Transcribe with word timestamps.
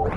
Alright, 0.00 0.16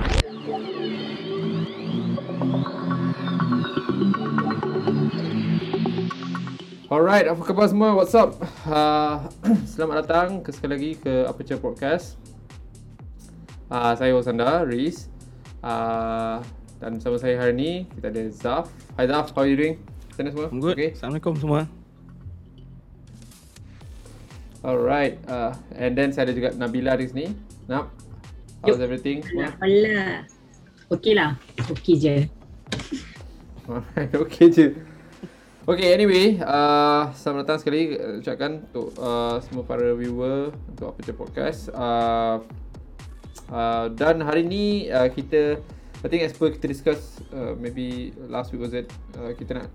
apa 7.28 7.42
khabar 7.44 7.68
semua? 7.68 7.92
What's 7.92 8.16
up? 8.16 8.40
Uh, 8.64 9.28
selamat 9.76 10.08
datang 10.08 10.40
ke 10.40 10.56
sekali 10.56 10.72
lagi 10.72 10.96
ke 10.96 11.28
Aperture 11.28 11.60
Podcast. 11.60 12.16
Uh, 13.68 13.92
saya 13.92 14.16
Osanda, 14.16 14.64
Riz. 14.64 15.12
Uh, 15.60 16.40
dan 16.80 16.96
bersama 16.96 17.20
saya 17.20 17.36
hari 17.36 17.52
ni, 17.52 17.84
kita 17.92 18.08
ada 18.08 18.24
Zaf. 18.32 18.72
Hi 18.96 19.04
Zaf, 19.04 19.36
how 19.36 19.44
are 19.44 19.52
you 19.52 19.56
doing? 19.60 19.76
Sana 20.16 20.32
semua? 20.32 20.48
I'm 20.48 20.64
good. 20.64 20.80
Okay. 20.80 20.96
Assalamualaikum 20.96 21.36
semua. 21.36 21.68
Alright, 24.64 25.20
uh, 25.28 25.52
and 25.76 25.92
then 25.92 26.08
saya 26.08 26.24
ada 26.24 26.32
juga 26.32 26.56
Nabila 26.56 26.96
di 26.96 27.04
sini. 27.04 27.36
Nap, 27.68 27.92
how's 28.64 28.80
everything? 28.80 29.20
Alah. 29.60 30.24
Okey 30.88 31.12
lah. 31.12 31.36
Okey 31.68 31.94
je. 32.00 32.16
Alright, 33.68 34.12
okay 34.16 34.48
je. 34.48 34.66
Okay, 35.64 35.96
anyway, 35.96 36.36
uh, 36.44 37.08
selamat 37.16 37.48
datang 37.48 37.60
sekali 37.64 37.96
uh, 37.96 38.20
ucapkan 38.20 38.68
untuk 38.68 38.92
uh, 39.00 39.40
semua 39.40 39.64
para 39.64 39.96
viewer 39.96 40.52
untuk 40.68 40.92
Aperture 40.92 41.16
Podcast. 41.16 41.72
Uh, 41.72 42.44
uh, 43.48 43.88
dan 43.96 44.20
hari 44.20 44.44
ni 44.44 44.92
uh, 44.92 45.08
kita, 45.08 45.56
I 46.04 46.08
think 46.12 46.20
as 46.20 46.36
per 46.36 46.52
kita 46.52 46.68
discuss, 46.68 47.24
uh, 47.32 47.56
maybe 47.56 48.12
last 48.28 48.52
week 48.52 48.60
was 48.60 48.76
it, 48.76 48.92
uh, 49.16 49.32
kita 49.32 49.64
nak 49.64 49.68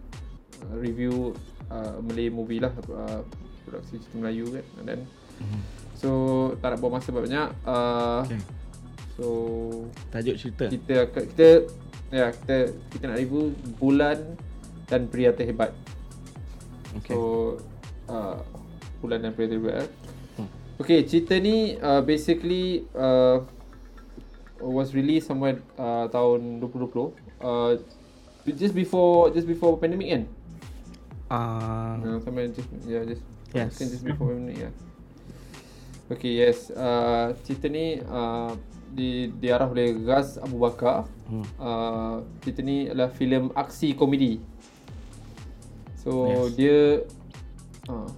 uh, 0.70 0.78
review 0.78 1.34
uh, 1.74 1.98
Malay 2.06 2.30
movie 2.30 2.62
lah, 2.62 2.70
uh, 2.94 3.26
produksi 3.66 3.98
cerita 3.98 4.14
Melayu 4.22 4.46
kan. 4.54 4.66
And 4.78 4.86
then, 4.86 5.02
so 5.98 6.10
tak 6.62 6.78
nak 6.78 6.86
buang 6.86 7.02
masa 7.02 7.10
banyak. 7.10 7.50
Uh, 7.66 8.30
Okay. 8.30 8.60
So, 9.20 9.28
Tajuk 10.16 10.36
cerita. 10.40 10.66
kita 10.72 10.94
akan 11.12 11.24
kita 11.36 11.50
ya 12.10 12.32
kita 12.32 12.56
kita 12.96 13.04
nak 13.12 13.18
review 13.20 13.52
bulan 13.76 14.40
dan 14.88 15.12
pria 15.12 15.36
terhebat. 15.36 15.76
Okay. 17.04 17.14
So 17.14 17.60
uh, 18.08 18.40
bulan 19.04 19.22
dan 19.22 19.36
pria 19.36 19.52
terhebat. 19.52 19.84
eh. 19.84 19.90
Hmm. 20.40 20.50
Okay, 20.80 21.04
cerita 21.04 21.36
ni 21.36 21.76
uh, 21.78 22.00
basically 22.00 22.88
uh, 22.96 23.44
was 24.58 24.96
released 24.96 25.28
somewhere 25.28 25.60
uh, 25.76 26.08
tahun 26.10 26.64
2020. 26.64 27.12
Uh, 27.44 27.76
just 28.56 28.74
before 28.74 29.30
just 29.30 29.46
before 29.46 29.76
pandemic 29.78 30.10
kan? 30.10 30.24
Ah, 31.30 32.00
Uh, 32.02 32.18
somewhere 32.24 32.48
just 32.50 32.72
yeah 32.88 33.04
just 33.04 33.22
Yes. 33.52 33.76
Just 33.78 34.02
before 34.02 34.32
pandemic 34.32 34.64
yeah. 34.64 34.74
Okay 36.10 36.42
yes 36.42 36.74
uh, 36.74 37.38
cerita 37.46 37.70
ni 37.70 38.02
uh, 38.02 38.58
di 38.94 39.30
diarah 39.40 39.70
oleh 39.70 39.94
Ghaz 40.02 40.42
Abu 40.42 40.58
Bakar. 40.60 41.06
hmm. 41.30 41.46
uh, 41.62 42.26
cerita 42.42 42.62
ni 42.66 42.90
adalah 42.90 43.10
filem 43.14 43.54
aksi 43.54 43.94
komedi. 43.94 44.42
So 46.00 46.12
Yes. 46.50 46.56
dia 46.58 46.78
uh, 47.92 48.10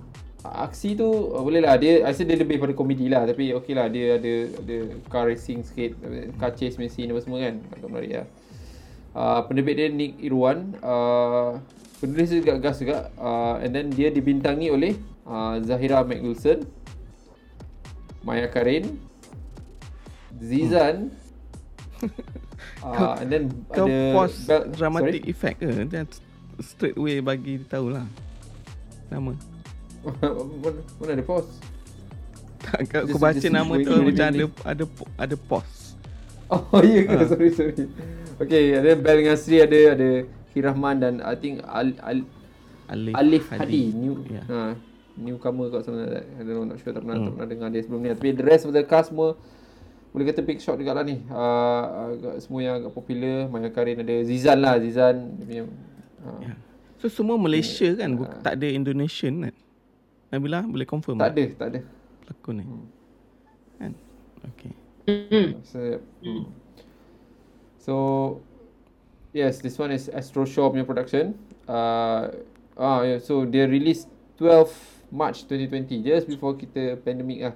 aksi 0.41 0.97
tu 0.97 1.05
uh, 1.05 1.41
boleh 1.43 1.61
lah 1.61 1.77
dia 1.77 2.01
I 2.01 2.13
rasa 2.13 2.25
dia 2.25 2.37
lebih 2.39 2.57
pada 2.57 2.73
komedi 2.73 3.05
lah 3.11 3.27
tapi 3.29 3.53
okey 3.53 3.73
lah 3.77 3.91
dia 3.91 4.17
ada 4.17 4.33
ada 4.63 4.77
car 5.09 5.29
racing 5.29 5.61
sikit 5.61 5.97
car 6.41 6.55
chase 6.57 6.77
scene 6.89 7.13
apa 7.13 7.21
semua 7.21 7.41
kan 7.41 7.61
agak 7.73 7.87
menarik 7.89 8.11
lah. 8.21 8.27
Uh, 9.11 9.39
penerbit 9.43 9.75
dia 9.75 9.87
Nick 9.91 10.23
Irwan 10.23 10.71
uh, 10.79 11.59
penulis 11.99 12.31
juga 12.31 12.55
Gas 12.57 12.79
juga 12.79 13.11
uh, 13.19 13.59
and 13.59 13.75
then 13.75 13.91
dia 13.91 14.07
dibintangi 14.07 14.71
oleh 14.71 14.95
uh, 15.27 15.59
Zahira 15.61 16.01
McWilson 16.01 16.63
Maya 18.23 18.47
Karin 18.47 18.97
Zizan 20.41 21.13
uh, 22.81 23.13
and 23.21 23.29
then 23.29 23.43
Kau 23.69 23.85
ada 23.85 23.97
pause 24.11 24.37
Bel- 24.49 24.67
dramatic 24.73 25.21
effect 25.29 25.61
ke? 25.61 25.69
Straight 26.61 26.97
away 26.97 27.21
bagi 27.21 27.57
dia 27.57 27.69
tahu 27.69 27.89
lah. 27.89 28.05
Nama. 29.09 29.33
mana, 30.01 31.11
ada 31.13 31.25
pause? 31.25 31.49
Tak, 32.61 32.79
kau 32.87 33.05
Just- 33.05 33.17
baca 33.17 33.37
just 33.37 33.49
nama 33.49 33.73
tu 33.75 33.89
macam 33.89 34.25
ada 34.29 34.45
ada 34.65 34.83
ada 35.17 35.35
pause. 35.37 35.97
Oh 36.51 36.81
ya 36.81 37.01
ke? 37.05 37.15
Ah. 37.15 37.25
Sorry 37.25 37.49
sorry. 37.49 37.85
Okay, 38.37 38.75
ada 38.75 38.93
Bel 38.93 39.17
dengan 39.21 39.37
Sri 39.37 39.57
ada 39.57 39.77
ada 39.93 40.09
Hirahman 40.51 40.95
dan 40.97 41.13
I 41.21 41.33
think 41.33 41.61
Al, 41.63 41.93
Al, 42.01 42.25
Alif, 42.89 43.13
Alif 43.15 43.45
Hadi, 43.49 43.93
new 43.95 44.19
Yeah. 44.27 44.45
ha, 44.45 44.59
newcomer 45.15 45.71
kat 45.71 45.87
sana 45.87 46.03
I 46.35 46.41
don't 46.43 46.59
know 46.59 46.65
not 46.67 46.77
sure 46.77 46.91
tak 46.91 47.01
pernah 47.01 47.17
Hmm. 47.17 47.25
tak 47.25 47.33
pernah 47.37 47.49
dengar 47.49 47.67
dia 47.71 47.81
sebelum 47.81 48.01
ni 48.03 48.09
tapi 48.11 48.33
the 48.33 48.43
rest 48.43 48.65
of 48.65 48.73
the 48.73 48.83
cast 48.83 49.09
semua 49.09 49.37
boleh 50.11 50.25
kata 50.27 50.43
big 50.43 50.59
shot 50.59 50.75
juga 50.75 50.91
lah 50.91 51.07
ni 51.07 51.23
uh, 51.31 52.11
agak, 52.11 52.35
semua 52.43 52.59
yang 52.59 52.75
agak 52.83 52.91
popular 52.91 53.47
Maya 53.47 53.71
Karin 53.71 54.03
ada 54.03 54.15
Zizan 54.27 54.59
lah 54.59 54.75
Zizan 54.77 55.39
punya 55.39 55.63
uh, 56.27 56.39
Yeah. 56.43 56.57
So 57.01 57.09
semua 57.09 57.33
Malaysia 57.33 57.89
kan, 57.97 58.13
Buk- 58.13 58.45
tak 58.45 58.61
ada 58.61 58.67
Indonesian 58.69 59.49
kan? 59.49 59.55
Nabila 60.29 60.61
boleh 60.67 60.85
confirm 60.85 61.17
tak 61.17 61.33
ada 61.33 61.45
tak 61.57 61.67
ada 61.73 61.79
pelakon 62.21 62.55
ni. 62.61 62.65
Kan? 63.81 63.91
Okay. 64.53 64.73
Hmm. 65.09 65.49
So, 65.65 65.79
hmm. 66.21 66.43
so 67.81 67.93
yes, 69.33 69.59
this 69.59 69.75
one 69.81 69.91
is 69.91 70.07
Astro 70.13 70.45
Shaw 70.45 70.69
punya 70.69 70.85
production. 70.85 71.33
Uh, 71.65 72.31
ah, 72.77 73.01
yeah, 73.01 73.19
so 73.19 73.43
dia 73.43 73.65
release 73.65 74.05
12 74.37 74.69
March 75.11 75.43
2020 75.49 76.05
just 76.05 76.25
before 76.29 76.55
kita 76.55 76.95
pandemic 77.01 77.51
lah. 77.51 77.55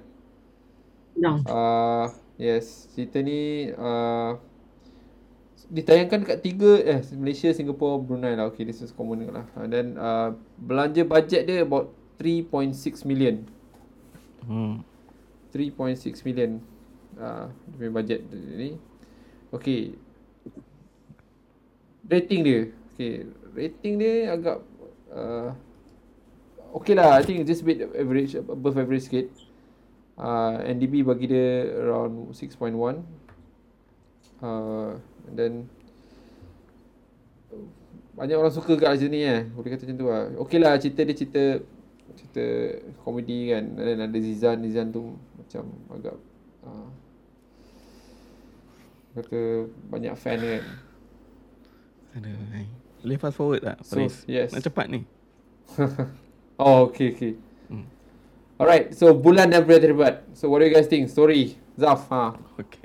No. 1.16 1.40
Uh, 1.48 2.06
yes, 2.36 2.88
cerita 2.92 3.20
ni 3.20 3.72
uh, 3.72 4.40
ditayangkan 5.66 6.22
dekat 6.22 6.38
tiga 6.46 6.72
eh 6.78 7.00
Malaysia, 7.18 7.50
Singapore, 7.50 7.98
Brunei 8.02 8.38
lah. 8.38 8.48
Okay, 8.54 8.62
this 8.62 8.78
is 8.82 8.94
common 8.94 9.26
lah. 9.26 9.46
And 9.58 9.70
then 9.72 9.86
uh, 9.98 10.36
belanja 10.60 11.02
bajet 11.02 11.48
dia 11.48 11.66
about 11.66 11.90
3.6 12.22 13.02
million. 13.02 13.44
Hmm. 14.46 14.86
3.6 15.50 16.22
million 16.22 16.62
uh, 17.18 17.50
dia 17.50 17.76
punya 17.76 17.92
budget 17.92 18.20
ni. 18.30 18.78
Okay. 19.50 19.96
Rating 22.06 22.40
dia. 22.46 22.60
Okay. 22.94 23.26
Rating 23.56 23.94
dia 23.98 24.14
agak 24.30 24.62
uh, 25.10 25.50
okay 26.78 26.94
lah. 26.94 27.18
I 27.18 27.26
think 27.26 27.42
just 27.42 27.64
a 27.64 27.66
bit 27.66 27.82
average, 27.82 28.38
above 28.38 28.78
average 28.78 29.10
sikit. 29.10 29.26
Uh, 30.16 30.64
NDB 30.64 31.04
bagi 31.04 31.28
dia 31.28 31.68
around 31.76 32.32
6.1. 32.32 33.04
Uh, 34.40 34.96
and 35.28 35.36
then 35.36 35.52
banyak 38.16 38.36
orang 38.36 38.52
suka 38.52 38.80
kat 38.80 38.96
macam 38.96 39.12
ni 39.12 39.20
eh. 39.28 39.44
Boleh 39.52 39.70
kata 39.76 39.84
macam 39.84 39.98
tu 40.00 40.08
lah. 40.08 40.22
Okay 40.48 40.58
lah 40.60 40.72
cerita 40.80 41.04
dia 41.04 41.16
cerita 41.16 41.44
cerita 42.16 42.44
komedi 43.04 43.52
kan. 43.52 43.64
And 43.76 43.84
then 43.84 44.00
ada 44.08 44.18
Zizan. 44.20 44.64
Zizan 44.64 44.88
tu 44.88 45.20
macam 45.36 45.68
agak 45.92 46.16
uh, 46.64 46.88
kata 49.20 49.68
banyak 49.92 50.16
fan 50.16 50.40
kan. 50.40 50.64
Aduh, 52.16 52.40
hai. 52.56 52.64
Boleh 53.04 53.20
fast 53.20 53.36
forward 53.36 53.60
tak? 53.60 53.78
So, 53.84 54.00
yes. 54.24 54.56
Nak 54.56 54.64
cepat 54.64 54.88
ni. 54.88 55.04
oh, 56.60 56.88
okay, 56.88 57.12
okay. 57.12 57.32
Hmm. 57.68 57.84
Alright, 58.56 58.96
so 58.96 59.12
bulan 59.12 59.52
dan 59.52 59.68
pria 59.68 59.76
terhebat. 59.76 60.24
So 60.32 60.48
what 60.48 60.64
do 60.64 60.68
you 60.68 60.72
guys 60.72 60.88
think? 60.88 61.12
Story. 61.12 61.60
Zaf, 61.76 62.08
ha. 62.08 62.32
Okay. 62.56 62.84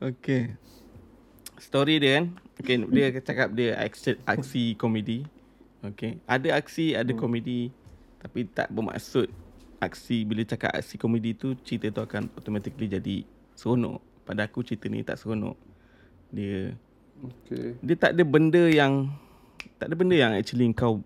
okay. 0.12 0.42
Story 1.56 1.96
dia 1.96 2.20
kan. 2.20 2.24
Okay, 2.60 2.76
dia 2.84 3.06
cakap 3.24 3.48
dia 3.56 3.80
aksi, 3.80 4.20
aksi 4.28 4.76
komedi. 4.76 5.24
Okay. 5.80 6.20
Ada 6.28 6.60
aksi, 6.60 6.92
ada 6.92 7.16
Hmm. 7.16 7.20
komedi. 7.20 7.72
Tapi 8.20 8.44
tak 8.52 8.68
bermaksud 8.68 9.32
aksi, 9.80 10.28
bila 10.28 10.44
cakap 10.44 10.76
aksi 10.76 11.00
komedi 11.00 11.32
tu, 11.32 11.56
cerita 11.64 11.88
tu 11.88 12.04
akan 12.04 12.28
automatically 12.36 12.88
jadi 12.88 13.24
seronok. 13.56 14.04
Pada 14.28 14.44
aku 14.44 14.60
cerita 14.60 14.84
ni 14.92 15.00
tak 15.00 15.16
seronok. 15.16 15.56
Dia 16.28 16.76
Okay. 17.14 17.78
dia 17.80 17.96
tak 17.96 18.12
ada 18.12 18.26
benda 18.26 18.68
yang 18.68 19.08
tak 19.80 19.88
ada 19.88 19.96
benda 19.96 20.12
yang 20.12 20.34
actually 20.36 20.66
kau 20.76 21.00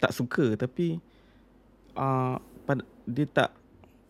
tak 0.00 0.10
suka 0.10 0.56
tapi 0.58 0.98
uh, 1.96 2.36
pada, 2.64 2.82
dia 3.04 3.26
tak 3.26 3.50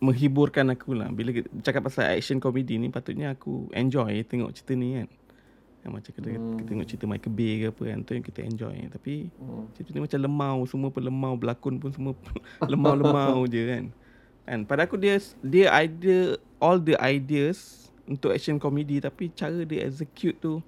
menghiburkan 0.02 0.66
aku 0.74 0.98
lah 0.98 1.08
bila 1.14 1.30
kita 1.30 1.46
cakap 1.62 1.86
pasal 1.86 2.10
action 2.10 2.42
comedy 2.42 2.74
ni 2.74 2.90
patutnya 2.90 3.38
aku 3.38 3.70
enjoy 3.70 4.18
tengok 4.26 4.50
cerita 4.50 4.74
ni 4.74 4.98
kan 4.98 5.08
yang 5.82 5.98
macam 5.98 6.10
kita, 6.14 6.28
Hmm. 6.30 6.58
kita 6.62 6.68
tengok 6.70 6.86
cerita 6.86 7.04
Michael 7.10 7.34
Bay 7.34 7.52
ke 7.58 7.66
apa 7.74 7.82
kan 7.90 7.98
tu 8.06 8.12
yang 8.14 8.26
kita 8.26 8.40
enjoy 8.42 8.74
tapi 8.90 9.14
Hmm. 9.38 9.66
cerita 9.74 9.94
ni 9.94 10.02
macam 10.02 10.18
lemau 10.18 10.58
semua 10.66 10.88
pun 10.90 11.02
lemau 11.02 11.34
berlakon 11.38 11.78
pun 11.78 11.90
semua 11.94 12.12
lemau-lemau 12.72 13.46
je 13.46 13.62
kan 13.66 13.84
kan 14.42 14.58
pada 14.66 14.90
aku 14.90 14.98
dia 14.98 15.22
dia 15.38 15.70
idea 15.78 16.34
all 16.58 16.82
the 16.82 16.98
ideas 16.98 17.86
untuk 18.06 18.34
action 18.34 18.58
comedy 18.58 18.98
tapi 18.98 19.30
cara 19.30 19.62
dia 19.62 19.86
execute 19.86 20.34
tu 20.42 20.58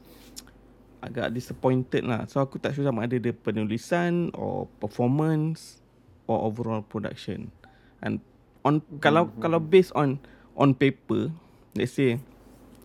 agak 1.04 1.36
disappointed 1.36 2.00
lah. 2.00 2.24
So 2.24 2.40
aku 2.40 2.56
tak 2.56 2.72
sure 2.72 2.86
sama 2.88 3.04
ada 3.04 3.20
dia 3.20 3.36
penulisan 3.36 4.32
or 4.32 4.64
performance 4.80 5.83
or 6.26 6.44
overall 6.44 6.82
production. 6.84 7.52
And 8.00 8.20
on 8.64 8.80
kalau 9.00 9.30
kalau 9.40 9.60
based 9.60 9.92
on 9.96 10.20
on 10.56 10.72
paper, 10.72 11.30
let's 11.76 11.96
say 11.96 12.20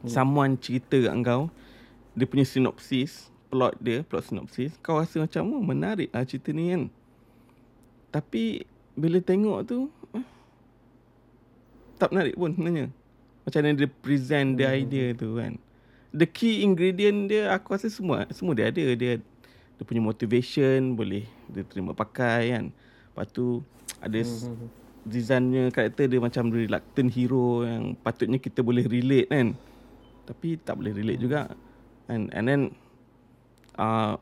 someone 0.07 0.59
cerita 0.59 0.99
kat 0.99 1.15
kau 1.23 1.51
dia 2.15 2.25
punya 2.27 2.43
sinopsis 2.47 3.31
plot 3.51 3.75
dia 3.79 4.03
plot 4.03 4.27
sinopsis 4.31 4.75
kau 4.83 4.99
rasa 4.99 5.23
macam 5.23 5.55
oh, 5.55 5.63
menarik 5.63 6.11
lah 6.11 6.23
cerita 6.27 6.51
ni 6.51 6.71
kan. 6.71 6.83
Tapi 8.09 8.65
bila 8.95 9.21
tengok 9.23 9.59
tu 9.67 9.79
eh, 10.15 10.25
tak 11.99 12.11
menarik 12.11 12.35
pun 12.35 12.51
sebenarnya. 12.55 12.87
Macam 13.47 13.59
mana 13.65 13.79
dia 13.79 13.89
present 13.89 14.49
the 14.59 14.65
idea 14.67 15.15
tu 15.15 15.39
kan. 15.39 15.55
The 16.09 16.25
key 16.25 16.65
ingredient 16.65 17.29
dia 17.29 17.53
aku 17.53 17.77
rasa 17.77 17.87
semua 17.87 18.25
semua 18.33 18.57
dia 18.57 18.67
ada. 18.67 18.83
Dia 18.97 19.21
dia 19.79 19.83
punya 19.87 20.03
motivation 20.03 20.99
boleh 20.99 21.23
dia 21.47 21.63
terima 21.63 21.95
pakai 21.95 22.51
kan 22.51 22.65
lepas 23.19 23.27
tu 23.27 23.59
ada 23.99 24.15
s- 24.15 24.47
Zizannya 25.03 25.71
karakter 25.71 26.07
dia 26.07 26.23
macam 26.23 26.47
reluctant 26.47 27.11
hero 27.11 27.67
yang 27.67 27.95
patutnya 27.95 28.39
kita 28.39 28.63
boleh 28.63 28.83
relate 28.83 29.27
kan? 29.27 29.51
Tapi 30.23 30.55
tak 30.55 30.79
boleh 30.79 30.95
relate 30.95 31.19
juga. 31.19 31.51
And 32.07 32.31
and 32.31 32.45
then 32.45 32.61
uh, 33.75 34.15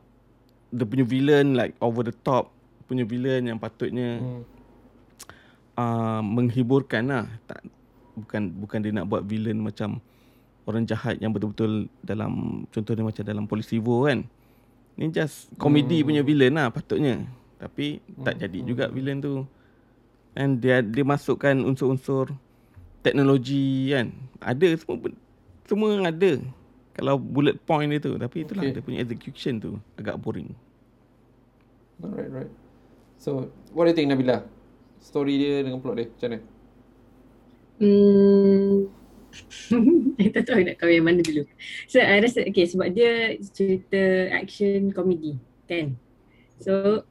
dia 0.70 0.82
punya 0.82 1.06
villain 1.06 1.54
like 1.54 1.78
over 1.78 2.02
the 2.02 2.14
top 2.16 2.50
punya 2.86 3.06
villain 3.06 3.46
yang 3.46 3.58
patutnya 3.58 4.18
Hmm. 4.18 4.42
uh, 5.76 6.22
menghiburkan 6.24 7.06
lah. 7.06 7.26
Tak 7.46 7.62
bukan 8.18 8.42
bukan 8.56 8.78
dia 8.82 8.90
nak 8.90 9.06
buat 9.06 9.22
villain 9.22 9.58
macam 9.58 10.02
orang 10.64 10.82
jahat 10.82 11.18
yang 11.18 11.30
betul-betul 11.30 11.86
dalam 12.00 12.64
contohnya 12.70 13.02
macam 13.02 13.22
dalam 13.22 13.44
Polisivo 13.46 14.06
kan? 14.06 14.26
Ni 14.94 15.10
just 15.10 15.50
komedi 15.54 16.02
punya 16.02 16.22
villain 16.22 16.54
lah 16.54 16.70
patutnya 16.70 17.26
tapi 17.58 17.98
tak 18.22 18.38
jadi 18.38 18.58
juga 18.62 18.86
villain 18.90 19.18
tu 19.18 19.42
and 20.38 20.62
dia 20.62 20.78
dia 20.82 21.02
masukkan 21.02 21.54
unsur-unsur 21.58 22.30
teknologi 23.02 23.90
kan 23.90 24.14
ada 24.38 24.68
semua 24.78 25.10
semua 25.66 25.88
ada 26.06 26.32
kalau 26.94 27.18
bullet 27.18 27.58
point 27.66 27.90
dia 27.90 27.98
tu 28.02 28.14
tapi 28.18 28.46
itulah 28.46 28.62
Okay. 28.66 28.74
dia 28.78 28.82
punya 28.82 28.98
execution 29.02 29.58
tu 29.58 29.70
agak 29.98 30.18
boring 30.18 30.50
Alright, 31.98 32.30
right. 32.30 32.52
So, 33.18 33.50
what 33.74 33.84
do 33.86 33.90
you 33.90 33.96
think 33.98 34.14
Nabila? 34.14 34.46
Story 35.02 35.34
dia 35.34 35.66
dengan 35.66 35.82
plot 35.82 35.98
dia 35.98 36.06
macam 36.06 36.28
mana? 36.30 36.38
Hmm. 37.78 38.74
I 40.18 40.30
tak 40.34 40.46
tahu 40.46 40.62
nak 40.62 40.78
kau 40.78 40.86
yang 40.86 41.06
mana 41.06 41.20
dulu. 41.22 41.42
So, 41.90 41.98
I 41.98 42.22
rasa, 42.22 42.46
okay, 42.46 42.70
sebab 42.70 42.94
dia 42.94 43.34
cerita 43.50 44.30
action 44.30 44.94
komedi, 44.94 45.42
kan? 45.66 45.98
So, 46.62 47.02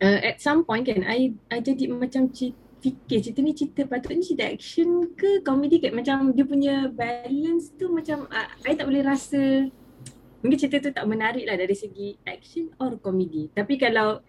uh, 0.00 0.18
at 0.24 0.40
some 0.40 0.64
point 0.64 0.84
kan, 0.84 1.04
I, 1.06 1.36
I 1.48 1.60
jadi 1.60 1.92
macam 1.92 2.32
fikir 2.80 3.18
cerita 3.20 3.40
ni 3.44 3.52
cerita 3.52 3.84
patutnya 3.84 4.24
cerita 4.24 4.44
action 4.48 5.12
ke 5.12 5.44
komedi 5.44 5.78
ke? 5.78 5.92
Macam 5.92 6.32
dia 6.32 6.44
punya 6.48 6.88
balance 6.88 7.72
tu 7.76 7.92
macam, 7.92 8.24
uh, 8.28 8.48
I 8.64 8.72
tak 8.74 8.88
boleh 8.88 9.04
rasa, 9.04 9.68
mungkin 10.40 10.58
cerita 10.58 10.80
tu 10.80 10.90
tak 10.90 11.04
menarik 11.04 11.44
lah 11.44 11.60
dari 11.60 11.76
segi 11.76 12.16
action 12.24 12.72
or 12.80 12.96
komedi. 12.96 13.52
Tapi 13.52 13.76
kalau 13.76 14.24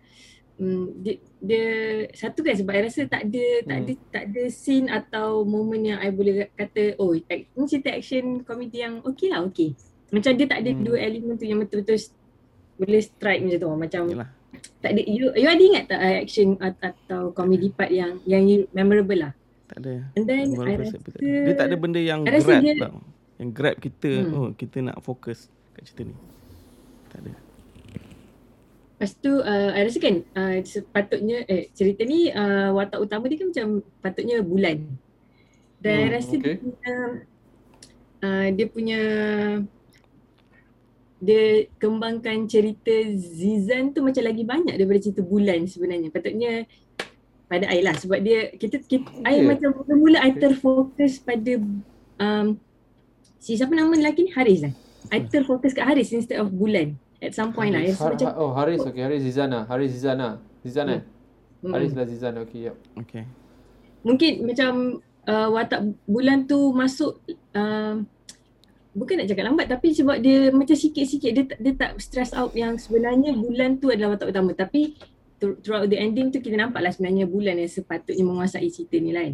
Hmm, 0.61 1.01
dia, 1.01 1.17
dia 1.41 1.65
satu 2.13 2.45
kan 2.45 2.53
sebab 2.53 2.77
I 2.77 2.85
rasa 2.85 3.09
tak 3.09 3.25
ada 3.25 3.45
tak 3.65 3.77
Hmm. 3.81 3.81
ada 3.81 3.93
tak 4.13 4.23
ada 4.29 4.43
scene 4.53 4.93
atau 4.93 5.41
moment 5.41 5.81
yang 5.81 5.97
I 5.97 6.13
boleh 6.13 6.53
kata 6.53 7.01
oh 7.01 7.17
ni 7.17 7.65
cerita 7.65 7.89
action 7.89 8.45
komedi 8.45 8.85
yang 8.85 9.01
okey 9.01 9.33
lah 9.33 9.41
okey. 9.49 9.73
Macam 10.13 10.37
dia 10.37 10.45
tak 10.45 10.61
ada 10.61 10.69
Hmm. 10.69 10.85
dua 10.85 11.01
elemen 11.01 11.33
tu 11.33 11.49
yang 11.49 11.65
betul-betul 11.65 11.97
boleh 12.77 13.01
strike 13.01 13.41
macam 13.41 13.57
tu 13.57 13.69
macam 13.73 14.03
Yalah. 14.05 14.29
Tak 14.79 14.91
ada 14.91 15.01
you 15.03 15.29
you 15.33 15.47
ada 15.47 15.61
ingat 15.61 15.83
tak 15.87 15.99
uh, 15.99 16.15
action 16.17 16.47
at- 16.57 16.81
atau 16.81 17.29
comedy 17.31 17.69
part 17.69 17.89
yang 17.89 18.17
yang 18.25 18.43
you 18.43 18.65
memorable 18.71 19.15
lah. 19.15 19.33
tak 19.65 19.77
ada 19.81 20.03
And 20.13 20.23
then 20.25 20.51
I 20.51 20.57
Walaupun 20.57 20.79
rasa 20.81 20.91
saya 20.91 21.01
betul. 21.01 21.19
Dia 21.23 21.53
tak 21.55 21.67
ada 21.71 21.75
benda 21.75 21.99
yang 22.01 22.19
I 22.25 22.39
grab 22.39 22.59
dia- 22.59 22.79
tau. 22.79 22.97
Yang 23.37 23.49
grab 23.51 23.75
kita, 23.77 24.11
Hmm. 24.21 24.35
oh 24.35 24.49
kita 24.53 24.77
nak 24.81 24.97
fokus 24.99 25.47
kat 25.73 25.81
cerita 25.85 26.01
ni. 26.05 26.15
Tak 27.09 27.19
ada. 27.21 27.33
Lepas 28.93 29.11
tu 29.17 29.33
uh, 29.33 29.69
I 29.73 29.81
rasa 29.81 29.97
kan 29.97 30.15
uh, 30.37 30.55
sepatutnya 30.61 31.37
eh, 31.45 31.73
cerita 31.73 32.05
ni 32.05 32.29
uh, 32.29 32.69
watak 32.71 33.01
utama 33.01 33.25
dia 33.25 33.41
kan 33.41 33.49
macam 33.49 33.67
patutnya 33.97 34.45
bulan. 34.45 34.77
Dan 35.81 35.97
I 35.97 36.05
Hmm, 36.05 36.13
rasa 36.13 36.33
okay. 36.33 36.41
dia 36.43 36.53
punya 36.59 36.93
uh, 38.21 38.47
dia 38.53 38.65
punya 38.69 39.01
dia 41.21 41.69
kembangkan 41.77 42.49
cerita 42.49 42.89
Zizan 43.13 43.93
tu 43.93 44.01
macam 44.01 44.25
lagi 44.25 44.41
banyak 44.41 44.73
daripada 44.73 44.99
cerita 44.99 45.21
bulan 45.21 45.69
sebenarnya. 45.69 46.09
Patutnya 46.09 46.65
pada 47.45 47.69
I 47.69 47.85
lah 47.85 47.93
sebab 47.93 48.19
dia 48.25 48.49
kita, 48.57 48.81
kita 48.81 49.05
I 49.21 49.43
Yeah. 49.43 49.53
macam 49.53 49.69
mula-mula 49.77 50.17
I 50.25 50.33
terfokus 50.33 51.21
pada 51.21 51.61
um, 52.17 52.57
si 53.37 53.53
siapa 53.53 53.71
nama 53.77 53.93
lelaki 53.93 54.25
ni 54.25 54.31
Haris 54.33 54.65
lah. 54.65 54.73
I 55.13 55.21
terfokus 55.29 55.77
kat 55.77 55.85
Haris 55.85 56.09
instead 56.09 56.41
of 56.41 56.49
bulan 56.49 56.97
at 57.21 57.37
some 57.37 57.53
point 57.53 57.77
lah. 57.77 57.85
I 57.85 57.93
Haris, 57.93 58.01
rasa 58.01 58.01
Har- 58.01 58.13
macam 58.17 58.27
Har- 58.33 58.39
oh, 58.41 58.51
Haris. 58.57 58.81
Okay, 58.81 59.03
Haris 59.05 59.21
Zizana. 59.21 59.69
Haris 59.69 59.89
Zizana. 59.93 60.41
Zizana. 60.65 61.05
Hmm. 61.61 61.73
Haris 61.77 61.93
lah 61.93 62.05
Zizana. 62.09 62.37
Okay, 62.49 62.65
yep. 62.71 62.75
Okay. 62.97 63.23
mungkin 64.01 64.49
macam 64.49 64.97
uh, 65.29 65.47
watak 65.53 65.93
bulan 66.09 66.49
tu 66.49 66.73
masuk 66.73 67.21
uh, 67.53 68.01
bukan 68.93 69.15
nak 69.17 69.27
cakap 69.27 69.43
lambat 69.45 69.65
tapi 69.67 69.87
sebab 69.91 70.17
dia 70.17 70.49
macam 70.49 70.73
sikit-sikit 70.73 71.31
dia 71.31 71.43
tak, 71.45 71.57
dia 71.57 71.73
tak 71.73 71.91
stress 71.97 72.31
out 72.31 72.51
yang 72.51 72.75
sebenarnya 72.75 73.31
bulan 73.33 73.75
tu 73.75 73.87
adalah 73.87 74.13
watak 74.13 74.29
utama 74.29 74.51
tapi 74.51 74.99
through- 75.37 75.57
throughout 75.57 75.87
the 75.87 75.95
ending 75.95 76.27
tu 76.27 76.37
kita 76.37 76.53
nampak 76.53 76.79
lah 76.79 76.89
sebenarnya 76.89 77.23
bulan 77.25 77.55
yang 77.55 77.67
sepatutnya 77.67 78.21
menguasai 78.21 78.67
cerita 78.67 78.95
ni 78.95 79.09
lain. 79.09 79.33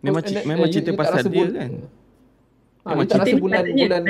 Memang, 0.00 0.20
Oh, 0.20 0.26
cer- 0.26 0.36
and- 0.36 0.48
memang 0.48 0.58
eh, 0.60 0.68
you- 0.68 0.74
cerita 0.74 0.90
you 0.90 0.96
tak 0.96 1.00
pasal 1.06 1.22
dia 1.22 1.30
bul- 1.30 1.54
kan. 1.54 1.70
Ah, 2.80 2.88
Memang 2.90 3.06
cerita 3.06 3.30
bulan 3.36 3.58
patutnya- 3.60 3.86
bulan 3.86 4.02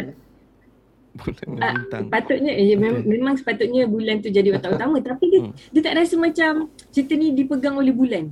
Bulan 1.11 1.49
Ah, 1.61 1.75
bintang. 1.75 2.05
Patutnya 2.09 2.53
eh, 2.53 2.67
mem- 2.73 2.95
Okay. 2.97 3.11
memang 3.11 3.35
sepatutnya 3.35 3.83
bulan 3.85 4.17
tu 4.17 4.29
jadi 4.29 4.49
watak 4.49 4.71
utama 4.73 4.97
tapi 5.05 5.25
dia, 5.27 5.41
Hmm. 5.43 5.53
dia 5.69 5.81
tak 5.83 5.95
rasa 5.97 6.15
macam 6.17 6.53
cerita 6.89 7.13
ni 7.13 7.27
dipegang 7.31 7.75
oleh 7.75 7.91
bulan. 7.91 8.31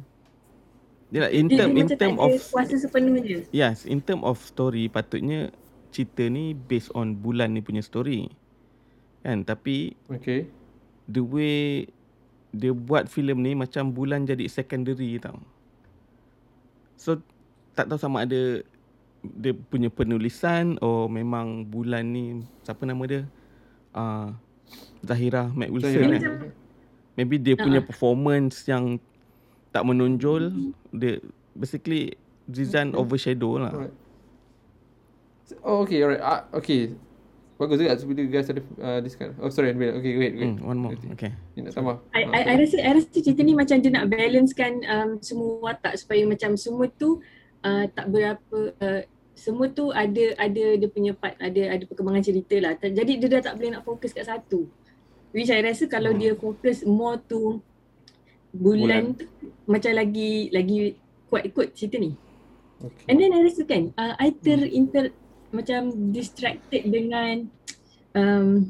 Dia 1.09 1.21
lah, 1.21 1.31
in 1.31 1.47
Dia, 1.47 1.59
term 1.59 1.69
dia 1.69 1.75
in 1.75 1.85
macam 1.85 1.99
term 1.99 2.15
tak 2.15 2.23
of 2.23 2.31
ada 2.31 2.39
kuasa 2.47 2.75
sepenuhnya. 2.79 3.39
yes, 3.51 3.83
in 3.83 3.99
term 3.99 4.23
of 4.23 4.39
story 4.41 4.87
patutnya 4.87 5.51
cerita 5.91 6.25
ni 6.25 6.53
based 6.53 6.93
on 6.93 7.15
bulan 7.15 7.53
ni 7.53 7.61
punya 7.61 7.81
story. 7.81 8.29
Kan 9.21 9.43
tapi 9.43 9.97
Okay. 10.07 10.47
the 11.05 11.21
way 11.21 11.89
dia 12.51 12.73
buat 12.73 13.07
filem 13.07 13.41
ni 13.41 13.53
macam 13.53 13.91
bulan 13.91 14.25
jadi 14.25 14.47
secondary 14.47 15.19
tau. 15.19 15.41
So 16.95 17.21
tak 17.73 17.87
tahu 17.87 17.97
sama 17.97 18.25
ada 18.25 18.63
dia 19.21 19.53
punya 19.53 19.89
penulisan 19.89 20.79
or 20.79 21.07
memang 21.07 21.67
bulan 21.67 22.07
ni 22.07 22.25
siapa 22.63 22.83
nama 22.83 23.03
dia? 23.05 23.23
Uh, 23.91 24.31
Zahira 25.01 25.51
Mac 25.51 25.69
Wilson 25.69 25.91
Zahira. 25.93 26.19
kan. 26.19 26.23
Maybe 27.15 27.37
dia 27.37 27.55
punya 27.55 27.79
Ah. 27.79 27.87
performance 27.87 28.63
yang 28.65 29.03
tak 29.69 29.83
menonjol 29.83 30.55
dia 30.91 31.19
basically 31.53 32.15
Zizan 32.49 32.95
overshadow 32.95 33.59
lah. 33.59 33.75
Alright. 33.75 33.95
Oh, 35.65 35.85
okay, 35.85 36.05
alright. 36.05 36.23
Ah, 36.23 36.45
okay. 36.53 36.95
Bagus 37.59 37.83
juga 37.83 37.99
bila 38.07 38.23
guys 38.31 38.47
ada 38.47 38.63
uh, 38.79 38.99
this 39.03 39.19
kind. 39.19 39.35
Oh, 39.43 39.51
sorry, 39.51 39.75
wait. 39.75 39.91
Okay, 39.99 40.15
wait, 40.15 40.33
wait. 40.39 40.47
Hmm, 40.55 40.63
one 40.63 40.79
more. 40.79 40.95
Okay. 41.19 41.35
You 41.59 41.67
nak 41.67 41.75
tambah? 41.75 41.99
I, 42.15 42.23
Ah, 42.23 42.31
I, 42.31 42.41
I 42.45 42.55
rasa 42.63 42.77
I 42.79 42.91
rasa 42.95 43.09
cerita 43.11 43.43
ni 43.43 43.51
macam 43.59 43.83
dia 43.83 43.91
nak 43.91 44.07
balancekan 44.07 44.73
um, 44.87 45.11
semua 45.19 45.59
watak 45.67 45.99
supaya 45.99 46.23
macam 46.23 46.55
semua 46.55 46.87
tu 46.87 47.19
uh, 47.67 47.85
tak 47.91 48.07
berapa 48.15 48.59
uh, 48.79 49.03
semua 49.35 49.67
tu 49.75 49.91
ada 49.91 50.39
ada 50.39 50.65
dia 50.79 50.89
punya 50.91 51.19
part 51.19 51.35
ada 51.43 51.63
ada 51.75 51.83
perkembangan 51.83 52.23
cerita 52.23 52.55
lah. 52.63 52.79
Jadi 52.79 53.19
dia 53.19 53.27
dah 53.27 53.51
tak 53.51 53.59
boleh 53.59 53.75
nak 53.75 53.83
fokus 53.83 54.15
kat 54.15 54.31
satu. 54.31 54.71
Which 55.35 55.51
I 55.51 55.59
rasa 55.59 55.91
kalau 55.91 56.15
Hmm. 56.15 56.21
dia 56.23 56.33
fokus 56.39 56.87
more 56.87 57.19
tu 57.27 57.59
bulan, 58.55 59.19
tu 59.19 59.27
macam 59.67 59.93
lagi 59.99 60.49
lagi 60.55 60.95
kuat 61.27 61.43
ikut 61.43 61.75
cerita 61.75 61.99
ni. 61.99 62.15
Okay. 62.79 63.11
And 63.11 63.19
then 63.19 63.35
I 63.35 63.43
rasa 63.43 63.67
kan 63.67 63.91
uh, 63.99 64.15
I 64.15 64.31
ter 64.31 64.63
inter 64.63 65.11
macam 65.51 65.81
distracted 66.11 66.83
dengan 66.85 67.49
um, 68.13 68.69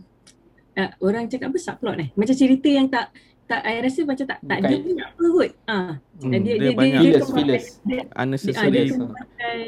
uh, 0.75 0.91
orang 1.01 1.27
cakap 1.27 1.51
apa 1.51 1.59
subplot 1.59 1.97
eh. 1.99 2.09
Macam 2.15 2.35
cerita 2.35 2.69
yang 2.69 2.87
tak 2.87 3.11
tak 3.45 3.65
I 3.65 3.81
rasa 3.81 4.05
macam 4.05 4.25
tak 4.25 4.39
tak 4.41 4.59
dia 4.63 4.77
pun 4.77 4.93
tak 4.93 5.09
apa 5.09 5.25
kot. 5.27 5.51
Ah, 5.65 5.93
Hmm, 6.19 6.31
dia, 6.31 6.39
dia 6.39 6.53
dia, 6.53 6.57
dia, 6.61 6.71
banyak- 6.75 6.93
dia, 6.93 7.01
Fillers, 7.01 7.23
kembangkan- 7.23 7.39
fillers. 7.39 7.67
Dia, 7.81 7.97
ah, 7.97 8.05
dia 8.05 8.21
Unnecessary. 8.21 8.81
Kembangkan 8.91 9.59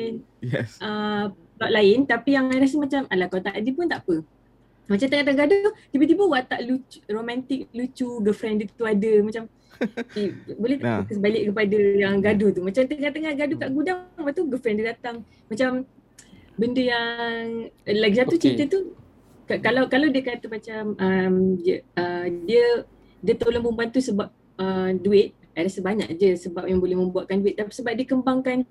Yes. 0.40 0.71
uh, 0.79 1.25
plot 1.57 1.71
lain 1.71 1.99
tapi 2.05 2.31
yang 2.31 2.47
I 2.49 2.59
rasa 2.59 2.76
macam 2.76 3.00
alah 3.07 3.26
kalau 3.26 3.43
tak 3.43 3.55
ada 3.55 3.71
pun 3.71 3.87
tak 3.87 4.00
apa. 4.00 4.17
Macam 4.87 5.07
tengah-tengah 5.07 5.38
gaduh 5.40 5.62
tiba-tiba 5.88 6.23
watak 6.25 6.61
lucu 6.62 6.99
romantik 7.07 7.71
lucu 7.71 8.09
girlfriend 8.21 8.57
dia 8.59 8.67
tu 8.69 8.83
ada 8.83 9.12
macam 9.23 9.43
eh, 10.19 10.29
boleh 10.52 10.76
tak 10.76 10.85
Nah. 10.85 10.99
fokus 11.00 11.19
balik 11.19 11.43
kepada 11.47 11.79
yang 11.97 12.14
gaduh 12.19 12.50
tu. 12.50 12.61
Macam 12.61 12.83
tengah-tengah 12.85 13.33
gaduh 13.35 13.57
kat 13.57 13.71
gudang 13.71 13.99
lepas 14.12 14.33
tu 14.35 14.43
girlfriend 14.45 14.76
dia 14.76 14.93
datang. 14.93 15.17
Macam 15.47 15.71
benda 16.61 16.83
yang 16.85 17.73
lagi 17.88 18.17
satu 18.21 18.37
Okay. 18.37 18.43
cerita 18.52 18.64
tu 18.69 18.81
ka- 19.49 19.62
kalau 19.64 19.88
kalau 19.88 20.12
dia 20.12 20.21
kata 20.21 20.45
macam 20.47 20.83
um, 20.95 21.35
dia, 21.57 21.81
uh, 21.97 22.29
dia 22.45 22.85
dia 23.25 23.35
tolong 23.40 23.64
perempuan 23.64 23.88
tu 23.88 24.00
sebab 24.05 24.29
uh, 24.61 24.90
duit, 24.93 25.33
I 25.57 25.64
rasa 25.64 25.81
banyak 25.81 26.09
je 26.17 26.37
sebab 26.37 26.69
yang 26.69 26.76
boleh 26.79 27.00
membuatkan 27.00 27.40
duit 27.40 27.57
tapi 27.57 27.73
sebab 27.73 27.93
dia 27.97 28.05
kembangkan 28.05 28.69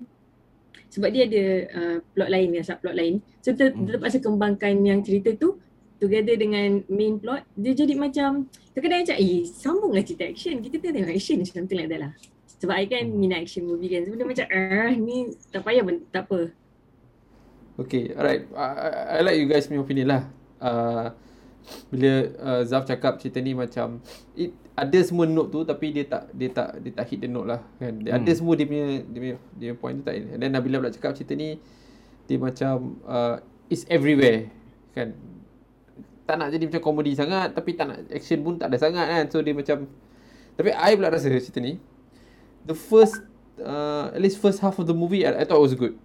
sebab 0.90 1.08
dia 1.10 1.22
ada 1.26 1.44
uh, 1.70 1.96
plot 2.14 2.30
lain 2.30 2.48
ya 2.54 2.62
subplot 2.62 2.94
lain 2.94 3.14
so 3.42 3.50
kita, 3.54 3.74
Hmm. 3.74 3.86
terpaksa 3.86 4.18
kembangkan 4.18 4.74
yang 4.82 5.02
cerita 5.02 5.34
tu 5.34 5.58
together 6.02 6.34
dengan 6.34 6.82
main 6.88 7.18
plot 7.20 7.46
dia 7.54 7.74
jadi 7.74 7.94
macam 7.94 8.46
kadang-kadang 8.72 9.02
macam 9.06 9.16
eh 9.18 9.42
sambunglah 9.46 10.02
cerita 10.02 10.24
action 10.26 10.58
kita 10.58 10.82
tengok 10.82 10.94
tengok 10.98 11.12
action 11.14 11.38
something 11.46 11.78
like 11.78 11.90
that 11.90 12.00
lah 12.06 12.12
sebab 12.58 12.74
I 12.74 12.86
kan 12.90 13.06
Hmm. 13.06 13.18
minat 13.22 13.46
action 13.46 13.66
movie 13.70 13.90
kan 13.92 14.02
so 14.08 14.14
dia 14.18 14.26
macam 14.26 14.46
ah 14.50 14.90
ni 14.94 15.16
tak 15.54 15.62
payah 15.62 15.82
tak 16.10 16.22
apa 16.26 16.40
Okay, 17.78 18.12
alright. 18.16 18.48
I, 18.56 18.64
I, 18.64 18.88
I 19.16 19.18
like 19.22 19.38
you 19.38 19.46
guys 19.46 19.70
punya 19.70 19.80
opinion 19.84 20.08
lah. 20.10 20.22
Uh, 20.60 21.14
bila 21.92 22.12
uh, 22.40 22.62
Zaf 22.64 22.88
cakap 22.88 23.20
cerita 23.20 23.38
ni 23.38 23.52
macam 23.52 24.00
it, 24.34 24.56
ada 24.72 24.98
semua 25.04 25.28
note 25.28 25.52
tu 25.52 25.60
tapi 25.62 25.92
dia 25.92 26.08
tak 26.08 26.32
dia 26.32 26.48
tak 26.48 26.80
dia 26.80 26.92
tak 26.96 27.04
hit 27.12 27.20
the 27.20 27.28
note 27.28 27.46
lah 27.46 27.60
kan. 27.76 28.00
Dia 28.00 28.16
Hmm. 28.16 28.24
Ada 28.24 28.32
semua 28.32 28.56
dia 28.56 28.66
punya 28.66 29.04
dia 29.04 29.18
punya, 29.20 29.36
dia 29.56 29.66
punya 29.70 29.74
point 29.76 29.96
tu 30.00 30.04
tak. 30.08 30.14
And 30.16 30.40
then 30.40 30.50
Nabila 30.56 30.80
pula 30.80 30.90
cakap 30.92 31.12
cerita 31.16 31.36
ni 31.36 31.60
dia 32.26 32.36
macam 32.40 32.96
uh, 33.04 33.44
it's 33.68 33.84
everywhere 33.92 34.48
kan. 34.96 35.14
Tak 36.24 36.36
nak 36.40 36.48
jadi 36.54 36.64
macam 36.70 36.82
komedi 36.82 37.12
sangat 37.12 37.52
tapi 37.52 37.76
tak 37.76 37.86
nak 37.92 37.98
action 38.08 38.40
pun 38.40 38.56
tak 38.56 38.72
ada 38.72 38.78
sangat 38.80 39.06
kan. 39.06 39.24
So 39.28 39.44
dia 39.44 39.52
macam 39.52 39.84
tapi 40.56 40.70
I 40.72 40.96
pula 40.96 41.12
rasa 41.12 41.28
cerita 41.28 41.60
ni 41.60 41.76
the 42.64 42.76
first 42.76 43.20
uh, 43.60 44.12
at 44.12 44.20
least 44.20 44.40
first 44.40 44.64
half 44.64 44.80
of 44.80 44.88
the 44.88 44.96
movie 44.96 45.28
I, 45.28 45.40
I 45.40 45.44
thought 45.44 45.60
it 45.60 45.66
was 45.68 45.76
good. 45.76 45.96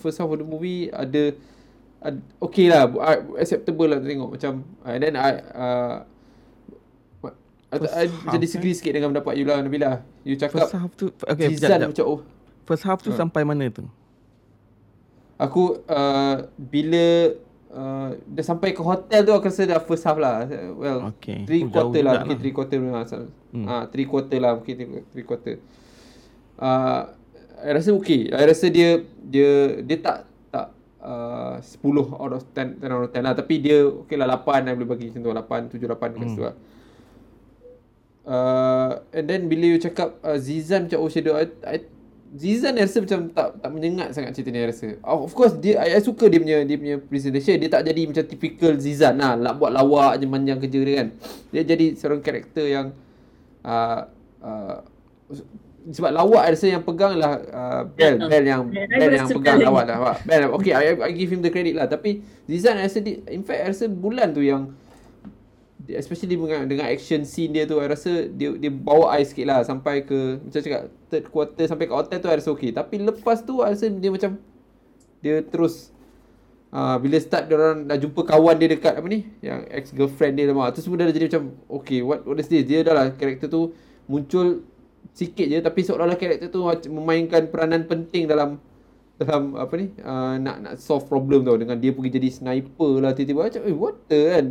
First 0.00 0.16
half 0.16 0.28
of 0.28 0.38
the 0.40 0.46
movie 0.48 0.88
ada, 0.88 1.36
ada 2.00 2.18
okay 2.40 2.72
lah, 2.72 2.88
I, 3.04 3.20
acceptable 3.44 3.88
lah 3.88 4.00
tengok 4.00 4.36
macam 4.40 4.64
uh, 4.84 4.90
and 4.92 5.00
then 5.04 5.14
I 5.14 5.30
uh, 5.52 5.96
I, 7.68 7.76
First 7.76 7.92
I, 8.32 8.40
disagree 8.40 8.72
sikit 8.72 8.96
dengan 8.96 9.12
pendapat 9.12 9.36
you 9.36 9.44
lah 9.44 9.60
Nabila. 9.60 10.00
You 10.24 10.40
First 10.40 10.72
cakap 10.72 10.72
half 10.72 10.92
tu 10.96 11.12
okay, 11.20 11.52
sekejap, 11.52 11.92
macam 11.92 12.04
oh 12.08 12.20
First 12.64 12.84
half 12.88 13.04
tu 13.04 13.12
Ha. 13.12 13.16
sampai 13.20 13.44
mana 13.44 13.68
tu? 13.68 13.84
aku 15.38 15.78
uh, 15.86 16.50
bila 16.58 17.30
uh, 17.70 18.10
dah 18.26 18.44
sampai 18.44 18.74
ke 18.74 18.82
hotel 18.82 19.22
tu 19.22 19.32
aku 19.36 19.46
rasa 19.46 19.62
dah 19.70 19.78
first 19.78 20.02
half 20.02 20.18
lah. 20.18 20.44
Well, 20.74 21.14
Okay. 21.14 21.46
three 21.46 21.62
Oh, 21.62 21.70
quarter 21.70 22.02
lah, 22.02 22.26
mungkin 22.26 22.36
lah. 22.36 22.42
three 22.42 22.54
quarter 22.56 22.78
lah. 22.82 23.04
Hmm. 23.54 23.66
Ah, 23.70 23.84
three 23.86 24.08
quarter 24.08 24.38
lah, 24.42 24.52
mungkin 24.58 24.74
three, 24.74 24.90
three 25.14 25.26
quarter. 25.28 25.62
Uh, 26.58 27.14
I 27.62 27.70
rasa 27.74 27.90
okay. 27.94 28.30
I 28.30 28.44
rasa 28.46 28.66
dia 28.70 29.02
dia 29.18 29.80
dia 29.82 29.96
tak 29.98 30.18
tak 30.48 30.66
uh, 31.02 31.58
10 31.58 32.14
out 32.14 32.32
of 32.32 32.42
10, 32.54 32.78
10 32.80 32.94
out 32.94 33.04
of 33.06 33.10
10 33.10 33.26
lah. 33.26 33.34
Tapi 33.34 33.54
dia 33.58 33.82
okay 33.86 34.14
lah 34.14 34.30
8 34.30 34.68
I 34.68 34.74
boleh 34.78 34.88
bagi 34.88 35.10
tu. 35.10 35.18
8, 35.20 35.74
7, 35.74 35.74
8 35.74 35.74
dekat 35.74 36.18
Hmm. 36.18 36.30
situ 36.30 36.42
lah. 36.46 36.56
Uh, 38.28 39.00
and 39.16 39.24
then 39.24 39.48
bila 39.48 39.64
you 39.64 39.80
cakap 39.80 40.20
uh, 40.20 40.36
Zizan 40.36 40.84
macam 40.84 41.00
oh 41.00 41.08
shadow 41.08 41.32
I, 41.32 41.48
I, 41.64 41.80
Zizan 42.36 42.76
I 42.76 42.84
rasa 42.84 43.00
macam 43.00 43.32
tak 43.32 43.56
tak 43.56 43.70
menyengat 43.72 44.12
sangat 44.12 44.36
cerita 44.36 44.52
ni 44.52 44.60
I 44.60 44.68
rasa. 44.68 45.00
Oh, 45.00 45.24
of 45.24 45.32
course 45.32 45.56
dia 45.56 45.80
I, 45.80 45.96
I 45.96 46.00
suka 46.04 46.28
dia 46.28 46.36
punya 46.36 46.60
dia 46.60 46.76
punya 46.76 46.96
presentation. 47.00 47.56
Dia 47.56 47.72
tak 47.72 47.88
jadi 47.88 48.04
macam 48.04 48.24
typical 48.28 48.76
Zizan 48.76 49.16
lah. 49.16 49.32
Nak 49.32 49.56
buat 49.56 49.72
lawak 49.72 50.20
je 50.20 50.28
manjang 50.28 50.60
kerja 50.60 50.80
dia 50.84 50.94
kan. 51.00 51.08
Dia 51.56 51.62
jadi 51.64 51.96
seorang 51.96 52.20
karakter 52.20 52.68
yang 52.68 52.86
uh, 53.64 54.00
uh, 54.44 54.76
sebab 55.88 56.10
lawak 56.12 56.52
rasa 56.52 56.66
yang 56.68 56.84
pegang 56.84 57.16
lah 57.16 57.40
uh, 57.48 57.82
Bell, 57.88 58.20
Yeah. 58.20 58.28
Bell 58.28 58.44
yang 58.44 58.62
Yeah, 58.68 58.86
Bell 58.88 59.12
yang 59.16 59.28
pegang 59.28 59.58
lawak 59.64 59.84
lah. 59.88 60.20
Bell, 60.24 60.52
okay, 60.52 60.72
I, 60.76 60.92
I 61.00 61.10
give 61.16 61.32
him 61.32 61.40
the 61.40 61.48
credit 61.48 61.74
lah. 61.76 61.88
Tapi 61.88 62.20
Zizan 62.44 62.76
I 62.76 62.86
rasa 62.86 63.00
dia, 63.00 63.24
in 63.32 63.40
fact 63.40 63.60
I 63.64 63.72
rasa 63.72 63.88
bulan 63.88 64.36
tu 64.36 64.44
yang 64.44 64.72
especially 65.88 66.36
dengan, 66.36 66.68
dengan 66.68 66.86
action 66.92 67.24
scene 67.24 67.56
dia 67.56 67.64
tu 67.64 67.80
I 67.80 67.88
rasa 67.88 68.28
dia 68.28 68.52
dia 68.60 68.68
bawa 68.68 69.16
I 69.16 69.24
sikit 69.24 69.48
lah 69.48 69.64
sampai 69.64 70.04
ke 70.04 70.36
macam 70.36 70.60
cakap 70.60 70.82
third 71.08 71.24
quarter 71.32 71.64
sampai 71.64 71.88
ke 71.88 71.94
hotel 71.96 72.18
tu 72.20 72.28
I 72.28 72.36
rasa 72.36 72.50
okay 72.52 72.70
tapi 72.76 73.00
lepas 73.00 73.40
tu 73.40 73.64
I 73.64 73.72
rasa 73.72 73.88
dia 73.88 74.10
macam 74.12 74.36
dia 75.24 75.40
terus 75.40 75.88
uh, 76.76 77.00
bila 77.00 77.16
start 77.16 77.48
dia 77.48 77.56
orang 77.56 77.88
dah 77.88 77.96
jumpa 77.96 78.20
kawan 78.20 78.54
dia 78.60 78.68
dekat 78.68 79.00
apa 79.00 79.06
ni 79.08 79.32
yang 79.40 79.64
ex 79.72 79.88
girlfriend 79.96 80.36
dia 80.36 80.52
lama 80.52 80.68
tu 80.76 80.84
semua 80.84 81.00
dah 81.00 81.08
jadi 81.08 81.32
macam 81.32 81.56
okay 81.72 82.04
what 82.04 82.20
what 82.28 82.36
is 82.36 82.52
this 82.52 82.68
dia 82.68 82.84
dah 82.84 82.92
lah 82.92 83.06
karakter 83.16 83.48
tu 83.48 83.72
muncul 84.04 84.60
sikit 85.16 85.46
je 85.50 85.58
tapi 85.58 85.80
seolah-olah 85.82 86.18
karakter 86.18 86.48
tu 86.48 86.62
memainkan 86.92 87.50
peranan 87.50 87.84
penting 87.88 88.30
dalam 88.30 88.62
dalam 89.18 89.58
apa 89.58 89.74
ni 89.74 89.90
uh, 89.98 90.38
nak 90.38 90.56
nak 90.62 90.74
solve 90.78 91.10
problem 91.10 91.42
tau. 91.42 91.58
Dengan 91.58 91.74
dia 91.74 91.90
pergi 91.90 92.22
jadi 92.22 92.30
sniper 92.30 93.02
lah 93.02 93.10
tiba-tiba 93.12 93.50
macam 93.50 93.62
eh 93.66 93.74
what 93.74 93.96
the 94.06 94.20
kan? 94.30 94.46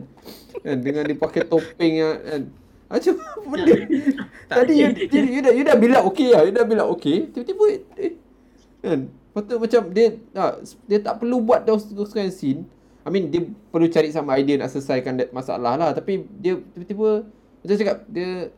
Kan 0.59 0.77
dengan 0.83 1.01
dia 1.07 1.15
pakai 1.15 1.43
topeng 1.47 1.93
yang 1.95 2.15
kan. 2.19 2.41
Macam 2.87 3.13
benda? 3.47 3.75
Tadi 4.51 4.73
you, 4.75 4.87
you, 5.11 5.23
you, 5.39 5.41
dah 5.43 5.53
you 5.55 5.63
dah 5.63 5.75
bilang 5.79 6.03
okey 6.11 6.35
lah 6.35 6.43
you 6.43 6.51
dah 6.51 6.67
bilang 6.67 6.91
okey 6.99 7.31
tiba-tiba 7.31 7.65
eh, 7.95 8.13
kan. 8.83 8.99
Patut 9.31 9.57
macam 9.63 9.81
dia 9.95 10.07
tak 10.35 10.51
dia 10.83 10.99
tak 10.99 11.13
perlu 11.23 11.39
buat 11.39 11.63
kind 11.63 12.27
of 12.27 12.35
scene. 12.35 12.67
I 13.07 13.09
mean 13.09 13.31
dia 13.31 13.47
perlu 13.71 13.87
cari 13.87 14.11
sama 14.11 14.35
idea 14.35 14.59
nak 14.59 14.75
selesaikan 14.75 15.15
that 15.15 15.31
masalah 15.31 15.79
lah. 15.79 15.95
Tapi 15.95 16.27
dia 16.43 16.59
tiba-tiba 16.75 17.23
macam 17.63 17.75
cakap 17.79 17.97
dia 18.11 18.51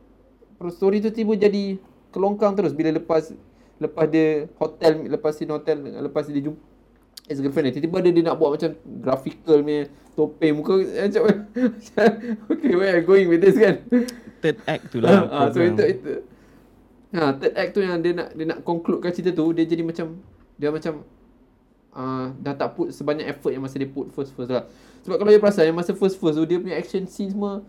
story 0.74 1.06
tu 1.06 1.14
tiba 1.14 1.38
jadi 1.38 1.78
kelongkang 2.10 2.54
terus. 2.58 2.74
Bila 2.74 2.94
lepas 2.94 3.34
lepas 3.80 4.06
dia 4.12 4.52
hotel 4.60 5.08
lepas 5.08 5.32
scene 5.36 5.52
hotel 5.56 5.80
lepas 5.80 6.28
dia 6.28 6.44
jumpa 6.44 6.60
ex 7.30 7.38
girlfriend 7.40 7.70
dia 7.70 7.74
tiba-tiba 7.78 7.98
dia, 8.02 8.12
dia 8.12 8.24
nak 8.26 8.36
buat 8.42 8.58
macam 8.58 8.74
graphical 9.00 9.62
punya 9.62 9.86
topeng. 10.18 10.54
Muka 10.58 10.74
macam 11.06 11.24
okay 12.50 12.74
where 12.74 12.98
are 12.98 13.06
going 13.06 13.30
with 13.30 13.46
this 13.46 13.56
kan? 13.56 13.86
Third 14.42 14.58
act 14.66 14.90
tu 14.90 14.98
lah. 15.00 15.30
ah, 15.34 15.48
so 15.54 15.62
itu 15.62 15.84
itu. 15.86 16.12
Ha 17.14 17.38
third 17.38 17.54
act 17.54 17.72
tu 17.78 17.82
yang 17.86 18.02
dia 18.02 18.18
nak 18.18 18.34
dia 18.34 18.46
nak 18.50 18.60
concludekan 18.66 19.14
cerita 19.14 19.32
tu 19.32 19.54
dia 19.54 19.64
jadi 19.70 19.86
macam 19.86 20.18
dia 20.60 20.70
macam 20.74 21.06
uh, 21.94 22.34
dah 22.42 22.54
tak 22.58 22.70
put 22.74 22.90
sebanyak 22.92 23.30
effort 23.30 23.54
yang 23.54 23.64
masa 23.64 23.78
dia 23.78 23.90
put 23.90 24.10
first 24.10 24.34
first 24.34 24.50
lah. 24.50 24.66
Sebab 25.06 25.16
kalau 25.22 25.32
you 25.32 25.40
perasan 25.40 25.70
yang 25.70 25.78
masa 25.78 25.94
first 25.94 26.18
first 26.18 26.36
tu 26.36 26.44
dia 26.50 26.58
punya 26.58 26.76
action 26.76 27.06
scene 27.06 27.32
semua 27.32 27.62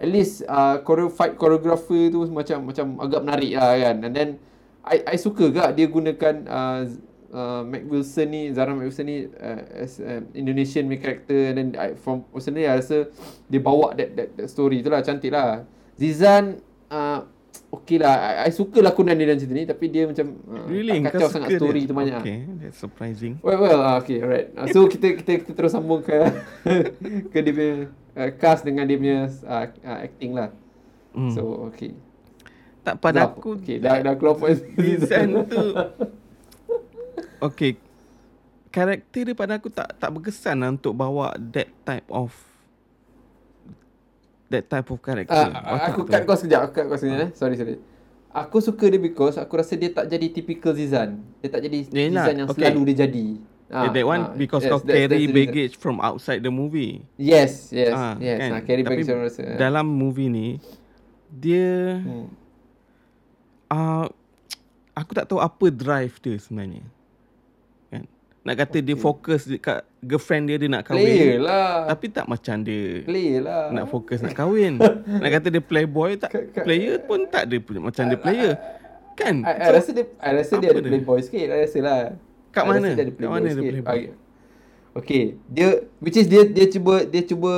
at 0.00 0.08
least 0.08 0.40
uh, 0.48 0.80
choreo 0.80 1.12
fight 1.12 1.36
choreographer 1.36 2.08
tu 2.08 2.24
macam 2.32 2.72
macam 2.72 2.96
agak 3.04 3.20
menarik 3.20 3.52
lah 3.52 3.76
kan. 3.76 3.96
And 4.08 4.14
then 4.16 4.30
I 4.80 5.04
I 5.04 5.16
suka 5.20 5.52
gak 5.52 5.76
dia 5.76 5.86
gunakan 5.92 6.48
uh, 6.48 6.80
uh, 7.36 7.62
Mac 7.68 7.84
Wilson 7.84 8.32
ni 8.32 8.42
Zara 8.56 8.72
Mac 8.72 8.88
Wilson 8.88 9.06
ni 9.06 9.28
uh, 9.28 9.60
as 9.76 10.00
uh, 10.00 10.24
Indonesian 10.32 10.88
punya 10.88 11.00
character. 11.04 11.52
And 11.52 11.56
then 11.60 11.68
I, 11.76 11.92
from 12.00 12.24
personally 12.32 12.64
I 12.64 12.80
rasa 12.80 13.12
dia 13.52 13.60
bawa 13.60 13.92
that 14.00 14.16
that, 14.16 14.28
that 14.40 14.48
story 14.48 14.80
tu 14.80 14.88
lah 14.88 15.04
cantik 15.04 15.36
lah. 15.36 15.68
Zizan 16.00 16.64
uh, 16.88 17.28
okay 17.70 17.96
lah 18.02 18.14
I, 18.18 18.32
I 18.46 18.50
suka 18.50 18.82
lakonan 18.82 19.14
dia 19.14 19.30
dalam 19.30 19.38
cerita 19.38 19.54
ni 19.54 19.64
tapi 19.66 19.84
dia 19.86 20.02
macam 20.10 20.26
uh, 20.50 20.66
Really? 20.66 20.98
tak 20.98 21.14
Kau 21.14 21.18
kacau 21.22 21.28
sangat 21.30 21.48
suka 21.54 21.60
story 21.62 21.80
dia? 21.82 21.88
tu 21.88 21.94
banyak 21.94 22.20
Okay, 22.20 22.38
that's 22.58 22.78
surprising. 22.78 23.32
Well, 23.40 23.58
well, 23.62 23.80
ah, 23.80 23.96
okay, 24.02 24.18
alright. 24.20 24.50
Uh, 24.58 24.66
so 24.74 24.84
kita 24.90 25.14
kita 25.22 25.46
kita 25.46 25.52
terus 25.54 25.72
sambung 25.72 26.02
ke 26.02 26.18
ke 27.32 27.38
dia 27.40 27.52
punya 27.54 27.74
uh, 28.18 28.30
cast 28.36 28.66
dengan 28.66 28.84
dia 28.84 28.96
punya 28.98 29.30
uh, 29.46 29.66
uh, 29.70 29.98
acting 30.02 30.32
lah. 30.34 30.50
Hmm. 31.14 31.30
So 31.30 31.70
okay. 31.70 31.94
tak 32.82 32.98
pada 32.98 33.30
Zaf, 33.30 33.38
aku 33.38 33.58
okay, 33.58 33.78
dah 33.78 34.02
dah 34.02 34.14
keluar 34.18 34.34
point. 34.38 34.58
Zizan 34.78 35.42
tu 35.52 35.64
Okay 37.40 37.80
Karakter 38.70 39.26
dia 39.26 39.34
pada 39.34 39.58
aku 39.58 39.66
tak 39.66 39.98
tak 39.98 40.10
berkesan 40.14 40.62
lah 40.62 40.70
untuk 40.70 40.94
bawa 40.94 41.34
that 41.34 41.66
type 41.82 42.06
of 42.06 42.49
that 44.50 44.66
type 44.66 44.88
of 44.90 44.98
character. 45.00 45.30
Ah, 45.32 45.88
aku 45.88 46.04
cut 46.04 46.22
kau 46.26 46.34
sekejap, 46.34 46.60
aku 46.66 46.72
cut 46.74 46.84
kau 46.90 46.98
sekejap 46.98 47.20
eh. 47.22 47.30
Sorry, 47.32 47.54
sorry. 47.54 47.78
Aku 48.30 48.58
suka 48.58 48.86
dia 48.86 48.98
because 48.98 49.34
aku 49.34 49.58
rasa 49.58 49.74
dia 49.74 49.90
tak 49.90 50.06
jadi 50.06 50.26
typical 50.30 50.70
Zizan. 50.70 51.18
Dia 51.40 51.50
tak 51.50 51.62
jadi 51.66 51.78
Yelah, 51.86 52.26
Zizan 52.26 52.34
yang 52.36 52.48
okay. 52.50 52.58
selalu 52.62 52.80
dia 52.90 52.96
jadi. 53.06 53.26
Ah, 53.70 53.86
that 53.86 54.02
one 54.02 54.22
ah, 54.26 54.34
because 54.34 54.66
yes, 54.66 54.70
kau 54.70 54.78
that's- 54.82 54.90
that's 54.90 55.06
carry 55.06 55.18
reason. 55.22 55.34
baggage 55.38 55.74
from 55.78 55.96
outside 56.02 56.42
the 56.42 56.50
movie. 56.50 57.06
Yes, 57.14 57.70
yes, 57.70 57.94
Ah, 57.94 58.18
yes. 58.18 58.38
kan? 58.38 58.48
Nah, 58.50 58.60
carry 58.60 58.82
Tapi 58.82 58.90
baggage 58.90 59.08
orang 59.08 59.24
rasa. 59.30 59.42
Dalam 59.54 59.86
movie 59.86 60.26
ni 60.26 60.48
dia 61.30 62.02
Hmm. 62.02 62.26
uh, 63.68 64.06
aku 64.90 65.10
tak 65.14 65.26
tahu 65.26 65.38
apa 65.38 65.66
drive 65.70 66.18
dia 66.18 66.34
sebenarnya. 66.34 66.82
Kan? 67.88 68.10
Nak 68.42 68.54
kata 68.58 68.78
okay. 68.78 68.82
dia 68.82 68.96
fokus 68.98 69.46
dekat 69.46 69.86
girlfriend 70.00 70.48
dia 70.48 70.56
dia 70.56 70.68
nak 70.68 70.88
kahwin. 70.88 71.04
Player 71.04 71.36
lah. 71.38 71.84
Tapi 71.86 72.06
tak 72.08 72.26
macam 72.26 72.56
dia 72.60 73.04
Player 73.04 73.40
lah. 73.40 73.68
nak 73.70 73.84
fokus 73.86 74.18
nak 74.20 74.32
kahwin. 74.32 74.80
nak 75.22 75.30
kata 75.30 75.46
dia 75.48 75.62
playboy 75.62 76.16
tak 76.16 76.30
player 76.56 76.96
pun 77.04 77.28
tak 77.28 77.48
dia 77.48 77.60
punya- 77.60 77.84
macam 77.84 78.04
dia 78.08 78.18
player. 78.18 78.52
Kan? 79.14 79.44
I, 79.44 79.52
I 79.52 79.68
rasa 79.70 79.90
dia 79.92 80.04
I 80.16 80.30
rasa 80.32 80.52
dia 80.56 80.72
ada 80.72 80.80
dia? 80.80 80.90
playboy 80.90 81.18
sikit. 81.20 81.46
I 81.46 81.58
rasa 81.60 81.78
lah. 81.84 82.00
Kat 82.50 82.62
I 82.62 82.66
rasa 82.66 82.74
mana? 82.74 82.88
Dia 82.90 83.04
ada 83.04 83.12
Kat 83.12 83.28
mana 83.28 83.48
dia 83.48 83.62
playboy? 83.62 84.00
Ah, 84.08 84.18
Okay, 84.90 85.38
dia 85.46 85.86
which 86.02 86.18
is 86.18 86.26
dia 86.26 86.42
dia 86.42 86.66
cuba 86.66 87.06
dia 87.06 87.22
cuba 87.22 87.52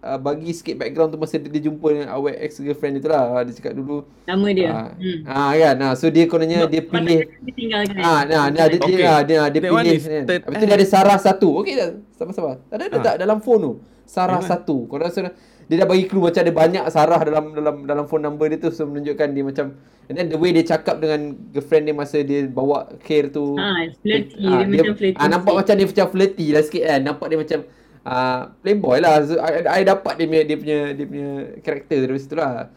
uh, 0.00 0.16
bagi 0.16 0.50
sikit 0.50 0.76
background 0.76 1.10
tu 1.10 1.18
masa 1.18 1.36
dia, 1.36 1.48
dia 1.48 1.62
jumpa 1.62 1.86
dengan 1.86 2.08
awet 2.10 2.36
ex 2.38 2.58
girlfriend 2.58 2.92
dia 2.94 3.02
tu 3.02 3.10
lah. 3.10 3.24
Dia 3.42 3.52
cakap 3.54 3.72
dulu 3.74 4.04
Nama 4.24 4.46
dia. 4.50 4.68
ah, 4.68 4.88
Hmm. 4.92 5.18
ah 5.24 5.52
kan. 5.54 5.74
Ah, 5.78 5.94
so 5.94 6.06
dia 6.06 6.24
kononnya 6.24 6.64
dia 6.64 6.82
pilih 6.82 7.20
Dia 7.38 7.52
tinggalkan. 7.52 7.98
Ah, 7.98 8.20
nah, 8.24 8.44
nah, 8.48 8.66
dia, 8.66 8.78
Okay. 8.78 8.96
dia, 8.96 9.08
ah, 9.08 9.20
dia, 9.22 9.38
dia 9.50 9.60
one 9.66 9.84
pilih 9.84 10.00
kan. 10.00 10.24
Habis 10.42 10.56
tu 10.56 10.66
dia 10.66 10.76
ada 10.76 10.86
Sarah 10.86 11.18
satu. 11.18 11.48
Okey 11.56 11.74
dah, 11.74 11.88
sabar-sabar. 12.12 12.54
Tak 12.66 12.74
ada, 12.74 12.84
ada 12.86 12.94
Ah. 12.94 13.02
tak 13.02 13.14
dalam 13.18 13.38
phone 13.38 13.60
tu. 13.60 13.72
Sarah 14.04 14.38
Memang. 14.38 14.50
satu. 14.50 14.76
Kau 14.84 14.96
rasa 14.96 15.30
dia 15.64 15.76
dah 15.76 15.86
bagi 15.86 16.04
clue 16.04 16.18
macam 16.20 16.40
ada 16.40 16.50
banyak 16.52 16.82
Sarah 16.88 17.20
dalam 17.20 17.44
dalam 17.52 17.74
dalam 17.84 18.04
phone 18.04 18.26
number 18.26 18.42
dia 18.44 18.58
tu 18.58 18.68
so 18.68 18.82
menunjukkan 18.84 19.28
dia 19.30 19.44
macam 19.44 19.66
and 20.10 20.18
then 20.18 20.26
the 20.26 20.34
way 20.34 20.50
dia 20.50 20.66
cakap 20.66 20.98
dengan 20.98 21.20
girlfriend 21.46 21.86
dia 21.86 21.94
masa 21.94 22.18
dia 22.20 22.42
bawa 22.44 22.90
care 22.98 23.30
tu 23.30 23.54
Ah, 23.54 23.86
flirty. 23.96 24.34
Ah, 24.42 24.66
dia, 24.66 24.82
macam 24.82 24.98
flirty. 24.98 25.14
ah, 25.14 25.28
nampak 25.28 25.46
sikit. 25.46 25.58
macam 25.62 25.74
dia 25.76 25.86
macam 25.86 26.06
flirty 26.10 26.46
lah 26.50 26.62
sikit 26.64 26.82
kan 26.84 27.00
nampak 27.00 27.26
dia 27.28 27.38
macam 27.38 27.58
ah, 28.04 28.52
playboy 28.64 29.00
lah. 29.00 29.24
So 29.24 29.36
I, 29.40 29.64
I 29.66 29.82
dapat 29.84 30.16
dia 30.20 30.26
punya 30.26 30.42
dia 30.44 30.56
punya 30.56 30.78
dia 30.96 31.06
punya 31.06 31.30
karakter 31.60 31.98
dari 32.06 32.20
situ 32.20 32.36
lah. 32.36 32.68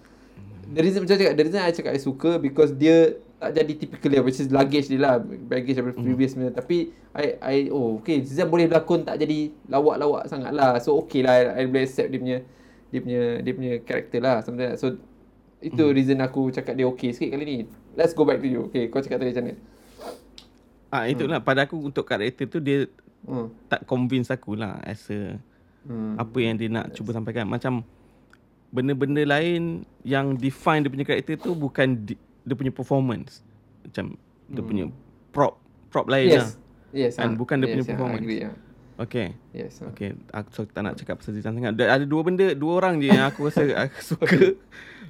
The 0.73 0.81
reason 0.81 1.05
macam 1.05 1.15
cakap 1.19 1.33
the 1.37 1.43
reason 1.43 1.61
I 1.61 1.73
cakap 1.75 1.91
I 1.93 2.01
suka 2.01 2.31
because 2.41 2.73
dia 2.73 3.19
tak 3.43 3.59
jadi 3.59 3.73
typical 3.75 4.09
dia 4.15 4.21
which 4.23 4.39
is 4.39 4.49
luggage 4.49 4.87
dia 4.87 4.99
lah. 4.99 5.19
Baggage 5.21 5.75
daripada 5.75 5.99
previous 5.99 6.31
punya. 6.35 6.51
Tapi 6.55 6.95
I 7.13 7.25
I 7.43 7.57
oh 7.69 7.99
okay. 7.99 8.23
Zizan 8.23 8.47
boleh 8.47 8.71
berlakon 8.71 9.03
tak 9.03 9.19
jadi 9.19 9.51
lawak-lawak 9.67 10.31
sangat 10.31 10.55
lah. 10.55 10.79
So 10.79 10.95
okay 11.03 11.21
lah. 11.21 11.35
I, 11.35 11.63
I 11.63 11.63
boleh 11.67 11.83
accept 11.83 12.09
dia 12.09 12.19
punya 12.19 12.37
dia 12.89 12.99
punya 13.03 13.23
dia 13.43 13.53
punya 13.53 13.73
karakter 13.83 14.19
lah. 14.23 14.39
Something 14.41 14.71
like 14.71 14.79
that. 14.79 14.81
so 14.81 14.95
itu 15.63 15.83
reason 15.95 16.19
aku 16.19 16.51
cakap 16.51 16.75
dia 16.75 16.87
okay 16.87 17.11
sikit 17.11 17.35
kali 17.35 17.43
ni. 17.43 17.57
Let's 17.95 18.15
go 18.15 18.23
back 18.23 18.39
to 18.39 18.47
you. 18.47 18.71
Okay 18.71 18.87
kau 18.87 19.03
cakap 19.03 19.19
tadi 19.23 19.35
macam 19.35 19.45
mana? 19.51 19.55
Ah 20.93 21.03
itulah. 21.11 21.39
Pada 21.43 21.67
aku 21.67 21.75
untuk 21.83 22.07
karakter 22.07 22.47
tu 22.47 22.63
dia 22.63 22.87
hmm. 23.27 23.47
tak 23.67 23.83
convince 23.87 24.29
aku 24.29 24.55
lah 24.55 24.79
as 24.83 25.07
a 25.11 25.37
Hmm. 25.83 26.15
apa 26.15 26.39
yang 26.39 26.55
dia 26.55 26.71
nak 26.71 26.95
cuba 26.95 27.11
sampaikan. 27.11 27.43
Macam 27.43 27.83
benda-benda 28.71 29.19
lain 29.27 29.83
yang 30.07 30.39
define 30.39 30.79
dia 30.79 30.87
punya 30.87 31.03
karakter 31.03 31.35
tu 31.35 31.51
bukan 31.51 32.07
di, 32.07 32.15
dia 32.15 32.55
punya 32.55 32.71
performance. 32.71 33.43
Macam 33.83 34.15
dia 34.47 34.63
punya 34.63 34.85
prop 35.35 35.59
prop 35.91 36.07
lain 36.07 36.39
lah. 36.39 36.47
yes 36.47 36.55
yes 36.95 37.13
And 37.19 37.35
ah. 37.35 37.37
bukan 37.37 37.59
dia 37.59 37.67
punya 37.67 37.83
yes, 37.83 37.89
I 37.89 37.91
performance. 37.91 38.23
agree, 38.23 38.41
ah. 38.47 38.55
Okay. 38.95 39.27
yes 39.51 39.83
ah. 39.83 39.91
Okay, 39.91 40.15
aku 40.31 40.49
so, 40.55 40.63
tak 40.63 40.81
nak 40.87 40.95
cakap 40.95 41.19
pasal 41.19 41.35
Zizan 41.35 41.51
sangat. 41.59 41.75
Ada 41.75 42.05
dua 42.07 42.21
benda, 42.23 42.47
dua 42.55 42.71
orang 42.79 43.03
je 43.03 43.11
yang 43.11 43.27
aku 43.27 43.51
rasa 43.51 43.67
aku 43.83 43.99
suka 43.99 44.55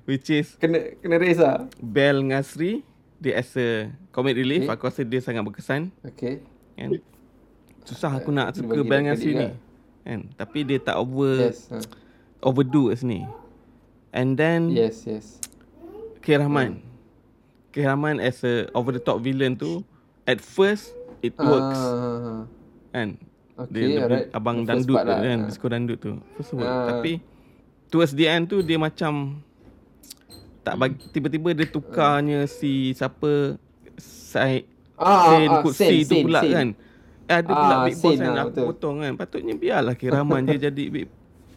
which 0.10 0.27
is 0.34 0.58
kena 0.58 0.98
kena 1.00 1.15
raise 1.22 1.38
lah 1.38 1.70
Bel 1.79 2.17
Ngasri 2.20 2.82
dia 3.22 3.39
as 3.39 3.53
a 3.55 3.93
comic 4.10 4.36
relief 4.36 4.65
Okay. 4.67 4.74
aku 4.74 4.84
rasa 4.89 5.01
dia 5.05 5.22
sangat 5.22 5.46
berkesan 5.46 5.93
okay 6.03 6.41
kan. 6.75 6.98
Susah 7.84 8.12
aku 8.13 8.30
nak 8.30 8.54
suka 8.54 8.75
Ngasri 8.75 8.86
credit 8.86 9.24
ni. 9.25 9.36
lah. 9.40 9.54
Kan? 10.04 10.20
Tapi 10.34 10.60
dia 10.62 10.78
tak 10.78 10.96
over 10.96 11.32
yes 11.42 11.68
ah. 11.70 11.80
overdo 12.42 12.88
kat 12.88 12.98
sini. 13.00 13.24
And 14.10 14.34
then 14.34 14.70
yes 14.70 15.04
yes 15.04 15.40
K 16.20 16.36
Rahman. 16.36 16.80
K 17.70 17.84
Rahman 17.84 18.18
as 18.18 18.40
a 18.42 18.68
over 18.72 18.92
the 18.92 19.00
top 19.00 19.20
villain 19.20 19.54
tu 19.54 19.82
at 20.24 20.40
first 20.40 20.92
it 21.20 21.36
works 21.36 21.75
Ah, 21.75 22.44
kan. 22.92 23.16
okay 23.56 23.72
dia 23.72 23.84
lebih 23.90 24.02
alright 24.02 24.28
abang 24.32 24.58
The 24.62 24.70
part 24.70 24.84
tu 24.84 24.94
lah. 25.10 25.20
kan, 25.20 25.38
Ah. 25.38 25.48
disco 25.48 25.66
dangdut 25.66 25.98
tu. 25.98 26.12
First 26.34 26.52
work. 26.54 26.63
Ah. 26.63 26.88
Tapi 26.90 27.20
towards 27.88 28.13
the 28.13 28.25
end 28.25 28.48
tu 28.48 28.60
dia 28.60 28.75
macam 28.75 29.40
tak 30.62 30.75
bagi 30.78 30.96
tiba-tiba 31.10 31.52
dia 31.52 31.66
tukarnya 31.66 32.46
si 32.46 32.92
siapa 32.92 33.60
Sai 33.96 34.63
Ah, 34.94 35.36
Sen 35.36 35.50
ah, 35.50 35.60
kursi 35.60 35.96
Sen, 35.98 36.06
tu 36.06 36.16
pula 36.22 36.40
Sen. 36.40 36.54
kan. 36.54 36.68
Ada 37.27 37.53
pula 37.56 37.75
Ah, 37.75 37.84
big 37.84 37.98
boss 38.00 38.20
kan 38.20 38.32
lah, 38.36 38.44
aku 38.48 38.51
betul. 38.51 38.65
potong 38.74 38.96
kan. 39.03 39.13
Patutnya 39.15 39.56
biarlah 39.56 39.96
Kiraman 39.96 40.44
je 40.50 40.58
jadi 40.68 40.84
big 40.92 41.08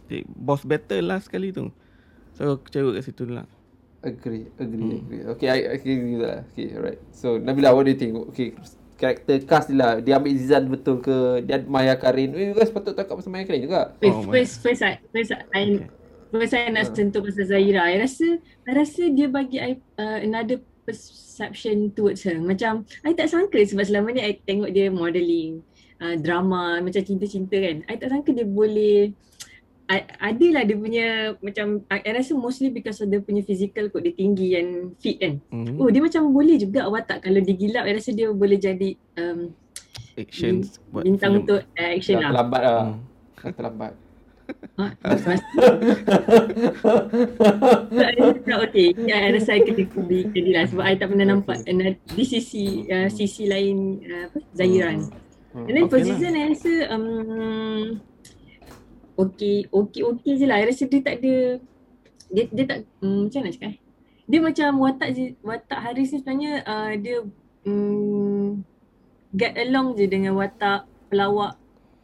big 0.08 0.24
boss 0.28 0.62
battle 0.66 1.04
lah 1.10 1.18
sekali 1.22 1.50
tu. 1.50 1.70
So 2.36 2.40
aku 2.58 2.68
kecewa 2.70 2.90
kat 2.96 3.04
situ 3.06 3.24
lah. 3.28 3.46
Agree, 4.04 4.52
agree, 4.60 4.82
Hmm. 4.82 5.02
agree. 5.02 5.22
Okay, 5.34 5.48
I, 5.50 5.58
I 5.66 5.74
agree 5.80 5.98
with 6.14 6.20
that. 6.22 6.30
lah. 6.30 6.42
Okay, 6.52 6.66
alright. 6.78 7.00
So, 7.10 7.40
Nabila, 7.42 7.74
what 7.74 7.88
do 7.88 7.90
you 7.90 7.98
think? 7.98 8.14
Okay, 8.30 8.54
karakter 8.94 9.42
cast 9.42 9.66
dia 9.72 9.78
lah. 9.82 9.92
Dia 9.98 10.20
ambil 10.20 10.36
Zizan 10.38 10.70
betul 10.70 11.02
ke? 11.02 11.42
Dia 11.42 11.58
ada 11.58 11.66
Maya 11.66 11.98
Karin. 11.98 12.30
Eh, 12.36 12.54
guys 12.54 12.70
patut 12.70 12.94
cakap 12.94 13.18
pasal 13.18 13.32
Maya 13.34 13.42
Karin 13.48 13.66
juga. 13.66 13.98
Oh, 14.00 14.22
first, 14.30 14.62
first, 14.62 14.82
I, 14.86 15.02
first, 15.10 15.32
I, 15.50 15.64
Okay. 15.66 15.90
first 16.30 16.54
I 16.54 16.70
nak 16.70 16.94
sentuh 16.94 17.18
pasal 17.24 17.44
Zahira. 17.50 17.82
I 17.88 17.98
rasa, 17.98 18.26
I 18.62 18.72
rasa 18.78 19.02
dia 19.10 19.26
bagi 19.26 19.58
I 19.58 19.70
uh, 19.98 20.18
another 20.22 20.62
perception 20.86 21.90
towards 21.92 22.22
her. 22.22 22.38
Macam, 22.38 22.86
I 23.02 23.12
tak 23.12 23.28
sangka 23.28 23.58
sebab 23.66 23.84
selama 23.84 24.14
ni 24.14 24.22
I 24.22 24.38
tengok 24.38 24.70
dia 24.70 24.86
modelling, 24.88 25.60
uh, 25.98 26.14
drama, 26.16 26.78
macam 26.78 27.02
cinta-cinta 27.02 27.58
kan. 27.58 27.82
I 27.90 27.98
tak 27.98 28.14
sangka 28.14 28.30
dia 28.30 28.46
boleh, 28.46 29.10
I, 29.90 29.98
adalah 30.22 30.62
dia 30.62 30.76
punya 30.78 31.06
macam, 31.42 31.82
I, 31.90 32.06
I 32.06 32.10
rasa 32.16 32.38
mostly 32.38 32.70
because 32.70 33.02
of 33.02 33.10
dia 33.10 33.18
punya 33.18 33.42
physical 33.42 33.90
kot, 33.90 34.06
dia 34.06 34.14
tinggi 34.14 34.54
and 34.54 34.94
fit 35.02 35.18
kan. 35.18 35.42
Hmm. 35.50 35.76
Oh, 35.82 35.90
dia 35.90 36.00
macam 36.00 36.30
boleh 36.30 36.56
juga 36.62 36.86
watak 36.86 37.26
kalau 37.26 37.42
digilap, 37.42 37.84
I 37.84 37.98
rasa 37.98 38.14
dia 38.14 38.30
boleh 38.30 38.56
jadi 38.56 38.94
um, 39.18 39.50
Action 40.16 40.64
buat 40.88 41.04
bintang 41.04 41.44
untuk 41.44 41.60
uh, 41.60 41.90
action 41.92 42.16
Dah 42.16 42.20
lah. 42.24 42.30
terlambat 42.32 42.62
lah. 42.64 42.80
Hmm. 42.80 42.98
Dah 43.36 43.52
terlambat. 43.52 43.92
Ha, 44.76 44.92
mas- 45.00 45.48
So, 47.96 48.52
okay, 48.68 48.92
ya, 49.08 49.24
I 49.24 49.32
rasa 49.32 49.56
I 49.56 49.64
kena 49.64 49.88
kena 49.88 50.18
kena 50.30 50.50
lah 50.52 50.64
sebab 50.68 50.84
I 50.84 50.94
tak 51.00 51.08
pernah 51.10 51.26
nampak 51.32 51.64
okay. 51.64 51.96
di 52.12 52.24
sisi 52.28 52.84
uh, 52.86 53.08
sisi 53.08 53.48
lain 53.48 54.04
uh, 54.04 54.28
apa 54.28 54.38
Zahiran. 54.52 55.08
Hmm. 55.56 55.66
And 55.66 55.74
then 55.74 55.84
for 55.88 55.96
Okay 55.96 56.12
lah. 56.12 56.18
Zizan 56.20 56.36
I 56.36 56.44
rasa 56.52 56.72
um, 56.92 57.84
okay 59.16 59.64
okay 59.72 60.02
okay 60.04 60.32
je 60.36 60.44
lah. 60.44 60.60
I 60.60 60.68
rasa 60.68 60.84
dia 60.84 61.00
tak 61.00 61.24
ada 61.24 61.34
dia 62.28 62.44
dia 62.52 62.64
tak 62.68 62.78
um, 63.00 63.26
macam 63.26 63.40
mana 63.40 63.48
nak 63.48 63.54
cakap 63.56 63.70
eh? 63.72 63.76
Dia 64.26 64.38
macam 64.42 64.68
watak 64.82 65.08
watak 65.40 65.80
Haris 65.80 66.10
ni 66.12 66.18
sebenarnya 66.20 66.52
uh, 66.66 66.92
dia 66.98 67.16
um, 67.64 68.60
get 69.32 69.54
along 69.56 69.94
je 69.96 70.04
dengan 70.04 70.36
watak 70.36 70.84
pelawak 71.08 71.54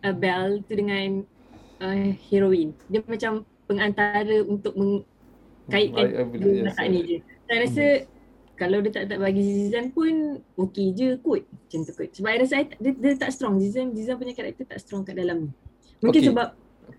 uh, 0.07 0.15
Belle 0.15 0.63
tu 0.65 0.73
dengan 0.73 1.27
uh, 1.83 2.15
heroin. 2.31 2.71
Dia 2.87 3.03
macam 3.03 3.43
pengantara 3.67 4.47
untuk 4.47 4.73
mengkaitkan 4.79 6.07
I- 6.07 6.17
I 6.17 6.25
believe, 6.25 6.43
dua 6.43 6.53
yes, 6.55 6.65
watak 6.71 6.87
yes. 6.87 6.93
ni 6.93 7.01
je. 7.03 7.19
Saya 7.43 7.59
rasa 7.67 7.85
kalau 8.53 8.79
dia 8.79 8.93
tak 8.95 9.05
tak 9.11 9.19
bagi 9.19 9.43
Zizan 9.43 9.91
pun 9.91 10.39
okey 10.55 10.95
je 10.95 11.19
kot. 11.19 11.43
Macam 11.43 11.81
tu 11.83 11.93
kot. 11.99 12.09
Sebab 12.15 12.31
I 12.31 12.39
rasa 12.39 12.55
I, 12.63 12.65
tak- 12.71 12.81
dia, 12.81 12.93
dia 12.95 13.13
tak 13.19 13.31
strong. 13.35 13.59
Zizan 13.59 13.91
Zizan 13.93 14.17
punya 14.17 14.33
karakter 14.33 14.65
tak 14.65 14.79
strong 14.79 15.03
kat 15.03 15.19
dalam 15.19 15.49
ni. 15.49 15.51
Mungkin 16.03 16.21
Okay. 16.23 16.31
sebab 16.31 16.49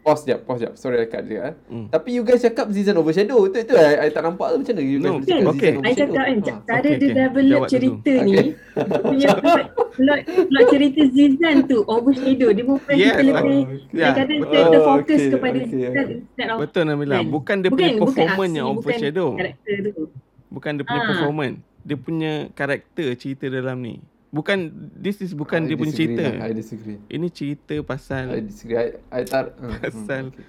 Pause 0.03 0.23
jap, 0.25 0.43
pause 0.43 0.59
jap. 0.59 0.75
Sorry 0.75 0.99
I 0.99 1.07
cut 1.07 1.23
dia. 1.23 1.41
Eh. 1.45 1.53
Hmm. 1.65 1.87
Tapi 1.87 2.11
you 2.11 2.21
guys 2.21 2.43
cakap 2.43 2.67
Zizan 2.67 2.93
overshadow. 2.93 3.39
Itu, 3.41 3.55
itu 3.57 3.71
I, 3.71 4.03
I 4.03 4.09
tak 4.09 4.21
nampak 4.21 4.51
tu 4.51 4.57
macam 4.59 4.73
mana. 4.73 4.83
You 4.83 4.99
guys 4.99 5.07
No, 5.07 5.11
cakap 5.17 5.47
okay. 5.49 5.71
Zizan 5.71 5.79
I 5.79 5.79
overshadow. 5.79 5.95
cakap 5.95 6.13
kan 6.19 6.35
Ah. 6.35 6.59
cara 6.61 6.79
okay, 6.83 6.91
dia 6.91 6.99
okay. 6.99 7.15
develop 7.15 7.47
Jawab 7.47 7.63
dulu. 7.63 7.71
cerita 7.71 8.11
Okay. 8.13 8.19
ni 8.21 8.33
dia 8.33 8.99
punya 9.01 9.29
plot, 9.33 9.63
plot, 9.93 10.19
plot 10.43 10.65
cerita 10.67 11.01
Zizan 11.09 11.55
tu 11.63 11.77
overshadow. 11.87 12.49
Dia 12.51 12.65
bukan 12.65 12.93
Yes, 12.93 13.07
kita 13.09 13.21
lebih 13.23 13.59
Ya, 13.93 14.07
kadang-kadang 14.11 14.37
betul. 14.37 14.51
kita 14.51 14.67
terfokus 14.69 15.07
Okay, 15.15 15.31
kepada 15.31 15.57
okay, 15.57 15.67
Zizan 15.71 15.93
okay. 15.95 16.59
Betul 16.59 16.83
Nabila. 16.83 17.15
Kan? 17.15 17.25
Bukan 17.29 17.55
dia 17.57 17.69
bukan, 17.69 17.79
punya 17.79 17.93
performance 17.97 18.43
aksi, 18.43 18.59
yang 18.59 18.67
bukan 18.67 18.81
overshadow. 18.83 19.27
karakter 19.33 19.75
tu. 19.87 20.03
Bukan 20.49 20.71
dia 20.75 20.83
punya 20.83 20.99
Ah. 20.99 21.07
performance. 21.07 21.57
Dia 21.81 21.97
punya 21.97 22.33
karakter 22.51 23.07
cerita 23.15 23.45
dalam 23.47 23.79
ni. 23.79 23.95
Bukan 24.33 24.73
this 24.97 25.21
is 25.21 25.37
bukan 25.37 25.63
I 25.63 25.67
dia 25.69 25.75
punya 25.77 25.93
cerita. 25.93 26.23
lah. 26.25 26.49
I 26.49 26.57
disagree. 26.57 26.97
Ini 27.05 27.27
cerita 27.29 27.77
I 27.77 27.85
pasal 27.85 28.23
disagree. 28.41 28.77
I, 28.81 28.87
I 29.13 29.21
tak... 29.23 29.53
hmm, 29.53 29.69
hmm, 29.69 29.77
Pasal 29.79 30.23
okay. 30.33 30.45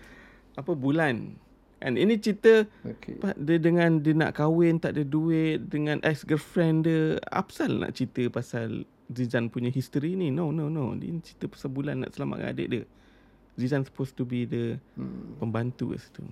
apa 0.57 0.73
bulan. 0.73 1.37
Kan 1.77 2.01
ini 2.01 2.17
cerita 2.17 2.65
Okay. 2.81 3.21
Dia 3.37 3.61
dengan 3.61 4.01
dia 4.01 4.17
nak 4.17 4.33
kahwin 4.33 4.81
tak 4.81 4.97
ada 4.97 5.05
duit 5.05 5.69
dengan 5.69 6.01
ex 6.01 6.25
girlfriend 6.25 6.89
dia. 6.89 7.21
Apsal 7.29 7.77
nak 7.77 7.93
cerita 7.93 8.25
pasal 8.33 8.89
Zizan 9.05 9.53
punya 9.53 9.69
history 9.69 10.17
ni? 10.17 10.33
No, 10.33 10.49
no, 10.49 10.73
no. 10.73 10.97
Dia 10.97 11.13
ni 11.13 11.21
cerita 11.21 11.45
pasal 11.45 11.69
bulan 11.69 12.01
nak 12.01 12.17
selamatkan 12.17 12.57
adik 12.57 12.69
dia. 12.73 12.83
Zizan 13.55 13.85
supposed 13.85 14.17
to 14.17 14.25
be 14.25 14.49
the 14.49 14.81
Hmm. 14.97 15.37
pembantu 15.37 15.93
kat 15.93 16.01
situ. 16.01 16.25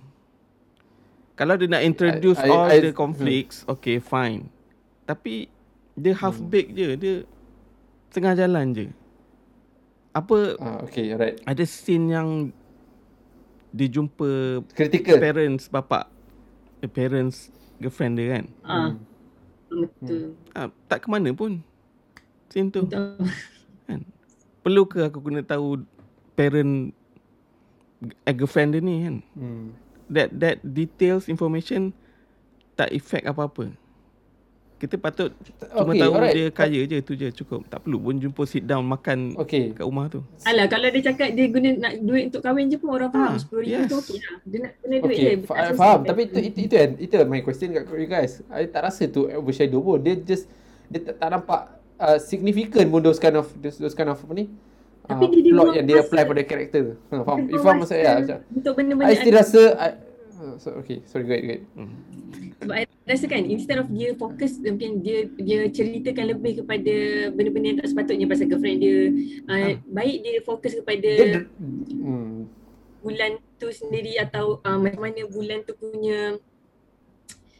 Kalau 1.33 1.53
dia 1.53 1.69
nak 1.69 1.81
introduce 1.81 2.41
I- 2.41 2.49
all 2.49 2.65
I- 2.67 2.81
the 2.81 2.89
conflicts, 2.89 3.61
okay 3.65 3.97
fine. 3.97 4.49
Tapi 5.05 5.49
dia 5.93 6.13
half 6.15 6.37
Hmm. 6.37 6.49
baked 6.49 6.73
je. 6.73 6.89
Dia 6.97 7.13
tengah 8.13 8.37
jalan 8.37 8.71
je. 8.71 8.85
Apa 10.13 10.55
Ah, 10.57 10.77
okay, 10.79 11.09
alright. 11.09 11.41
ada 11.43 11.63
scene 11.63 12.07
yang 12.07 12.29
dia 13.73 13.89
jumpa 13.89 14.61
Critical. 14.69 15.17
parents 15.17 15.65
bapak 15.65 16.05
the 16.77 16.85
parents 16.85 17.49
girlfriend 17.81 18.15
dia 18.15 18.37
kan 18.37 18.45
Ah, 18.61 18.93
Hmm. 18.93 19.01
betul. 19.73 20.37
ah, 20.53 20.69
tak 20.85 21.01
ke 21.01 21.07
mana 21.09 21.33
pun 21.33 21.65
scene 22.47 22.69
tu 22.69 22.85
Betul. 22.85 23.25
kan 23.89 23.99
perlu 24.61 24.85
ke 24.85 25.01
aku 25.01 25.17
kena 25.19 25.41
tahu 25.41 25.81
parent 26.37 26.93
eh, 28.21 28.35
girlfriend 28.37 28.77
dia 28.77 28.81
ni 28.85 28.95
kan 29.01 29.15
Hmm. 29.33 29.73
that 30.05 30.29
that 30.31 30.61
details 30.61 31.25
information 31.25 31.89
tak 32.75 32.93
effect 32.93 33.25
apa-apa 33.25 33.73
kita 34.83 34.95
patut 34.97 35.31
cuma 35.63 35.89
Okay, 35.89 36.01
tahu 36.01 36.11
alright. 36.13 36.35
dia 36.35 36.45
kaya 36.49 36.79
je 36.83 36.97
tu 36.99 37.13
je 37.13 37.31
cukup 37.33 37.63
tak 37.65 37.79
perlu 37.79 37.97
pun 37.97 38.15
jumpa 38.17 38.43
sit 38.43 38.63
down 38.63 38.83
makan 38.83 39.31
Okay. 39.37 39.71
kat 39.71 39.81
rumah 39.81 40.05
tu 40.07 40.19
Alah 40.43 40.67
kalau 40.67 40.87
dia 40.87 41.01
cakap 41.05 41.31
dia 41.31 41.47
guna 41.47 41.69
nak 41.79 41.93
duit 41.99 42.23
untuk 42.27 42.41
kahwin 42.41 42.67
je 42.67 42.75
pun 42.75 42.91
orang 42.91 43.07
faham 43.07 43.31
Ah, 43.31 43.39
RM10,000 43.39 43.63
yes. 43.65 43.87
tu 43.87 43.95
okey 43.97 44.17
lah. 44.19 44.35
Dia 44.43 44.57
nak 44.59 44.73
guna 44.77 44.95
duit 44.99 45.15
Okay, 45.15 45.23
je. 45.23 45.31
fa- 45.41 45.55
Tak 45.55 45.55
I 45.55 45.63
susah. 45.63 45.79
faham. 45.79 45.99
Tapi 46.03 46.21
itu 46.21 46.39
itu 46.41 46.57
itu 46.61 46.75
kan 46.75 46.89
itu 46.97 47.13
my 47.25 47.39
question 47.41 47.67
kat 47.71 47.83
you 47.89 48.05
guys. 48.05 48.31
I 48.49 48.63
tak 48.65 48.81
rasa 48.83 49.03
tu 49.07 49.21
overshadow 49.25 49.79
pun. 49.79 49.97
Dia 49.97 50.15
just 50.17 50.51
dia 50.85 50.99
tak, 51.01 51.15
tak 51.15 51.29
nampak 51.31 51.61
uh, 51.97 52.17
significant 52.19 52.87
pun 52.87 52.99
those 52.99 53.17
kind 53.17 53.33
of 53.33 53.47
those, 53.55 53.77
those 53.77 53.93
kind 53.93 54.07
of 54.07 54.19
apa 54.19 54.33
ni? 54.35 54.51
Tapi 55.03 55.19
uh, 55.19 55.29
dia 55.29 55.39
plot 55.41 55.43
dibuang 55.45 55.71
yang 55.73 55.85
dia 55.85 55.97
apply 55.97 56.23
pada 56.25 56.41
karakter. 56.43 56.83
Ha, 57.09 57.15
faham? 57.21 57.37
Dia 57.41 57.49
You 57.49 57.59
faham 57.59 57.75
maksud 57.77 57.95
saya? 57.95 58.11
Untuk 58.49 58.71
I 58.71 58.77
benda-benda 58.77 59.15
still 59.15 59.35
rasa 59.35 59.61
I, 59.73 59.87
so, 60.57 60.73
okay, 60.79 61.01
sorry, 61.05 61.25
go 61.25 61.33
ahead, 61.33 61.43
go 61.45 61.51
ahead. 61.53 61.63
Hmm. 61.77 61.93
Sebab 62.63 62.73
I 62.79 62.83
rasa 63.03 63.25
kan 63.27 63.43
instead 63.43 63.77
of 63.79 63.91
dia 63.91 64.15
fokus 64.15 64.55
mungkin 64.63 65.03
dia 65.03 65.27
dia 65.35 65.67
ceritakan 65.67 66.37
lebih 66.37 66.63
kepada 66.63 66.95
benda-benda 67.35 67.67
yang 67.67 67.79
tak 67.83 67.89
sepatutnya 67.91 68.25
pasal 68.25 68.47
girlfriend 68.47 68.79
dia. 68.79 68.97
Uh, 69.45 69.51
Ah. 69.51 69.73
baik 69.83 70.17
dia 70.23 70.39
fokus 70.43 70.71
kepada 70.79 71.11
Dia, 71.11 71.41
hmm, 71.43 72.47
bulan 73.03 73.31
tu 73.59 73.67
sendiri 73.67 74.15
atau 74.15 74.63
uh, 74.63 74.79
macam 74.79 75.01
mana 75.03 75.27
bulan 75.27 75.59
tu 75.67 75.75
punya 75.75 76.39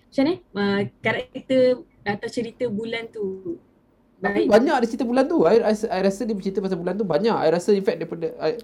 macam 0.07 0.23
ni 0.29 0.35
uh, 0.55 0.81
karakter 1.03 1.83
atau 2.05 2.27
cerita 2.29 2.69
bulan 2.69 3.09
tu 3.09 3.57
Tapi 4.23 4.45
baik 4.45 4.55
banyak 4.55 4.73
ada 4.77 4.87
cerita 4.87 5.03
bulan 5.03 5.27
tu. 5.27 5.43
I, 5.43 5.59
I, 5.59 5.73
I 5.75 5.99
rasa 5.99 6.23
dia 6.23 6.31
bercerita 6.31 6.63
pasal 6.63 6.79
bulan 6.79 6.95
tu 6.95 7.03
banyak. 7.03 7.35
I 7.35 7.49
rasa 7.51 7.75
in 7.75 7.83
fact 7.83 7.99
daripada 7.99 8.31
I, 8.39 8.55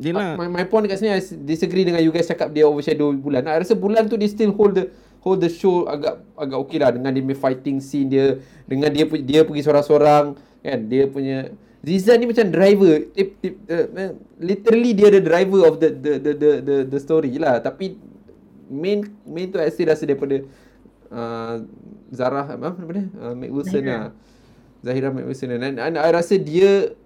Dia 0.00 0.16
lah. 0.16 0.32
my, 0.40 0.48
my 0.48 0.64
point 0.64 0.88
dekat 0.88 1.04
sini 1.04 1.12
I 1.12 1.20
disagree 1.44 1.84
dengan 1.84 2.00
you 2.00 2.08
guys 2.08 2.24
cakap 2.24 2.48
dia 2.56 2.64
overshadow 2.64 3.12
bulan. 3.12 3.44
I 3.44 3.60
rasa 3.60 3.76
bulan 3.76 4.08
tu 4.08 4.16
dia 4.16 4.32
still 4.32 4.56
hold 4.56 4.72
the 4.72 4.88
hold 5.20 5.44
the 5.44 5.52
show 5.52 5.84
agak 5.84 6.24
agak 6.40 6.56
okey 6.64 6.80
lah 6.80 6.88
dengan 6.96 7.12
dia 7.12 7.36
fighting 7.36 7.84
scene 7.84 8.08
dia 8.08 8.40
dengan 8.64 8.88
dia 8.88 9.04
dia 9.04 9.44
pergi 9.44 9.60
seorang-seorang 9.60 10.40
kan? 10.64 10.78
Dia 10.88 11.04
punya 11.04 11.52
Zizan 11.80 12.20
ni 12.20 12.28
macam 12.28 12.44
driver. 12.52 13.08
Tip, 13.12 13.28
tip, 13.40 13.54
uh, 13.68 14.12
literally 14.40 14.92
dia 14.92 15.08
the 15.08 15.20
driver 15.24 15.64
of 15.68 15.80
the 15.80 15.92
the 15.92 16.12
the 16.16 16.32
the 16.32 16.50
the, 16.60 16.76
the 16.88 16.98
story 17.00 17.32
lah. 17.36 17.60
Tapi 17.60 17.96
main 18.68 19.04
main 19.28 19.52
tu 19.52 19.60
I 19.60 19.68
still 19.68 19.88
rasa 19.88 20.04
daripada 20.08 20.44
uh, 21.12 21.64
Zarah 22.12 22.48
apa 22.56 22.76
nama 22.76 22.92
dia? 22.92 23.04
Uh, 23.20 23.32
Mac 23.36 23.50
Wilson 23.52 23.84
lah. 23.84 24.12
Zahira 24.80 25.12
Mac 25.12 25.28
Wilson 25.28 25.60
dan, 25.60 25.76
dan 25.76 25.92
I 26.00 26.08
rasa 26.08 26.40
dia 26.40 26.96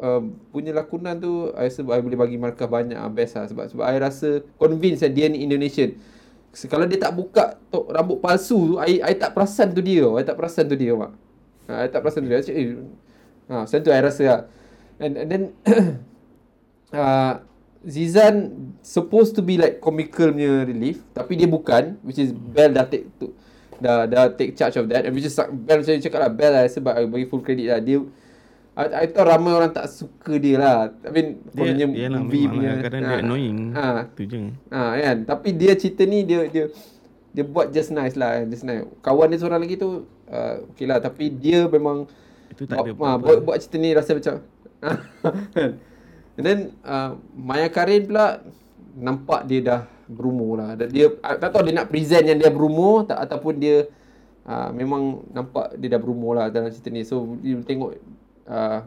uh, 0.00 0.22
punya 0.52 0.72
lakonan 0.72 1.16
tu 1.20 1.52
I 1.56 1.68
rasa 1.68 1.80
I 1.84 2.00
boleh 2.00 2.18
bagi 2.18 2.36
markah 2.36 2.68
banyak 2.68 2.96
ah, 2.96 3.10
best 3.12 3.36
lah 3.36 3.46
sebab 3.48 3.64
sebab 3.72 3.84
I 3.84 3.96
rasa 4.00 4.44
convinced 4.60 5.04
that 5.04 5.12
dia 5.12 5.28
ni 5.28 5.44
Indonesian. 5.44 5.96
Kalau 6.56 6.88
dia 6.88 6.96
tak 6.96 7.12
buka 7.12 7.60
tok 7.68 7.92
rambut 7.92 8.16
palsu 8.24 8.56
tu 8.56 8.76
I, 8.80 9.04
I 9.04 9.12
tak 9.12 9.36
perasan 9.36 9.76
tu 9.76 9.84
dia 9.84 10.08
I 10.16 10.24
tak 10.24 10.40
perasan 10.40 10.64
tu 10.68 10.76
dia 10.76 10.96
mak. 10.96 11.12
Ha, 11.68 11.84
I 11.84 11.88
tak 11.92 12.00
perasan 12.00 12.24
tu 12.24 12.28
dia. 12.32 12.40
Cik, 12.40 12.56
eh, 12.56 12.66
ha, 13.52 13.68
Macam 13.68 13.80
tu 13.84 13.90
I 13.92 14.00
rasa 14.00 14.22
lah 14.24 14.40
and, 14.96 15.12
and 15.20 15.28
then 15.28 15.42
uh, 16.96 17.40
Zizan 17.86 18.72
supposed 18.82 19.38
to 19.38 19.44
be 19.44 19.60
like 19.60 19.78
comical 19.78 20.32
punya 20.32 20.66
relief 20.66 21.04
tapi 21.12 21.38
dia 21.38 21.46
bukan 21.46 22.00
which 22.02 22.18
is 22.18 22.32
Bell 22.32 22.72
dah 22.72 22.88
take 22.88 23.06
tu 23.20 23.30
dah 23.80 24.08
dah 24.08 24.32
take 24.32 24.56
charge 24.56 24.76
of 24.80 24.88
that. 24.88 25.04
And 25.04 25.12
which 25.12 25.28
is 25.28 25.36
Bell 25.36 25.80
macam 25.80 25.92
you 25.92 26.02
cakap 26.02 26.20
lah 26.20 26.32
Bell 26.32 26.52
lah 26.52 26.64
sebab 26.68 26.92
I 26.96 27.04
bagi 27.04 27.26
full 27.28 27.44
credit 27.44 27.66
lah. 27.68 27.80
Dia 27.80 28.00
I, 28.76 28.84
I 28.92 29.06
tahu 29.08 29.24
ramai 29.24 29.56
orang 29.56 29.72
tak 29.72 29.88
suka 29.88 30.36
dia 30.36 30.60
lah 30.60 30.92
I 31.00 31.08
mean 31.08 31.28
Dia, 31.48 31.64
kononnya 31.64 31.86
yalah, 31.96 32.20
movie 32.20 32.44
lah. 32.44 32.76
Kadang 32.84 33.00
dia 33.00 33.16
ah, 33.16 33.22
annoying. 33.24 33.58
ah, 33.72 34.00
Tu 34.12 34.22
je. 34.28 34.52
Ha 34.68 34.82
kan 35.00 35.16
Tapi 35.24 35.48
dia 35.56 35.72
cerita 35.80 36.04
ni 36.04 36.28
dia 36.28 36.44
dia 36.52 36.68
dia 37.32 37.44
buat 37.44 37.72
just 37.72 37.92
nice 37.92 38.16
lah 38.16 38.44
just 38.44 38.64
nice. 38.68 38.84
Kawan 39.00 39.32
dia 39.32 39.40
seorang 39.40 39.64
lagi 39.64 39.80
tu 39.80 40.04
uh, 40.28 40.54
okay 40.72 40.84
lah 40.84 41.00
tapi 41.00 41.32
dia 41.32 41.64
memang 41.68 42.04
Itu 42.52 42.68
tak 42.68 42.84
ada 42.84 42.92
buat, 42.92 43.00
ha, 43.00 43.10
apa-apa. 43.16 43.24
buat, 43.24 43.38
buat 43.48 43.56
cerita 43.64 43.76
ni 43.80 43.90
rasa 43.96 44.12
macam. 44.12 44.34
And 46.36 46.44
then 46.44 46.58
uh, 46.84 47.16
Maya 47.32 47.72
Karin 47.72 48.04
pula 48.08 48.44
nampak 48.92 49.48
dia 49.48 49.60
dah 49.64 49.80
berumur 50.04 50.60
lah. 50.60 50.76
Dia 50.76 51.16
uh, 51.16 51.36
tak 51.40 51.48
tahu 51.48 51.64
dia 51.64 51.80
nak 51.80 51.88
present 51.88 52.24
yang 52.28 52.36
dia 52.36 52.52
berumur 52.52 53.08
tak 53.08 53.24
ataupun 53.24 53.56
dia 53.56 53.88
uh, 54.44 54.68
memang 54.72 55.24
nampak 55.32 55.80
dia 55.80 55.96
dah 55.96 56.00
berumur 56.00 56.36
lah 56.36 56.52
dalam 56.52 56.68
cerita 56.68 56.92
ni. 56.92 57.08
So 57.08 57.40
you 57.40 57.64
tengok 57.64 57.96
uh, 58.50 58.86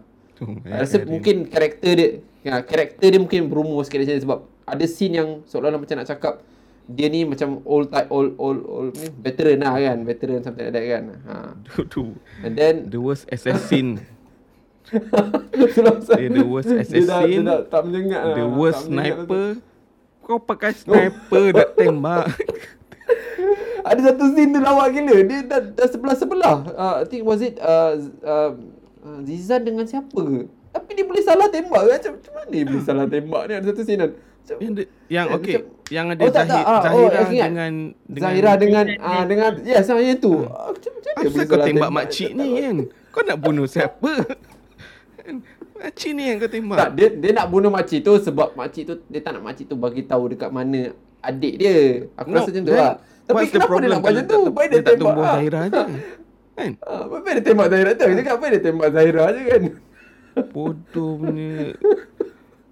I 0.63 0.84
rasa 0.84 1.04
mungkin 1.04 1.48
karakter 1.52 1.91
dia 1.95 2.10
ya, 2.43 2.63
karakter 2.63 3.08
dia 3.12 3.19
mungkin 3.19 3.52
berumur 3.52 3.84
sikit 3.84 4.08
sini 4.08 4.24
sebab 4.24 4.48
ada 4.63 4.86
scene 4.88 5.19
yang 5.19 5.30
seolah-olah 5.43 5.82
macam 5.82 5.95
nak 6.00 6.08
cakap 6.08 6.39
dia 6.89 7.06
ni 7.06 7.22
macam 7.22 7.62
old 7.69 7.93
type 7.93 8.10
old 8.10 8.34
old 8.41 8.62
old 8.65 8.89
ni 8.98 9.13
veteran 9.22 9.62
lah 9.62 9.78
kan 9.78 10.02
veteran 10.02 10.41
something 10.41 10.65
like 10.65 10.74
that 10.74 10.86
kan 10.89 11.04
ha 11.30 11.36
tu, 11.62 11.86
tu. 11.86 12.04
and 12.41 12.58
then 12.58 12.89
The 12.89 12.98
worst 12.98 13.30
assassin. 13.30 14.02
Dia 14.89 16.34
the 16.34 16.41
worst 16.41 16.65
dia 16.65 16.82
dah, 16.82 16.89
dia 16.89 17.02
assassin. 17.06 17.41
dah 17.45 17.62
tak 17.69 17.82
menyengat 17.86 18.22
lah 18.26 18.34
The 18.34 18.41
tak 18.41 18.58
worst 18.58 18.84
menyengat 18.89 19.17
sniper. 19.22 19.45
Kau 20.26 20.39
pakai 20.41 20.72
sniper 20.74 21.45
nak 21.54 21.69
tembak. 21.78 22.26
Ada 23.86 24.00
satu 24.10 24.34
scene 24.34 24.50
tu 24.50 24.60
lawak 24.62 24.88
gila. 24.98 25.15
Dia 25.30 25.39
dah, 25.45 25.62
dah 25.62 25.88
sebelah-sebelah. 25.93 26.56
Uh, 26.74 26.95
I 27.02 27.06
think 27.06 27.22
was 27.22 27.41
it 27.45 27.62
uh, 27.62 28.02
uh, 28.26 28.58
uh, 29.10 29.19
Zizan 29.24 29.62
dengan 29.63 29.84
siapa 29.84 30.13
ke? 30.15 30.41
Tapi 30.69 30.89
dia 30.93 31.04
boleh 31.04 31.24
salah 31.24 31.48
tembak 31.48 31.82
ke? 31.82 31.89
Macam, 31.91 32.12
macam 32.13 32.32
mana 32.32 32.50
dia 32.52 32.63
boleh 32.63 32.84
salah 32.84 33.06
tembak 33.06 33.43
ni? 33.43 33.54
Ada 33.56 33.65
satu 33.67 33.82
scene 33.82 34.00
kan. 34.00 34.12
Macam, 34.13 34.56
yang 34.60 34.72
dia, 34.72 34.86
yang 35.08 35.26
Eh, 35.26 35.36
okey, 35.36 35.56
macam- 35.56 35.69
yang 35.89 36.06
ada 36.08 36.22
Oh, 36.22 36.30
tak, 36.30 36.43
Zahir, 36.43 36.54
tak. 36.54 36.63
Ah, 36.63 36.69
oh, 36.69 36.82
Zahira 36.84 37.17
aku 37.19 37.32
ingat. 37.32 37.48
dengan 37.50 37.72
dengan 38.06 38.22
Zahira 38.24 38.52
dengan 38.56 38.86
uh, 39.00 39.24
dengan 39.26 39.52
yes 39.63 39.84
sama 39.84 40.00
yang 40.00 40.17
tu. 40.17 40.34
Ah, 40.43 40.69
Macam 40.69 40.91
macam 40.91 41.12
mana 41.12 41.17
Asal 41.19 41.32
boleh 41.32 41.48
salah 41.50 41.65
tembak 41.65 41.91
makcik 41.91 42.30
Tak 42.30 42.38
ni 42.38 42.48
kan? 42.56 42.76
Kau 43.10 43.22
nak 43.24 43.38
bunuh 43.39 43.65
siapa? 43.65 44.12
makcik 45.80 46.12
ni 46.12 46.24
yang 46.26 46.38
kau 46.38 46.48
tembak. 46.48 46.78
Tak, 46.78 46.89
dia 46.93 47.08
dia 47.12 47.32
nak 47.32 47.48
bunuh 47.48 47.69
makcik 47.69 48.00
tu 48.02 48.13
sebab 48.15 48.54
makcik 48.54 48.84
tu 48.86 48.93
dia 49.06 49.19
tak 49.19 49.32
nak 49.34 49.43
makcik 49.43 49.65
tu 49.65 49.76
bagi 49.76 50.02
tahu 50.04 50.24
dekat 50.28 50.50
mana 50.50 50.91
adik 51.19 51.54
dia. 51.58 51.78
Aku 52.13 52.30
rasa 52.32 52.50
macam 52.50 52.63
tu 52.63 52.74
lah. 52.76 52.93
Tapi 53.24 53.43
kenapa 53.48 53.74
dia 53.76 53.88
nak 53.88 54.00
buat 54.00 54.12
macam 54.12 54.26
tu? 54.26 54.41
tak- 54.43 54.54
Baik 54.56 54.67
dia 54.67 54.74
dia 54.74 54.80
tak 54.80 54.89
tembak. 54.91 55.06
tumbuh 55.08 55.24
ah. 55.24 55.34
Zahira 55.36 55.60
je. 55.63 55.84
Kan? 56.60 56.72
Ah, 56.84 57.08
Baik 57.08 57.39
dia 57.39 57.43
tembak 57.56 57.67
Zahira 57.72 57.91
tu. 57.95 58.04
Dia 58.04 58.17
cakap 58.19 58.36
apa 58.36 58.45
dia 58.52 58.62
tembak 58.62 58.89
Zahira 58.91 59.24
je 59.32 59.41
kan? 59.48 59.63
Bodoh 60.52 61.12
punya. 61.15 61.72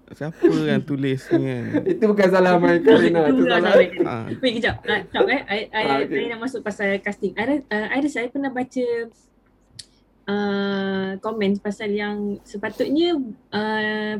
Siapa 0.08 0.40
yang 0.44 0.82
tulis 0.84 1.20
ni 1.36 1.44
kan? 1.44 1.62
Itu 1.84 2.04
bukan 2.08 2.28
salah 2.32 2.56
Mai 2.56 2.80
Karina. 2.80 3.28
Itu 3.28 3.44
Itu 3.44 3.44
lah 3.44 3.60
salah. 3.60 3.86
Ah. 4.04 4.24
Wait 4.28 4.52
kejap. 4.60 4.76
Uh, 4.84 5.00
kejap 5.08 5.24
eh. 5.28 5.40
I, 5.46 5.58
I, 5.68 5.82
I, 5.84 5.98
okay. 6.04 6.20
I 6.24 6.32
nak 6.32 6.40
masuk 6.44 6.60
pasal 6.64 6.96
casting. 7.00 7.32
I, 7.36 7.60
uh, 7.60 7.86
I 7.92 7.98
rasa 8.00 8.24
I 8.24 8.32
pernah 8.32 8.52
baca 8.52 8.86
uh, 10.28 11.10
komen 11.20 11.60
pasal 11.60 11.92
yang 11.92 12.40
sepatutnya 12.44 13.20
uh, 13.52 14.14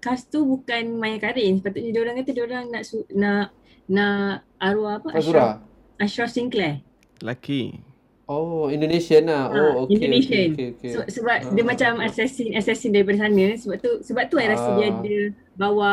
cast 0.00 0.28
tu 0.28 0.44
bukan 0.44 1.00
Maya 1.00 1.16
Karin. 1.20 1.60
Sepatutnya 1.60 1.90
dia 1.96 2.00
orang 2.04 2.16
kata 2.20 2.30
dia 2.32 2.44
orang 2.44 2.64
nak 2.68 2.82
su- 2.84 3.08
nak 3.12 3.56
nak 3.88 4.44
arwah 4.60 5.00
apa? 5.00 5.08
Azura. 5.16 5.60
Ashraf 5.96 6.28
Sinclair. 6.28 6.84
Laki. 7.24 7.91
Oh, 8.32 8.66
Indonesian 8.72 9.28
lah. 9.28 9.52
Ah, 9.52 9.56
Oh, 9.76 9.84
okay. 9.84 10.00
Indonesian. 10.00 10.46
Okay, 10.52 10.52
okay, 10.52 10.68
okay. 10.72 10.90
Sebab, 10.96 11.06
sebab 11.12 11.36
Ah, 11.36 11.52
dia 11.52 11.62
ah, 11.62 11.66
macam 11.68 11.92
assassin 12.00 12.48
assassin 12.56 12.90
daripada 12.96 13.28
sana. 13.28 13.46
Sebab 13.60 13.76
tu 13.78 13.90
sebab 14.00 14.24
tu 14.32 14.36
I 14.40 14.48
rasa 14.48 14.68
dia 14.80 14.88
ada 14.88 15.16
bawa 15.54 15.90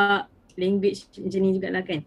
language 0.56 1.08
macam 1.20 1.40
ni 1.44 1.50
jugalah 1.60 1.84
kan. 1.84 2.00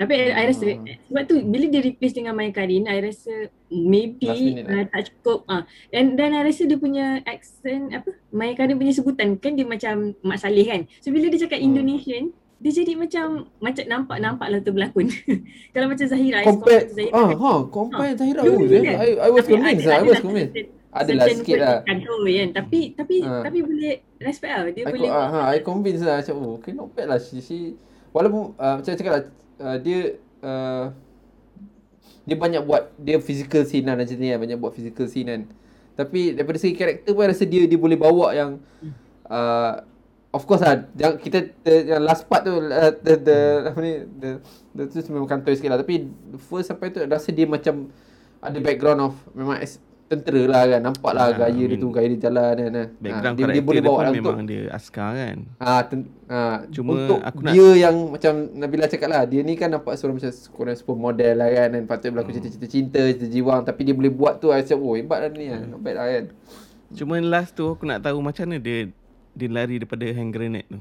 Tapi 0.00 0.12
I, 0.16 0.32
I 0.32 0.44
rasa 0.48 0.64
sebab 0.80 1.22
tu 1.28 1.36
bila 1.44 1.68
dia 1.68 1.84
replace 1.84 2.16
dengan 2.16 2.32
Maya 2.32 2.48
Karin, 2.56 2.88
I 2.88 3.04
rasa 3.04 3.52
maybe 3.68 4.24
uh, 4.64 4.88
tak 4.88 5.12
cukup. 5.12 5.44
Ah. 5.44 5.68
Dan 5.92 6.16
dan 6.16 6.32
I 6.32 6.40
rasa 6.40 6.64
dia 6.64 6.80
punya 6.80 7.20
accent 7.28 7.92
apa? 7.92 8.16
Maya 8.32 8.56
Karin 8.56 8.80
punya 8.80 8.96
sebutan 8.96 9.36
kan 9.36 9.52
dia 9.52 9.68
macam 9.68 10.16
Mak 10.24 10.40
Saleh 10.40 10.64
kan. 10.64 10.88
So 11.04 11.12
bila 11.12 11.28
dia 11.28 11.44
cakap 11.44 11.60
Hmm. 11.60 11.68
Indonesian, 11.68 12.32
dia 12.60 12.72
jadi 12.76 12.92
macam 12.92 13.26
macam 13.56 13.84
nampak-nampak 13.84 14.46
lah 14.46 14.58
tu 14.60 14.70
berlakon. 14.70 15.08
Kalau 15.74 15.88
macam 15.88 16.04
Zahira, 16.04 16.40
I 16.40 16.44
Compare, 16.44 16.84
compare 16.84 16.92
Zahira. 16.92 17.16
ah, 17.16 17.30
ha, 17.32 17.50
compare 17.66 18.12
Zahira. 18.14 18.40
You 18.44 18.52
Oh, 18.52 18.60
kan? 18.84 18.96
I, 18.96 19.08
I 19.16 19.30
was 19.30 19.44
convinced 19.44 19.80
ada- 19.80 19.88
lah. 19.88 19.96
I 19.96 19.96
ada 19.96 20.04
was 20.04 20.12
lah 20.12 20.22
convinced. 20.22 20.54
Adalah 20.90 21.26
sikit 21.30 21.56
lah. 21.56 21.78
tu 21.86 22.34
kan. 22.36 22.48
Tapi 22.52 22.80
tapi 22.92 23.16
Ah. 23.22 23.42
tapi 23.42 23.58
boleh 23.62 23.94
respect 24.18 24.52
lah. 24.52 24.62
Dia 24.68 24.84
Aku, 24.84 24.92
boleh 24.92 25.08
ah, 25.08 25.26
ha, 25.26 25.40
I 25.48 25.58
convinced 25.60 26.02
lah 26.02 26.20
macam 26.20 26.34
oh, 26.36 26.52
okay 26.58 26.72
not 26.72 26.90
bad 26.90 27.06
lah 27.06 27.18
she, 27.18 27.38
she 27.38 27.58
walaupun 28.10 28.52
uh, 28.54 28.74
macam 28.76 28.92
cakap 28.92 29.12
lah 29.14 29.22
uh, 29.62 29.76
dia 29.78 29.98
uh, 30.40 30.84
dia 32.22 32.36
banyak 32.36 32.60
buat 32.60 32.92
dia 32.96 33.16
physical 33.18 33.62
scene 33.62 33.86
lah 33.86 33.94
macam 33.94 34.14
ni 34.14 34.28
kan 34.28 34.38
banyak 34.38 34.58
buat 34.58 34.72
physical 34.72 35.06
scene 35.06 35.26
kan 35.26 35.42
tapi 35.94 36.32
daripada 36.32 36.58
segi 36.58 36.74
karakter 36.74 37.10
pun 37.10 37.22
I 37.22 37.30
rasa 37.30 37.44
dia 37.44 37.64
dia 37.64 37.76
boleh 37.76 37.94
bawa 37.94 38.32
yang 38.32 38.58
uh, 39.26 39.72
of 40.30 40.42
course 40.44 40.60
lah 40.60 40.86
yang 40.94 41.14
kita 41.16 41.38
the, 41.60 41.90
yang 41.90 42.02
last 42.02 42.24
part 42.24 42.42
tu 42.42 42.54
uh, 42.54 42.92
the, 42.96 43.14
the 43.18 43.38
apa 43.66 43.78
ni 43.78 43.92
the, 44.16 44.30
the 44.72 44.82
tu 44.86 45.02
memang 45.08 45.26
kantoi 45.26 45.54
sikit 45.54 45.70
lah 45.70 45.78
tapi 45.78 46.06
the 46.06 46.38
first 46.38 46.68
sampai 46.68 46.88
tu 46.88 47.00
rasa 47.00 47.28
dia 47.28 47.44
macam 47.44 47.90
ada 48.38 48.58
background 48.58 49.00
of 49.02 49.14
memang 49.30 49.58
as, 49.58 49.76
tentera 50.06 50.42
lah 50.44 50.62
kan 50.66 50.80
nampak 50.82 51.12
lah 51.12 51.24
Ah, 51.24 51.46
gaya 51.46 51.64
dia 51.64 51.78
tu 51.78 51.86
gaya 51.88 52.06
dia 52.08 52.18
jalan 52.20 52.54
kan 52.56 52.72
ah. 52.74 52.86
Background 52.92 53.34
dia, 53.36 53.42
karakter 53.44 53.54
dia 53.54 53.62
boleh 53.62 53.78
dia 53.78 53.86
bawa 53.86 53.94
pun 53.94 54.02
lah 54.02 54.10
memang 54.12 54.36
untuk 54.36 54.48
dia 54.48 54.62
askar 54.74 55.10
kan. 55.14 55.36
Ah, 55.56 55.80
ten, 55.84 56.00
ah 56.26 56.56
Cuma 56.66 56.90
untuk 56.96 57.18
aku 57.20 57.40
nak- 57.40 57.54
dia 57.54 57.68
yang 57.78 57.96
macam 58.10 58.32
Nabila 58.50 58.86
cakap 58.86 59.06
lah, 59.06 59.22
dia 59.22 59.40
ni 59.40 59.54
kan 59.54 59.70
nampak 59.70 59.94
seorang 59.94 60.18
macam 60.18 60.30
kurang 60.50 60.74
super 60.74 60.98
model 60.98 61.34
lah 61.36 61.48
kan 61.48 61.68
dan 61.70 61.82
patut 61.86 62.10
berlaku 62.10 62.30
Hmm. 62.30 62.36
cerita-cerita 62.38 62.66
cinta, 62.66 63.00
cerita 63.06 63.26
jiwang 63.28 63.62
tapi 63.62 63.80
dia 63.82 63.94
boleh 63.94 64.10
buat 64.10 64.38
tu 64.38 64.50
I 64.50 64.62
macam 64.62 64.78
oh 64.80 64.94
hebat 64.94 65.18
lah 65.20 65.30
ni 65.30 65.46
lah. 65.46 65.62
Not 65.64 65.78
bad 65.78 65.94
lah 65.94 66.06
kan. 66.08 66.24
Cuma 66.90 67.14
last 67.20 67.54
tu 67.54 67.70
aku 67.70 67.86
nak 67.86 68.02
tahu 68.02 68.18
macam 68.18 68.42
mana 68.44 68.58
dia 68.58 68.90
dia 69.40 69.48
lari 69.48 69.80
daripada 69.80 70.04
hand 70.04 70.30
grenade 70.36 70.68
tu. 70.68 70.80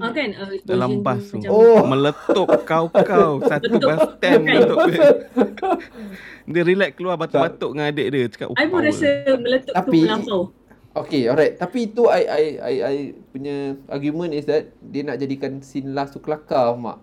Ah 0.00 0.10
kan 0.10 0.30
uh, 0.34 0.56
Dalam 0.64 1.04
bas 1.04 1.20
tu. 1.30 1.36
Oh. 1.46 1.84
Meletup 1.84 2.48
kau-kau 2.70 3.44
satu 3.44 3.76
bus 3.76 4.00
stand 4.16 4.42
meletup 4.48 4.78
dia. 4.88 5.08
Dia 6.50 6.62
relax 6.66 6.98
keluar 6.98 7.14
batuk-batuk 7.14 7.78
dengan 7.78 7.94
adik 7.94 8.06
dia 8.10 8.26
cakap 8.26 8.50
oh, 8.50 8.58
I 8.58 8.66
pun 8.66 8.82
power. 8.82 8.90
rasa 8.90 9.08
meletup 9.38 9.70
tu 9.70 9.78
Tapi- 9.78 10.02
melampau. 10.02 10.42
Okay, 10.90 11.30
alright. 11.30 11.54
Tapi 11.54 11.86
itu 11.86 12.02
I, 12.10 12.22
I, 12.26 12.44
I, 12.58 12.74
I 12.82 12.94
punya 13.30 13.78
argument 13.86 14.34
is 14.34 14.42
that 14.50 14.74
dia 14.82 15.06
nak 15.06 15.22
jadikan 15.22 15.62
scene 15.62 15.94
last 15.94 16.18
tu 16.18 16.18
kelakar, 16.18 16.74
mak. 16.74 16.98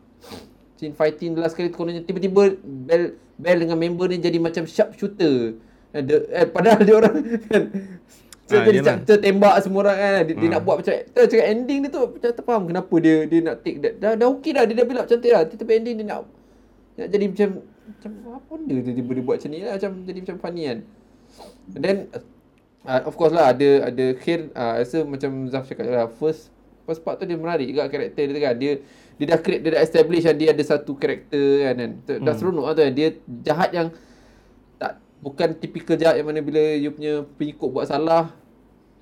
Scene 0.76 0.92
fighting 0.92 1.40
last 1.40 1.56
kali 1.56 1.72
tu 1.72 1.80
kononnya 1.80 2.04
tiba-tiba 2.04 2.60
Bell, 2.60 3.16
Bell 3.40 3.58
dengan 3.64 3.80
member 3.80 4.12
ni 4.12 4.20
jadi 4.20 4.44
macam 4.44 4.68
sharp 4.68 4.92
shooter. 5.00 5.56
The, 5.96 6.28
eh, 6.36 6.44
padahal 6.52 6.84
dia 6.84 6.96
orang 7.00 7.16
kan. 7.48 7.64
So, 8.48 8.56
Ah, 8.56 8.64
jadi 8.64 8.80
yelah. 8.80 8.88
chapter 8.96 9.16
tembak 9.20 9.56
semua 9.60 9.80
orang 9.82 9.98
kan. 9.98 10.12
Dia, 10.24 10.34
dia 10.34 10.48
Ah. 10.48 10.52
nak 10.56 10.62
buat 10.64 10.76
macam 10.80 10.94
actor 10.96 11.24
cakap 11.28 11.48
ending 11.48 11.80
dia 11.84 11.90
tu 11.90 12.02
macam 12.08 12.30
tak 12.32 12.44
faham 12.44 12.64
kenapa 12.66 12.96
dia 12.98 13.16
dia 13.24 13.40
nak 13.42 13.56
take 13.60 13.78
that. 13.78 13.94
Dah, 13.98 14.14
dah 14.16 14.28
okey 14.32 14.52
dah. 14.52 14.64
Dia 14.64 14.74
dah 14.74 14.86
build 14.86 15.00
up 15.00 15.06
cantik 15.06 15.30
dah. 15.30 15.42
Tapi 15.44 15.72
ending 15.74 15.96
dia 15.98 16.06
nak 16.06 16.20
nak 16.96 17.08
jadi 17.08 17.26
macam 17.28 17.50
macam 17.88 18.12
apa 18.34 18.52
benda 18.54 18.76
tiba-tiba 18.78 19.12
dia 19.12 19.24
buat 19.24 19.36
macam 19.38 19.50
ni 19.50 19.60
lah. 19.62 19.74
Macam 19.76 19.92
jadi 20.02 20.20
macam 20.24 20.38
funny 20.38 20.64
kan. 20.66 20.80
And 21.70 21.84
then 21.84 21.98
uh, 22.84 23.02
of 23.04 23.14
course 23.14 23.32
lah 23.32 23.52
ada 23.52 23.70
ada 23.86 24.06
Khair 24.16 24.48
uh, 24.50 24.74
rasa 24.78 24.98
macam 25.04 25.30
Zaf 25.46 25.68
cakap 25.68 25.86
lah 25.86 26.08
first 26.10 26.48
first 26.82 27.02
part 27.02 27.20
tu 27.20 27.28
dia 27.28 27.36
menarik 27.36 27.68
juga 27.68 27.86
karakter 27.86 28.24
dia 28.24 28.34
tu 28.34 28.42
kan. 28.42 28.56
Dia 28.56 28.72
dia 29.14 29.26
dah 29.28 29.38
create 29.38 29.60
dia 29.60 29.72
dah 29.74 29.82
establish 29.82 30.24
kan 30.24 30.36
dia 30.36 30.50
ada 30.50 30.64
satu 30.64 30.96
karakter 30.96 31.46
kan 31.64 31.76
kan. 31.76 31.92
Tu- 32.02 32.20
Dah 32.22 32.32
Hmm. 32.32 32.40
seronok 32.40 32.64
lah 32.64 32.74
tu 32.74 32.82
kan. 32.82 32.94
Dia 32.94 33.08
jahat 33.42 33.70
yang 33.72 33.88
bukan 35.20 35.50
tipikal 35.54 35.96
jahat 35.96 36.16
yang 36.16 36.28
mana 36.28 36.40
bila 36.40 36.60
you 36.74 36.90
punya 36.90 37.14
pengikut 37.36 37.70
buat 37.70 37.86
salah 37.86 38.30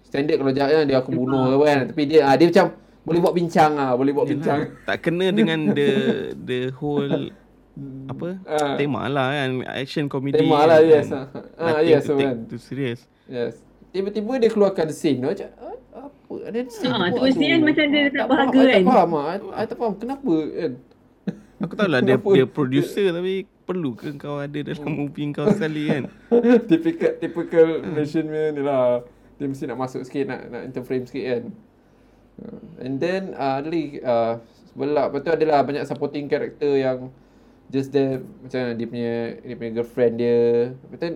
standard 0.01 0.37
kalau 0.37 0.51
jahat 0.51 0.71
kan 0.73 0.85
dia 0.85 0.97
aku 0.97 1.11
bunuh 1.11 1.43
ke 1.51 1.65
kan. 1.65 1.79
Tapi 1.89 2.03
dia 2.05 2.19
ah 2.23 2.33
dia 2.33 2.47
macam 2.47 2.65
boleh 3.01 3.19
buat 3.19 3.33
bincang 3.33 3.71
ah, 3.75 3.93
boleh 3.93 4.11
buat 4.11 4.25
bincang. 4.25 4.59
Yelah, 4.65 4.85
tak 4.85 4.97
kena 5.01 5.25
dengan 5.29 5.59
the 5.69 5.89
the 6.39 6.59
whole 6.73 7.29
apa 8.07 8.39
Ah. 8.45 8.75
tema 8.75 9.03
lah 9.05 9.29
kan 9.29 9.49
action 9.69 10.07
comedy 10.07 10.39
Tema 10.39 10.63
lah 10.63 10.79
kan. 10.79 10.87
yes. 10.89 11.07
Ah, 11.09 11.27
ah 11.59 11.75
Nothing 11.75 11.85
yes 11.85 12.01
to 12.01 12.13
take 12.13 12.23
kan. 12.23 12.37
too 12.47 12.57
serious 12.57 12.99
Yes. 13.25 13.59
Tiba-tiba 13.91 14.31
dia 14.37 14.47
keluarkan 14.47 14.87
scene 14.89 15.19
tu 15.19 15.27
macam 15.27 15.49
"Ah, 15.57 15.75
apa? 16.01 16.35
Dan 16.49 16.63
scene 16.67 16.87
Ah, 16.89 17.07
tu 17.09 17.17
tu 17.17 17.23
mesti 17.25 17.45
kan 17.45 17.59
macam 17.61 17.85
dia 17.85 17.99
ah, 17.99 18.09
tak 18.13 18.25
bahagia 18.25 18.61
kan. 18.61 18.71
Tak 18.71 18.87
faham 18.87 19.11
ah. 19.13 19.23
I, 19.25 19.35
I 19.53 19.63
tak 19.65 19.77
faham 19.77 19.93
kenapa 19.97 20.33
kan. 20.49 20.71
aku 21.57 21.73
tahu 21.73 21.89
lah 21.89 21.99
dia 22.01 22.15
dia 22.15 22.45
producer 22.45 23.07
tapi 23.11 23.33
perlu 23.65 23.97
ke 23.97 24.13
kau 24.15 24.37
ada 24.37 24.59
dalam 24.61 24.93
movie 24.93 25.33
kau 25.33 25.49
sekali 25.49 25.89
kan 25.89 26.03
typical 26.69 27.11
typical 27.17 27.67
Malaysian 27.81 28.29
punya 28.29 28.53
ni 28.53 28.61
lah. 28.61 29.01
Dia 29.35 29.51
mesti 29.51 29.67
nak 29.67 29.79
masuk 29.81 30.07
sikit 30.07 30.31
nak 30.31 30.41
nak 30.47 30.61
interframe 30.69 31.03
sikit 31.03 31.25
kan. 31.27 31.43
Uh, 32.39 32.59
And 32.79 33.01
then 33.01 33.35
uh, 33.35 33.59
ada 33.59 33.67
lagi 33.67 33.99
uh, 33.99 34.39
sebelah 34.71 35.11
lepas 35.11 35.19
tu 35.25 35.31
adalah 35.33 35.59
banyak 35.65 35.83
supporting 35.83 36.31
character 36.31 36.71
yang 36.77 37.11
just 37.67 37.91
there 37.91 38.23
macam 38.45 38.57
mana 38.63 38.73
dia 38.79 38.87
punya 38.87 39.13
dia 39.43 39.55
punya 39.59 39.71
girlfriend 39.81 40.13
dia. 40.21 40.39
Lepas 40.71 40.97
tu 40.97 41.07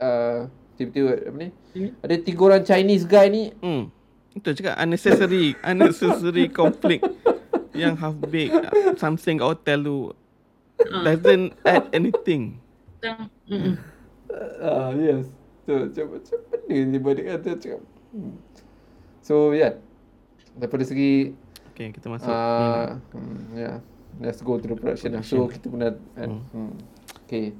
uh, 0.00 0.38
tiba-tiba 0.80 1.12
apa 1.26 1.36
ni? 1.36 1.48
Hmm. 1.76 1.90
Ada 2.00 2.14
tiga 2.22 2.40
orang 2.48 2.62
Chinese 2.64 3.04
guy 3.04 3.28
ni 3.28 3.52
hmm 3.60 3.98
itu 4.38 4.54
cakap 4.62 4.74
unnecessary 4.78 5.58
unnecessary 5.66 6.46
conflict 6.58 7.02
yang 7.74 7.98
half 7.98 8.14
baked 8.30 8.54
something 8.98 9.42
kat 9.42 9.46
hotel 9.46 9.78
tu 9.82 9.96
doesn't 11.06 11.54
add 11.66 11.86
anything. 11.90 12.62
Ah, 14.62 14.90
yes. 14.94 15.26
Tu 15.68 15.72
macam 15.76 16.04
macam 16.16 16.38
benda 16.48 16.76
ni 16.80 16.98
balik 16.98 17.24
kan 17.28 17.36
tu 17.44 17.50
cakap. 17.60 17.82
Hmm. 18.14 18.34
So 19.20 19.52
yeah. 19.52 19.76
Daripada 20.58 20.82
segi 20.88 21.36
okay 21.70 21.92
kita 21.94 22.10
masuk 22.10 22.26
ni 22.26 22.34
lah. 22.34 22.98
uh, 22.98 23.14
hmm, 23.14 23.38
yeah. 23.54 23.76
Let's 24.18 24.42
go 24.42 24.58
to 24.58 24.66
the 24.66 24.74
production 24.74 25.14
lah. 25.14 25.22
So 25.22 25.46
kita 25.46 25.68
pernah 25.70 25.94
kan. 26.16 26.42
Hmm. 26.50 26.72
Okay. 27.28 27.52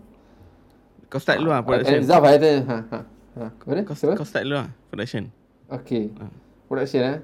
kau 1.09 1.21
start 1.21 1.41
dulu 1.41 1.53
lah 1.53 1.61
Eh, 1.61 1.67
production 1.67 2.01
Zaf 2.05 2.25
ada. 2.25 2.53
Ha 2.65 2.79
ha. 2.93 3.01
Ha. 3.39 3.45
Mana? 3.65 3.81
kau, 3.87 3.95
kau 3.95 4.27
start 4.27 4.45
dulu 4.49 4.57
lah 4.65 4.69
production 4.91 5.31
Okay. 5.69 6.09
Ah. 6.17 6.33
Production 6.65 7.01
eh. 7.05 7.19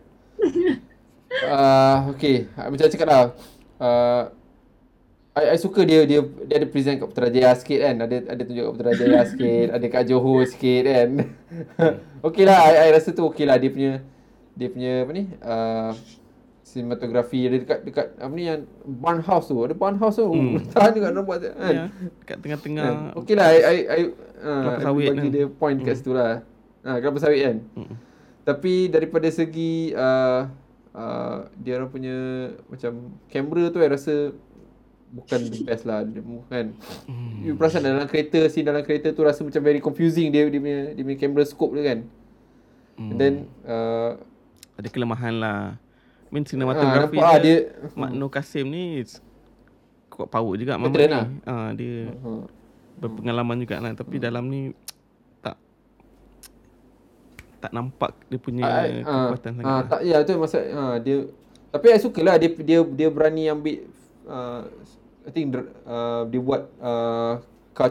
uh, 1.49 1.99
okay. 2.13 2.45
Macam 2.53 2.87
cakap 2.93 3.09
lah. 3.09 3.25
Uh, 3.81 4.23
I, 5.35 5.55
I 5.55 5.59
suka 5.59 5.83
dia 5.83 6.07
dia 6.07 6.23
dia 6.23 6.57
ada 6.63 6.69
present 6.71 7.03
kat 7.03 7.11
Putrajaya 7.11 7.51
sikit 7.59 7.79
kan. 7.83 7.97
Ada 8.07 8.17
ada 8.31 8.43
tunjuk 8.47 8.63
kat 8.63 8.75
Putrajaya 8.79 9.21
sikit, 9.35 9.67
ada 9.75 9.87
kat 9.91 10.03
Johor 10.07 10.43
sikit 10.47 10.83
kan. 10.87 11.09
okay 12.27 12.45
lah, 12.47 12.59
I, 12.71 12.73
I 12.87 12.89
rasa 12.95 13.11
tu 13.11 13.27
okay 13.27 13.43
lah 13.43 13.59
dia 13.59 13.71
punya 13.75 13.93
dia 14.55 14.69
punya 14.71 14.93
apa 15.03 15.11
ni? 15.11 15.25
Uh, 15.43 15.91
cinematography 16.63 17.51
dia 17.51 17.59
dekat 17.61 17.79
dekat 17.83 18.07
apa 18.15 18.31
ni 18.31 18.47
yang 18.47 18.63
barn 18.87 19.27
house 19.27 19.51
tu. 19.51 19.59
Ada 19.59 19.75
barn 19.75 19.99
house 19.99 20.23
tu. 20.23 20.31
Hmm. 20.31 20.63
Tahan 20.71 20.91
juga 20.95 21.11
nak 21.11 21.27
buat 21.27 21.43
kan. 21.43 21.55
ya 21.67 21.85
kat 22.23 22.37
tengah-tengah 22.39 22.87
Kan? 22.87 23.19
Okay 23.19 23.35
lah, 23.35 23.47
I, 23.51 23.59
I, 23.59 23.77
I, 23.91 24.01
uh, 24.39 24.71
I 24.87 24.93
bagi 25.11 25.19
kan. 25.19 25.35
dia 25.35 25.47
point 25.51 25.79
kat 25.83 25.99
situ 25.99 26.15
lah. 26.15 26.47
Ha, 26.87 27.03
kelapa 27.03 27.19
sawit 27.19 27.43
kan. 27.43 27.57
Mm. 27.75 27.95
Tapi 28.45 28.93
daripada 28.93 29.25
segi 29.33 29.97
uh, 29.97 30.47
uh, 30.95 31.49
dia 31.59 31.81
orang 31.81 31.91
punya 31.91 32.17
macam 32.69 33.19
kamera 33.33 33.73
tu 33.73 33.81
I 33.81 33.89
rasa 33.89 34.37
bukan 35.15 35.41
the 35.47 35.63
best 35.63 35.87
lah 35.87 36.03
dia, 36.03 36.21
kan. 36.51 36.75
Hmm. 37.07 37.47
You 37.47 37.55
perasan 37.55 37.87
dalam 37.87 38.11
kereta 38.11 38.51
scene 38.51 38.67
dalam 38.67 38.83
kereta 38.83 39.15
tu 39.15 39.23
rasa 39.23 39.47
macam 39.47 39.63
very 39.63 39.79
confusing 39.79 40.35
dia 40.35 40.51
dia 40.51 40.59
punya 40.59 40.81
dia 40.91 41.03
punya 41.07 41.19
camera 41.23 41.45
scope 41.47 41.79
dia 41.79 41.85
kan. 41.95 41.99
And 42.95 43.19
then 43.19 43.35
uh, 43.67 44.19
ada 44.75 44.89
kelemahan 44.91 45.35
lah 45.39 45.59
I 46.27 46.31
mean 46.35 46.43
ah, 46.43 46.51
cinematography 46.51 47.19
nampak 47.19 47.31
ah, 47.31 47.39
dia, 47.39 47.57
dia 47.71 47.95
Mak 47.95 48.11
Nur 48.15 48.31
Kasim 48.31 48.67
ni 48.67 49.07
kuat 50.11 50.31
power 50.31 50.55
juga 50.59 50.75
Mama 50.79 50.91
ni. 50.91 51.07
lah. 51.07 51.27
Ah, 51.47 51.71
dia 51.75 52.11
uh, 52.11 52.43
berpengalaman 52.99 53.57
juga 53.63 53.79
lah 53.79 53.95
tapi 53.95 54.19
dalam 54.19 54.47
ni 54.51 54.75
tak 55.43 55.59
tak 57.63 57.71
nampak 57.71 58.15
dia 58.27 58.39
punya 58.39 58.63
ah, 58.67 58.87
kekuatan 59.03 59.51
sangat. 59.59 59.67
ah, 59.67 59.71
lah. 59.71 59.83
tak 59.87 60.01
ya 60.03 60.17
tu 60.27 60.33
masa 60.39 60.59
ah, 60.75 60.97
dia 60.99 61.17
tapi 61.75 61.87
I 61.91 61.99
suka 61.99 62.23
lah 62.23 62.39
dia 62.39 62.51
dia 62.55 62.87
dia 62.87 63.09
berani 63.11 63.51
ambil 63.51 63.91
uh, 64.31 64.63
I 65.25 65.31
think 65.33 65.57
uh, 65.57 66.29
dia 66.29 66.41
buat 66.41 66.69
uh, 66.79 67.41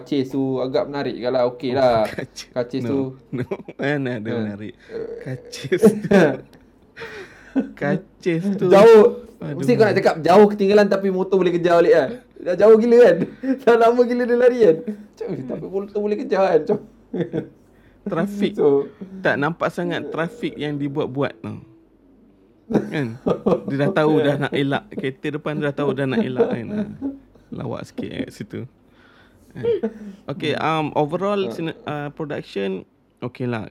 chase 0.06 0.32
tu 0.32 0.62
agak 0.62 0.88
menarik 0.88 1.18
juga 1.18 1.30
lah 1.34 1.44
okey 1.52 1.72
lah 1.76 2.08
Kacis. 2.08 2.48
car 2.54 2.64
chase 2.70 2.86
no, 2.86 2.90
tu 2.90 3.02
no. 3.36 3.46
Mana 3.76 4.22
ada 4.22 4.30
Ah. 4.32 4.36
menarik. 4.40 4.74
Kacis 5.20 5.82
tu. 5.82 6.08
Kacis 7.80 8.44
tu. 8.58 8.68
Jauh 8.70 9.28
Aduh. 9.44 9.60
Mesti 9.60 9.76
kau 9.76 9.84
nak 9.84 9.98
cakap 10.00 10.16
jauh 10.24 10.48
ketinggalan 10.56 10.88
tapi 10.88 11.12
motor 11.12 11.36
boleh 11.36 11.52
kejar 11.52 11.84
balik 11.84 11.94
kan 11.94 12.10
Dah 12.40 12.56
jauh 12.56 12.80
gila 12.80 12.98
kan 13.04 13.18
Dah 13.68 13.76
lama 13.76 14.02
gila 14.08 14.24
dia 14.24 14.38
lari 14.40 14.60
kan 14.64 14.78
Macam 14.88 15.28
eh, 15.28 15.42
tapi 15.44 15.66
motor 15.68 16.00
boleh 16.00 16.18
kejar 16.24 16.44
kan 16.48 16.60
Macam 16.64 16.78
Trafik 18.08 18.54
So 18.60 18.88
tak 19.20 19.36
nampak 19.36 19.68
sangat 19.68 20.08
trafik 20.16 20.56
yang 20.56 20.80
dibuat-buat 20.80 21.44
tau. 21.44 21.60
Kan? 22.74 23.08
Dia 23.70 23.76
dah 23.88 23.90
tahu 23.94 24.14
dah 24.20 24.36
nak 24.48 24.54
elak. 24.54 24.84
Kereta 24.94 25.28
depan 25.38 25.60
dia 25.60 25.70
dah 25.70 25.76
tahu 25.84 25.90
dah 25.94 26.06
nak 26.10 26.22
elak 26.22 26.50
kan. 26.50 26.68
Ah, 26.74 26.90
Lawak 27.54 27.82
sikit 27.86 28.10
kat 28.10 28.30
situ. 28.34 28.60
Kan? 29.54 29.64
Okay, 30.26 30.58
um, 30.58 30.90
overall 30.98 31.38
cine, 31.54 31.78
uh, 31.86 32.10
production 32.10 32.82
okay 33.22 33.46
lah. 33.46 33.70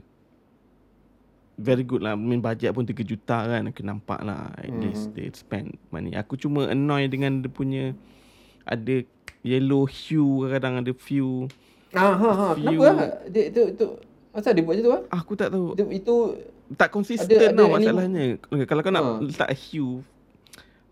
Very 1.59 1.85
good 1.85 2.01
lah. 2.03 2.15
I 2.15 2.19
mean 2.19 2.41
budget 2.41 2.73
pun 2.73 2.87
3 2.87 3.03
juta 3.03 3.45
kan. 3.47 3.63
Aku 3.69 3.83
nampak 3.83 4.23
lah. 4.23 4.55
At 4.57 4.73
least 4.79 5.13
they 5.15 5.29
spend 5.35 5.77
money. 5.93 6.15
Aku 6.15 6.39
cuma 6.39 6.71
annoy 6.71 7.07
dengan 7.11 7.43
dia 7.43 7.51
punya 7.53 7.85
ada 8.67 9.03
yellow 9.43 9.85
hue 9.91 10.47
kadang 10.49 10.79
ada 10.79 10.93
few 10.95 11.51
ah, 11.95 12.15
ha, 12.15 12.31
ha. 12.31 12.47
Kenapa 12.55 12.71
Few- 12.71 12.83
lah 12.83 13.11
dia, 13.29 13.43
itu, 13.51 13.63
itu 13.75 13.87
Asal 14.33 14.57
dia 14.57 14.65
buat 14.65 14.81
macam 14.81 14.87
tu 14.87 14.93
lah 14.95 15.03
aku 15.13 15.33
tak 15.37 15.49
tahu 15.53 15.77
Itu, 15.77 15.85
itu 15.93 16.15
tak 16.75 16.89
konsisten 16.89 17.29
tau 17.53 17.69
masalahnya. 17.71 18.39
Okay, 18.45 18.65
kalau 18.65 18.81
kau 18.81 18.91
nak 18.91 19.03
Ha. 19.03 19.13
letak 19.21 19.51
hue 19.53 20.01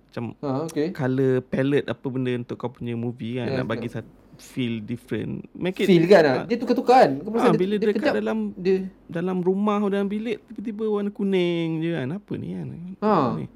macam 0.07 0.25
ha, 0.37 0.67
okay. 0.67 0.91
color 0.91 1.39
palette 1.41 1.87
apa 1.87 2.03
benda 2.05 2.35
untuk 2.35 2.57
kau 2.57 2.67
punya 2.69 2.93
movie 2.93 3.39
kan 3.39 3.47
Yes, 3.47 3.57
nak 3.57 3.67
bagi 3.69 3.87
satu 3.87 4.11
feel 4.37 4.81
different. 4.81 5.47
Make 5.53 5.79
it 5.79 5.87
Feel 5.87 6.03
kan 6.05 6.23
lah 6.25 6.37
Dia 6.43 6.57
tukar-tukar 6.57 6.97
kan 6.99 7.11
Kau 7.21 7.31
perasan 7.31 7.55
bila 7.55 7.75
dia, 7.77 7.87
dekat 7.87 8.03
kejap, 8.03 8.15
dalam 8.17 8.39
Dia 8.57 8.91
dalam 9.07 9.39
rumah 9.39 9.79
dalam 9.87 10.09
bilik 10.09 10.43
tiba-tiba 10.49 10.89
warna 10.89 11.11
kuning 11.11 11.79
je 11.79 11.91
kan. 11.93 12.09
Apa 12.11 12.33
ni 12.35 12.49
kan? 12.51 12.67
Ha. 12.99 13.15
Ni? 13.37 13.47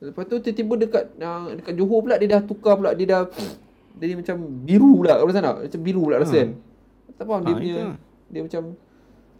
Lepas 0.00 0.24
tu 0.24 0.36
tiba-tiba 0.38 0.74
dekat 0.80 1.04
uh, 1.18 1.52
dekat 1.52 1.74
Johor 1.76 2.00
pula 2.00 2.16
dia 2.16 2.28
dah 2.30 2.40
tukar 2.40 2.74
pula 2.74 2.94
dia 2.94 3.04
dah 3.06 3.22
dia 3.92 4.16
macam 4.16 4.36
biru 4.64 4.96
pula 4.96 5.12
kau 5.14 5.26
perasan 5.26 5.44
tak? 5.44 5.56
Macam 5.66 5.80
biru 5.82 6.00
pula 6.00 6.16
rasa 6.16 6.32
Ha. 6.32 6.40
kan. 6.40 6.50
Tak 7.12 7.24
faham 7.26 7.40
dia 7.42 7.52
Ha, 7.52 7.58
punya 7.58 7.68
itu 7.68 7.84
lah. 7.84 7.96
dia 8.26 8.40
macam 8.40 8.62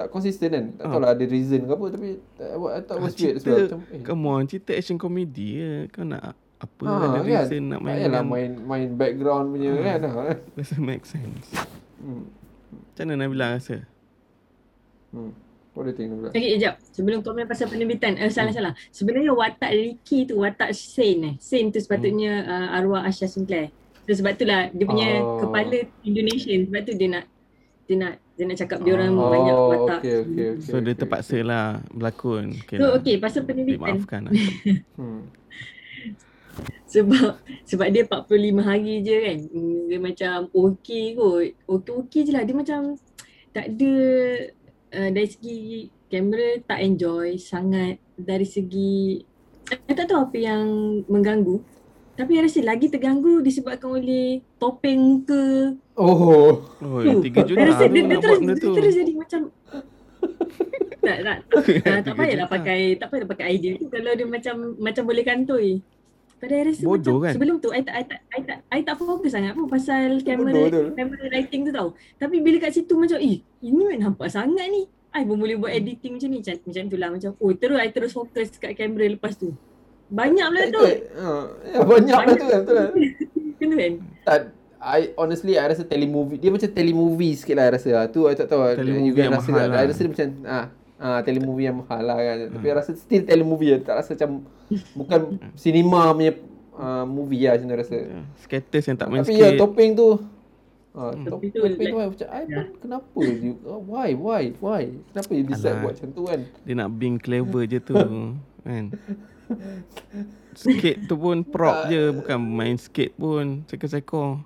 tak 0.00 0.08
konsisten 0.08 0.48
kan. 0.48 0.64
Tak 0.74 0.80
Ha. 0.80 0.90
tahu 0.90 1.00
lah 1.02 1.10
ada 1.12 1.24
reason 1.26 1.60
ke 1.60 1.70
apa 1.70 1.86
tapi 1.90 2.08
tak 2.32 2.48
it 2.48 2.56
Ah, 2.88 2.96
was 2.96 3.12
weird 3.12 3.36
cerita, 3.36 3.48
well. 3.50 3.60
Macam, 3.60 3.80
eh. 3.86 4.00
come 4.00 4.24
on, 4.26 4.42
cerita 4.46 4.70
action 4.72 4.96
comedy 4.96 5.48
je. 5.54 5.70
Kau 5.88 6.02
nak 6.02 6.32
apa 6.56 6.82
Ha, 6.82 6.92
ada 6.96 7.08
kan? 7.14 7.22
reason 7.22 7.62
nak 7.66 7.78
Tak 7.78 7.84
main 7.84 8.00
dengan- 8.00 8.24
main 8.26 8.50
main 8.58 8.88
background 8.94 9.46
punya 9.50 9.70
Ha. 9.70 9.82
kan. 9.82 10.00
Ha. 10.02 10.24
Doesn't 10.56 10.80
make 10.80 11.04
sense. 11.04 11.52
Hmm. 11.98 12.32
Macam 12.72 13.04
mana 13.06 13.20
Nabila 13.20 13.46
rasa? 13.52 13.84
Hmm. 15.10 15.36
What 15.70 15.84
do 15.84 15.90
you 15.90 15.96
think 15.96 16.08
Nabila? 16.10 16.28
Okay, 16.30 16.42
sekejap. 16.50 16.74
Sebelum 16.90 17.18
komen 17.20 17.44
pasal 17.44 17.66
penerbitan. 17.66 18.16
Eh, 18.16 18.28
salah-salah. 18.28 18.72
Sebenarnya 18.88 19.30
watak 19.30 19.70
Ricky 19.70 20.24
tu, 20.24 20.38
watak 20.38 20.72
Saint 20.72 21.20
eh. 21.22 21.34
Saint 21.36 21.68
tu 21.68 21.78
sepatutnya 21.78 22.40
uh, 22.42 22.68
arwah 22.72 23.04
Asha 23.04 23.24
Sinclair. 23.24 23.68
So 24.04 24.16
sebab 24.16 24.34
itulah 24.34 24.68
dia 24.68 24.82
punya 24.82 25.08
Oh. 25.18 25.38
kepala 25.40 25.76
Indonesian. 26.02 26.66
Sebab 26.66 26.80
tu 26.82 26.92
dia 26.94 27.08
nak 27.10 27.24
dia 27.84 27.96
nak 27.96 28.14
Dia 28.40 28.48
nak 28.48 28.56
cakap 28.56 28.78
dia 28.80 28.96
orang 28.96 29.12
Oh, 29.20 29.28
banyak 29.28 29.52
watak. 29.52 30.00
okay, 30.00 30.14
okay, 30.24 30.46
okay. 30.56 30.64
So 30.64 30.80
dia 30.80 30.96
okay, 30.96 30.96
terpaksa 30.96 31.38
lah 31.44 31.84
berlakon. 31.92 32.56
Okay 32.64 32.76
So 32.80 32.84
lah. 32.88 32.96
okay, 32.96 33.14
pasal 33.20 33.44
penelitian. 33.44 33.76
Dimaafkan 33.84 34.20
lah. 34.24 34.32
Hmm. 34.96 35.22
Sebab 36.88 37.38
sebab 37.68 37.86
dia 37.92 38.02
45 38.08 38.64
hari 38.64 39.04
je 39.04 39.16
kan. 39.20 39.38
Dia 39.92 39.98
macam 40.00 40.36
okey 40.50 41.04
kot. 41.14 41.52
Okey-okey 41.68 42.20
je 42.26 42.32
lah. 42.32 42.42
Dia 42.48 42.56
macam 42.56 42.80
tak 43.52 43.76
ada 43.76 43.94
uh, 44.96 45.10
dari 45.12 45.28
segi 45.28 45.58
kamera 46.08 46.64
tak 46.64 46.80
enjoy 46.80 47.36
sangat. 47.36 48.00
Dari 48.16 48.48
segi 48.48 49.20
saya 49.68 49.94
tak 49.94 50.08
tahu 50.10 50.20
apa 50.32 50.36
yang 50.40 50.64
mengganggu. 51.06 51.60
Tapi 52.20 52.36
saya 52.36 52.44
rasa 52.44 52.60
lagi 52.60 52.86
terganggu 52.92 53.40
disebabkan 53.40 53.96
oleh 53.96 54.44
topeng 54.60 55.00
muka. 55.00 55.72
Oh. 55.96 56.68
Oh, 56.84 57.00
3 57.00 57.24
juta 57.24 57.56
Saya 57.56 57.64
rasa 57.72 57.84
tu 57.88 57.96
dia, 57.96 58.02
dia, 58.04 58.18
terus, 58.20 58.38
dia 58.44 58.56
tu. 58.60 58.72
terus 58.76 58.92
jadi 58.92 59.12
macam 59.16 59.40
tak, 61.00 61.16
tak, 61.24 61.38
tak, 61.48 61.64
tak, 61.64 61.80
tak 61.80 61.96
Tiga 62.04 62.12
payahlah 62.12 62.48
pakai 62.52 62.78
tak 63.00 63.06
payahlah 63.08 63.30
pakai 63.32 63.46
idea 63.56 63.72
tu 63.80 63.88
kalau 63.88 64.12
dia 64.12 64.26
macam 64.28 64.54
macam 64.76 65.02
boleh 65.08 65.24
kantoi. 65.24 65.80
Pada 66.40 66.52
saya 66.56 66.64
rasa 66.72 66.82
Bodoh 66.84 66.96
macam 67.00 67.24
kan? 67.24 67.32
sebelum 67.36 67.56
tu 67.60 67.68
I 67.72 67.80
tak 67.84 67.94
I 67.96 68.04
tak 68.04 68.20
I 68.20 68.40
tak 68.44 68.58
I 68.68 68.80
tak 68.84 68.94
fokus 69.00 69.32
sangat 69.32 69.52
pun 69.56 69.64
pasal 69.68 70.20
kamera 70.20 70.92
kamera 70.92 71.24
writing 71.32 71.62
tu 71.68 71.72
tau. 71.72 71.88
Tapi 72.20 72.36
bila 72.44 72.56
kat 72.60 72.76
situ 72.76 72.92
macam 73.00 73.16
eh 73.16 73.40
ini 73.64 73.82
kan 73.96 73.98
nampak 74.12 74.28
sangat 74.28 74.68
ni. 74.68 74.84
I 75.10 75.24
pun 75.24 75.40
boleh 75.40 75.56
buat 75.56 75.72
editing 75.72 76.20
macam 76.20 76.28
ni 76.30 76.38
macam, 76.44 76.54
macam 76.68 76.84
tu 76.84 76.96
lah 77.00 77.08
macam 77.10 77.30
oh 77.34 77.52
terus 77.56 77.78
I 77.80 77.88
terus 77.90 78.12
fokus 78.12 78.60
kat 78.60 78.76
kamera 78.76 79.08
lepas 79.08 79.40
tu. 79.40 79.56
Banyak 80.10 80.46
pula 80.48 80.62
tu. 80.68 80.80
Uh, 81.12 81.44
ya, 81.64 81.78
banyak 81.80 82.18
lah 82.18 82.34
tu 82.34 82.46
kan. 82.46 82.60
Betul 82.60 82.76
kan? 82.76 82.90
Kena 83.60 83.74
kan? 83.76 83.92
Tak, 84.20 84.38
I 84.80 85.00
honestly 85.14 85.54
I 85.54 85.66
rasa 85.66 85.84
telemovie 85.84 86.36
dia 86.36 86.48
macam 86.48 86.66
telemovie 86.66 87.34
sikit 87.34 87.54
lah 87.54 87.64
I 87.64 87.72
rasa 87.72 87.88
lah. 87.92 88.04
Tu 88.06 88.20
I 88.22 88.34
tak 88.34 88.48
tahu. 88.48 88.60
Telemovie 88.74 89.04
you 89.04 89.14
guys 89.14 89.22
yang 89.22 89.34
rasa 89.34 89.48
mahal 89.48 89.60
tak? 89.60 89.70
lah. 89.70 89.78
I 89.78 89.86
rasa 89.86 90.00
dia 90.00 90.10
macam 90.10 90.28
ah 90.44 90.66
ah 90.98 91.20
telemovie 91.20 91.64
yang 91.64 91.76
mahal 91.78 92.02
lah 92.02 92.16
kan. 92.18 92.36
Tapi 92.50 92.66
I 92.66 92.74
rasa 92.74 92.90
still 92.94 93.22
telemovie 93.22 93.70
lah. 93.70 93.80
Tak 93.82 93.94
rasa 93.96 94.10
macam 94.14 94.30
bukan 94.94 95.20
cinema 95.62 96.10
punya 96.10 96.32
uh, 96.74 97.04
movie 97.04 97.42
lah 97.42 97.52
macam 97.54 97.76
rasa. 97.76 97.96
Skaters 98.40 98.84
yang 98.84 98.96
tak 98.96 99.06
main 99.06 99.20
Tapi 99.20 99.34
ya 99.34 99.48
skate. 99.48 99.58
topeng 99.58 99.92
tu 99.94 100.08
Ah, 100.90 101.14
Hmm. 101.14 101.22
top, 101.22 101.38
Tapi 101.38 101.46
tu 101.48 101.62
topeng 101.62 101.70
tu 101.70 101.84
like- 101.86 101.94
I 101.94 102.08
macam 102.10 102.26
I 102.26 102.42
Ya. 102.42 102.46
pun 102.50 102.66
kenapa 102.82 103.20
you 103.22 103.52
oh, 103.62 103.78
why 103.86 104.10
why 104.12 104.42
why 104.58 104.82
kenapa 105.06 105.30
you 105.30 105.44
decide 105.44 105.70
Alah. 105.70 105.82
buat 105.84 105.92
macam 105.94 106.10
tu 106.10 106.22
kan 106.24 106.40
Dia 106.60 106.74
nak 106.74 106.88
being 106.92 107.14
clever 107.16 107.62
je 107.64 107.78
tu. 107.78 107.94
kan. 108.66 108.84
Skate 110.54 111.06
tu 111.06 111.14
pun 111.16 111.42
prop 111.46 111.88
je. 111.88 112.10
Bukan 112.14 112.38
main 112.38 112.76
skate 112.76 113.14
pun. 113.14 113.64
Seko-seko. 113.70 114.42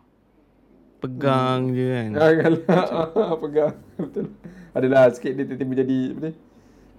Pegang 1.01 1.73
je 1.77 1.85
kan. 1.85 2.11
Kalau 2.17 3.37
pegang 3.45 3.75
betul. 4.01 4.27
Adalah 4.75 5.13
sikit 5.13 5.37
dia 5.37 5.45
tiba-tiba 5.47 5.75
jadi 5.85 5.99
apa 6.11 6.21
ni? 6.25 6.33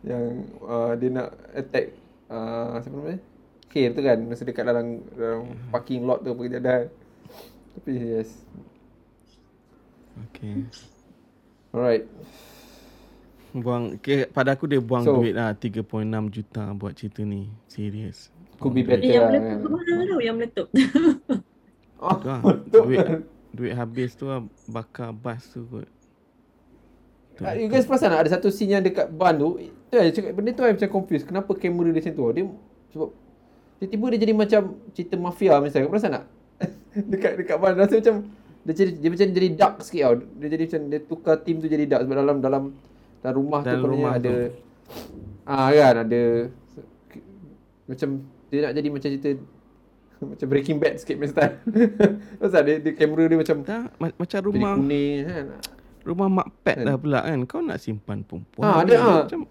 Yang 0.06 0.26
uh, 0.62 0.92
dia 0.96 1.10
nak 1.10 1.30
attack 1.58 1.86
uh, 2.30 2.78
siapa 2.80 2.96
nama 2.96 3.10
dia? 3.18 3.20
Khair 3.74 3.90
tu 3.92 4.02
kan 4.06 4.18
masa 4.24 4.48
dekat 4.48 4.64
dalam, 4.64 5.04
dalam 5.18 5.52
parking 5.74 6.08
lot 6.08 6.24
tu 6.24 6.32
apa 6.32 6.42
kejadian. 6.48 6.84
Tapi 7.76 7.92
yes. 8.00 8.30
Okay. 10.32 10.64
Alright. 11.76 12.08
Buang 13.56 13.96
ke, 13.98 14.28
pada 14.28 14.52
aku 14.52 14.68
dia 14.68 14.78
buang 14.78 15.02
So- 15.02 15.16
duit 15.16 15.32
lah 15.32 15.56
3.6 15.56 16.04
juta 16.28 16.64
buat 16.72 16.92
cerita 16.92 17.22
ni. 17.22 17.48
Serius. 17.66 18.28
Could 18.58 18.72
be 18.72 18.82
better 18.82 19.00
Eh, 19.02 19.16
yang 19.16 19.26
lah 19.26 19.32
meletup 19.34 19.48
kan. 19.50 19.58
tu 19.58 19.70
mana 19.70 20.04
tau 20.06 20.22
yang 20.22 20.36
meletup. 20.36 20.68
Oh, 21.98 22.12
Tu 22.14 22.28
lah. 22.28 22.40
duit 22.68 23.08
duit 23.50 23.72
habis 23.72 24.12
tu 24.14 24.28
lah 24.28 24.44
bakar 24.68 25.10
bas 25.10 25.40
tu 25.48 25.64
kot. 25.64 25.88
Tu. 27.34 27.42
Ah, 27.42 27.56
You 27.56 27.68
guys 27.68 27.84
perasan 27.84 28.12
tak 28.12 28.20
ada 28.22 28.32
satu 28.32 28.48
scene 28.50 28.74
yang 28.74 28.84
dekat 28.84 29.08
ban 29.10 29.32
tu 29.34 29.56
Tu 29.86 29.94
saya 29.94 30.08
cakap 30.10 30.32
benda 30.34 30.52
tu 30.52 30.62
saya 30.62 30.72
macam 30.72 30.90
confused 30.90 31.24
Kenapa 31.24 31.52
kamera 31.54 31.88
dia 31.90 32.00
macam 32.02 32.14
tu 32.14 32.24
Dia 32.32 32.44
sebab 32.92 33.10
Tiba-tiba 33.78 34.06
dia 34.08 34.20
jadi 34.22 34.34
macam 34.34 34.62
cerita 34.92 35.16
mafia 35.18 35.54
misalnya 35.58 35.84
Kau 35.84 35.92
perasan 35.92 36.12
tak? 36.14 36.26
dekat 37.12 37.32
dekat 37.38 37.56
ban 37.58 37.76
rasa 37.76 37.96
macam 37.98 38.16
dia 38.62 38.74
jadi 38.74 38.92
dia 38.94 39.10
macam 39.10 39.28
jadi 39.30 39.50
dark 39.52 39.76
sikit 39.80 40.02
tau. 40.02 40.16
Dia 40.36 40.48
jadi 40.50 40.64
macam 40.66 40.82
dia 40.86 41.00
tukar 41.02 41.36
team 41.38 41.56
tu 41.58 41.68
jadi 41.68 41.86
dark 41.86 42.02
sebab 42.02 42.16
dalam 42.18 42.38
dalam 42.40 42.64
dalam 43.26 43.36
rumah 43.36 43.60
Dalam 43.62 43.82
tu 43.82 43.90
rumah 43.90 44.12
ada 44.14 44.30
tu. 44.30 44.38
ah 45.44 45.70
kan 45.72 45.96
ada 46.00 46.24
macam 47.86 48.10
dia 48.48 48.60
nak 48.62 48.72
jadi 48.72 48.88
macam 48.88 49.10
cerita 49.10 49.30
macam 50.32 50.48
Breaking 50.48 50.78
Bad 50.78 50.96
sikit 50.96 51.16
punya 51.16 51.28
style. 51.28 51.56
Pasal 52.40 52.62
dia, 52.64 52.76
dia 52.80 52.94
kamera 52.94 53.24
dia 53.26 53.36
macam 53.36 53.58
Dah, 53.62 53.90
ma- 53.96 54.16
macam 54.16 54.40
jadi 54.40 54.48
rumah 54.48 54.74
kuning 54.74 55.18
kan. 55.22 55.46
rumah 56.02 56.28
mak 56.32 56.48
pet 56.62 56.78
Kan? 56.78 56.86
dah 56.86 56.96
pula 56.96 57.20
kan. 57.20 57.40
Kau 57.44 57.60
nak 57.60 57.78
simpan 57.78 58.22
perempuan. 58.22 58.64
Ah, 58.64 58.80
ada, 58.80 58.94
ah. 58.96 59.18
Macam 59.24 59.42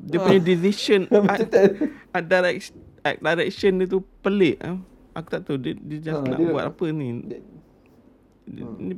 dia 0.00 0.16
Ah. 0.16 0.24
punya 0.24 0.40
decision 0.40 1.04
art, 1.28 1.44
tak 1.46 1.76
art 2.08 2.26
direction, 2.26 2.74
art 3.02 3.18
direction 3.20 3.72
dia 3.76 3.86
tu 3.86 4.00
pelik 4.18 4.56
ah. 4.60 4.78
Aku 5.12 5.26
tak 5.28 5.42
tahu 5.42 5.58
dia, 5.58 5.74
dia 5.74 5.98
just 6.00 6.16
Ah, 6.16 6.24
nak 6.24 6.38
dia- 6.38 6.48
buat 6.48 6.64
apa 6.64 6.84
ni. 6.88 7.08
dia- 7.20 7.44
Dia, 8.46 8.62
Hmm. 8.64 8.78
ni 8.80 8.94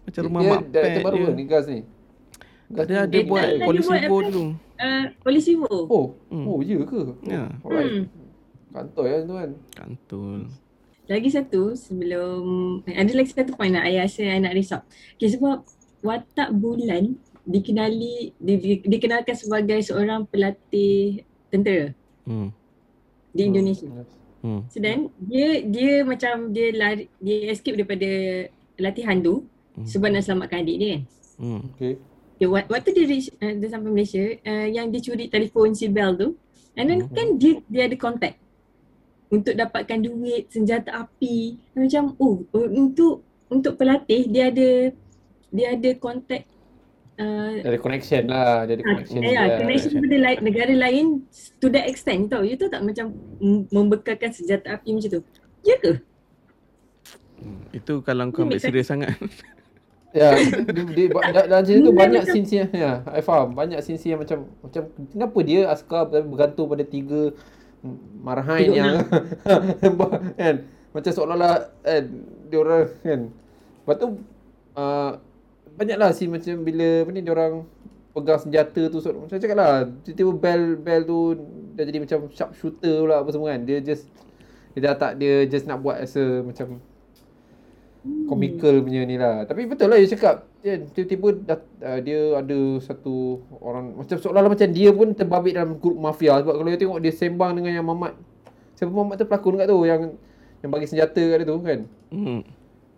macam 0.00 0.22
rumah 0.24 0.40
dia 0.40 0.50
mak 0.50 0.62
pet 0.70 1.02
baru 1.02 1.16
dia. 1.16 1.26
ke 1.26 1.32
ni 1.32 1.44
Gas 1.44 1.64
ni. 1.66 1.80
Dia 2.70 3.02
ada 3.02 3.10
Eh, 3.12 3.26
buat 3.26 3.42
tak, 3.42 3.50
dia 3.52 3.66
polisi 3.66 3.88
buat 3.88 4.00
Vo 4.00 4.16
apa? 4.16 4.26
dulu. 4.30 4.44
Uh, 4.80 5.04
polisi 5.20 5.52
Vo. 5.54 5.74
Oh, 5.84 6.06
Hmm. 6.30 6.46
oh 6.46 6.58
ya 6.62 6.78
ke? 6.80 7.02
Ya. 7.24 7.42
Alright. 7.60 7.90
Hmm. 7.90 8.04
Kantor 8.70 9.04
ya 9.04 9.18
tu 9.20 9.34
kan. 9.34 9.50
Kantul. 9.74 10.38
Lagi 11.04 11.28
satu 11.28 11.62
sebelum 11.74 12.42
eh, 12.86 12.94
ada 12.94 13.10
lagi 13.10 13.34
satu 13.34 13.52
point 13.52 13.74
nak 13.74 13.82
saya 13.82 14.06
rasa 14.06 14.22
saya 14.22 14.38
nak 14.38 14.54
risau. 14.54 14.80
Okay, 15.14 15.28
sebab 15.28 15.66
watak 16.00 16.54
bulan 16.54 17.18
dikenali 17.42 18.30
di, 18.32 18.52
di, 18.56 18.72
dikenalkan 18.80 19.34
sebagai 19.34 19.82
seorang 19.82 20.22
pelatih 20.24 21.20
tentera 21.48 21.90
Hmm. 22.22 22.54
di 23.28 23.42
Indonesia. 23.42 23.90
Hmm. 24.38 24.62
So 24.70 24.78
then 24.78 25.10
dia 25.18 25.60
dia 25.60 26.00
macam 26.02 26.54
dia 26.54 26.70
lari 26.70 27.10
dia 27.18 27.50
escape 27.50 27.74
daripada 27.74 28.06
latihan 28.78 29.18
tu 29.18 29.42
Hmm. 29.70 29.82
sebab 29.84 30.08
nak 30.08 30.22
selamatkan 30.22 30.62
adik 30.62 30.76
dia 30.78 30.88
kan. 30.92 31.02
Hmm. 31.36 31.60
Okay. 31.74 31.98
Okay, 32.40 32.48
wak- 32.48 32.72
waktu 32.72 32.96
dia 32.96 33.04
reach, 33.04 33.28
uh, 33.36 33.52
dia 33.52 33.68
sampai 33.68 33.92
Malaysia, 33.92 34.24
uh, 34.48 34.64
yang 34.64 34.88
dia 34.88 35.04
curi 35.04 35.28
telefon 35.28 35.76
si 35.76 35.92
Bell 35.92 36.16
tu, 36.16 36.40
and 36.72 36.88
then 36.88 37.04
Mhm. 37.04 37.12
kan 37.12 37.26
dia 37.36 37.60
dia 37.68 37.82
ada 37.84 37.96
contact 38.00 38.40
untuk 39.28 39.52
dapatkan 39.52 40.00
duit, 40.00 40.48
senjata 40.48 41.04
api. 41.04 41.60
Macam 41.76 42.16
oh 42.16 42.40
uh, 42.56 42.68
untuk 42.72 43.28
untuk 43.52 43.76
pelatih 43.76 44.24
dia 44.24 44.48
ada 44.48 44.88
dia 45.52 45.66
ada 45.76 45.90
contact 46.00 46.48
uh, 47.20 47.60
ada 47.60 47.76
connection 47.76 48.24
lah, 48.24 48.64
dia 48.64 48.80
ada 48.80 48.84
Ah, 48.88 48.92
connection. 48.96 49.20
ya, 49.20 49.32
lah. 49.36 49.56
connection 49.60 49.90
kepada 50.00 50.16
lai- 50.16 50.40
negara 50.40 50.72
lain 50.72 51.06
to 51.60 51.68
that 51.68 51.84
extent 51.92 52.32
tau. 52.32 52.40
You 52.40 52.56
tahu 52.56 52.72
tak 52.72 52.80
macam 52.80 53.12
membekalkan 53.68 54.32
senjata 54.32 54.80
api 54.80 54.96
macam 54.96 55.10
tu. 55.12 55.22
Ya 55.60 55.76
ke? 55.76 56.00
Itu 57.76 58.00
kalau 58.00 58.32
kau 58.32 58.48
ambil 58.48 58.56
serius 58.56 58.88
sangat. 58.88 59.12
Ya, 60.10 60.34
dia, 60.74 60.84
dia, 60.90 61.06
da- 61.10 61.46
dalam 61.46 61.62
cerita 61.62 61.86
tu 61.86 61.94
banyak 61.94 62.22
scene 62.26 62.66
yang 62.66 62.70
ya, 62.74 62.92
I 63.06 63.22
faham. 63.22 63.54
Banyak 63.54 63.78
scene 63.78 64.00
yang 64.10 64.18
macam 64.18 64.50
macam 64.58 64.82
kenapa 65.14 65.38
dia 65.46 65.70
askar 65.70 66.10
tapi 66.10 66.26
bergantung 66.26 66.66
pada 66.66 66.82
tiga 66.82 67.30
marhain 68.18 68.74
Tiga 68.74 68.76
yang 68.76 68.94
kan 70.40 70.54
macam 70.90 71.10
seolah-olah 71.14 71.54
kan 71.86 72.04
dia 72.50 72.58
orang 72.58 72.84
kan. 73.06 73.20
Lepas 73.86 73.96
tu 74.02 74.06
uh, 74.74 75.10
banyaklah 75.78 76.10
scene 76.10 76.34
macam 76.34 76.54
bila 76.66 77.06
apa 77.06 77.10
ni 77.14 77.20
dia 77.22 77.32
orang 77.32 77.54
pegang 78.10 78.40
senjata 78.42 78.82
tu 78.90 78.98
so, 78.98 79.14
macam 79.14 79.38
cakap 79.38 79.56
lah 79.56 79.86
tiba-tiba 80.02 80.32
bell 80.34 80.62
bell 80.82 81.02
tu 81.06 81.18
dah 81.78 81.84
jadi 81.86 81.98
macam 82.02 82.26
sharp 82.34 82.50
shooter 82.58 83.06
pula 83.06 83.22
apa 83.22 83.30
semua 83.30 83.54
kan 83.54 83.62
dia 83.62 83.78
just 83.78 84.10
dia 84.74 84.90
dah 84.90 84.94
tak 84.98 85.12
dia 85.22 85.46
just 85.46 85.70
nak 85.70 85.78
buat 85.78 86.02
as 86.02 86.18
a 86.18 86.42
macam 86.42 86.82
komikal 88.24 88.80
punya 88.80 89.04
ni 89.04 89.20
lah. 89.20 89.44
Tapi 89.44 89.68
betul 89.68 89.92
lah 89.92 90.00
you 90.00 90.08
cakap. 90.08 90.48
Dia 90.60 90.80
tiba-tiba 90.92 91.28
dah, 91.44 91.58
uh, 91.84 91.98
dia 92.00 92.36
ada 92.36 92.58
satu 92.80 93.40
orang 93.60 93.96
macam 93.96 94.16
seolah-olah 94.16 94.52
macam 94.52 94.68
dia 94.72 94.90
pun 94.92 95.08
terbabit 95.12 95.56
dalam 95.56 95.76
grup 95.76 95.96
mafia 95.96 96.40
sebab 96.40 96.56
kalau 96.56 96.68
you 96.68 96.80
tengok 96.80 97.00
dia 97.00 97.12
sembang 97.12 97.60
dengan 97.60 97.72
yang 97.76 97.86
Mamat. 97.86 98.16
Siapa 98.76 98.92
Mamat 98.92 99.20
tu 99.20 99.26
pelakon 99.28 99.60
kat 99.60 99.68
tu 99.68 99.78
yang 99.84 100.02
yang 100.60 100.70
bagi 100.72 100.86
senjata 100.88 101.20
kat 101.20 101.36
dia 101.40 101.46
tu 101.48 101.56
kan. 101.60 101.80
Hmm. 102.12 102.40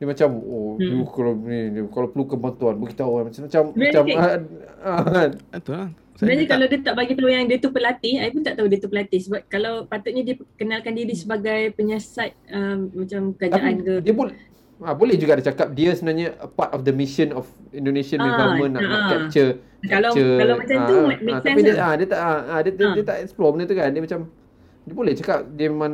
Dia 0.03 0.07
macam 0.11 0.29
oh 0.43 0.75
Hmm. 0.79 0.91
you 0.91 1.07
kalau 1.07 1.33
ni 1.38 1.59
dia, 1.71 1.83
kalau 1.91 2.09
perlukan 2.11 2.38
bantuan 2.38 2.75
beritahu 2.75 3.22
kan 3.22 3.24
macam 3.31 3.41
macam 3.47 3.62
macam 3.74 4.03
kan- 4.07 4.47
ah, 4.83 4.91
ah, 4.91 5.03
kan. 5.07 5.31
Betul 5.55 5.74
lah. 5.79 5.91
Sebenarnya 6.12 6.45
tak- 6.45 6.51
kalau 6.53 6.66
dia 6.68 6.79
tak 6.85 6.95
bagi 6.95 7.12
tahu 7.16 7.31
yang 7.33 7.45
dia 7.49 7.59
tu 7.59 7.70
pelatih, 7.72 8.14
I 8.20 8.31
pun 8.31 8.43
tak 8.45 8.55
tahu 8.59 8.66
dia 8.68 8.79
tu 8.79 8.91
pelatih 8.91 9.20
sebab 9.22 9.41
kalau 9.49 9.89
patutnya 9.89 10.22
dia 10.22 10.35
kenalkan 10.55 10.93
diri 10.93 11.14
sebagai 11.16 11.72
penyiasat 11.72 12.31
um, 12.53 12.91
macam 12.93 13.20
kerajaan 13.39 13.74
ke. 13.81 13.93
Tapi 13.99 14.07
dia 14.07 14.14
pun 14.14 14.29
ah, 14.83 14.93
boleh 14.93 15.14
juga 15.14 15.35
dia 15.35 15.49
cakap 15.49 15.72
dia 15.72 15.91
sebenarnya 15.93 16.35
a 16.37 16.47
part 16.47 16.70
of 16.70 16.83
the 16.83 16.93
mission 16.93 17.30
of 17.30 17.45
Indonesian 17.70 18.18
Ah, 18.18 18.30
government 18.33 18.70
nak, 18.74 18.83
nak 18.83 18.93
ah. 18.93 19.09
capture 19.09 19.51
Kalau 19.83 20.11
capture, 20.11 20.37
kalau 20.37 20.55
macam 20.57 20.78
tu 20.80 20.97
ah, 20.97 21.07
make 21.07 21.18
ah, 21.18 21.26
sense 21.35 21.43
tapi 21.45 21.61
dia, 21.61 21.72
lah. 21.72 21.83
ah, 21.83 21.95
dia 21.95 22.07
tak 22.07 22.20
ah, 22.20 22.39
ah, 22.49 22.61
dia, 22.61 22.72
dia, 22.72 22.85
Ah. 22.85 22.95
dia 22.95 23.05
tak 23.05 23.16
explore 23.20 23.51
benda 23.51 23.64
tu 23.64 23.74
kan 23.74 23.89
dia 23.89 24.01
macam 24.01 24.20
dia 24.83 24.93
boleh 24.93 25.12
cakap 25.14 25.39
dia 25.51 25.66
memang 25.66 25.93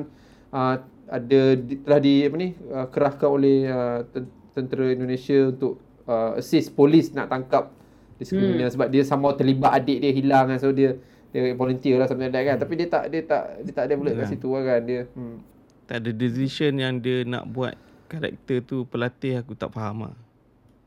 ah, 0.51 0.75
ada 1.09 1.41
di, 1.55 1.75
telah 1.79 1.99
di 1.99 2.15
apa 2.23 2.37
ni 2.37 2.49
ah, 2.69 2.87
kerahkan 2.87 3.29
oleh 3.29 3.59
ah, 3.65 3.99
ten- 4.05 4.29
tentera 4.53 4.89
Indonesia 4.89 5.49
untuk 5.49 5.77
ah, 6.05 6.37
assist 6.37 6.73
polis 6.73 7.13
nak 7.13 7.29
tangkap 7.29 7.73
Discriminate 8.19 8.67
hmm. 8.67 8.75
sebab 8.75 8.89
dia 8.91 9.07
somehow 9.07 9.31
terlibat 9.31 9.79
adik 9.79 10.03
dia 10.03 10.11
hilang 10.11 10.51
kan. 10.51 10.59
So 10.59 10.75
dia 10.75 10.99
dia 11.31 11.55
volunteer 11.55 12.03
lah 12.03 12.11
something 12.11 12.27
like 12.27 12.35
that 12.35 12.45
kan. 12.45 12.57
Tapi 12.59 12.75
dia 12.75 12.87
tak 12.91 13.03
dia 13.07 13.23
tak 13.23 13.63
dia 13.63 13.71
tak 13.71 13.85
ada 13.87 13.95
pula 13.95 14.11
kat 14.11 14.27
Ya. 14.27 14.31
situ 14.35 14.49
lah 14.51 14.63
kan 14.67 14.81
dia. 14.83 15.01
Hmm. 15.15 15.39
Tak 15.87 15.97
ada 16.03 16.11
decision 16.11 16.73
yang 16.77 16.99
dia 16.99 17.23
nak 17.23 17.47
buat 17.47 17.79
karakter 18.09 18.59
tu 18.61 18.83
pelatih 18.85 19.39
aku 19.39 19.53
tak 19.53 19.69
faham 19.69 20.09
lah. 20.09 20.17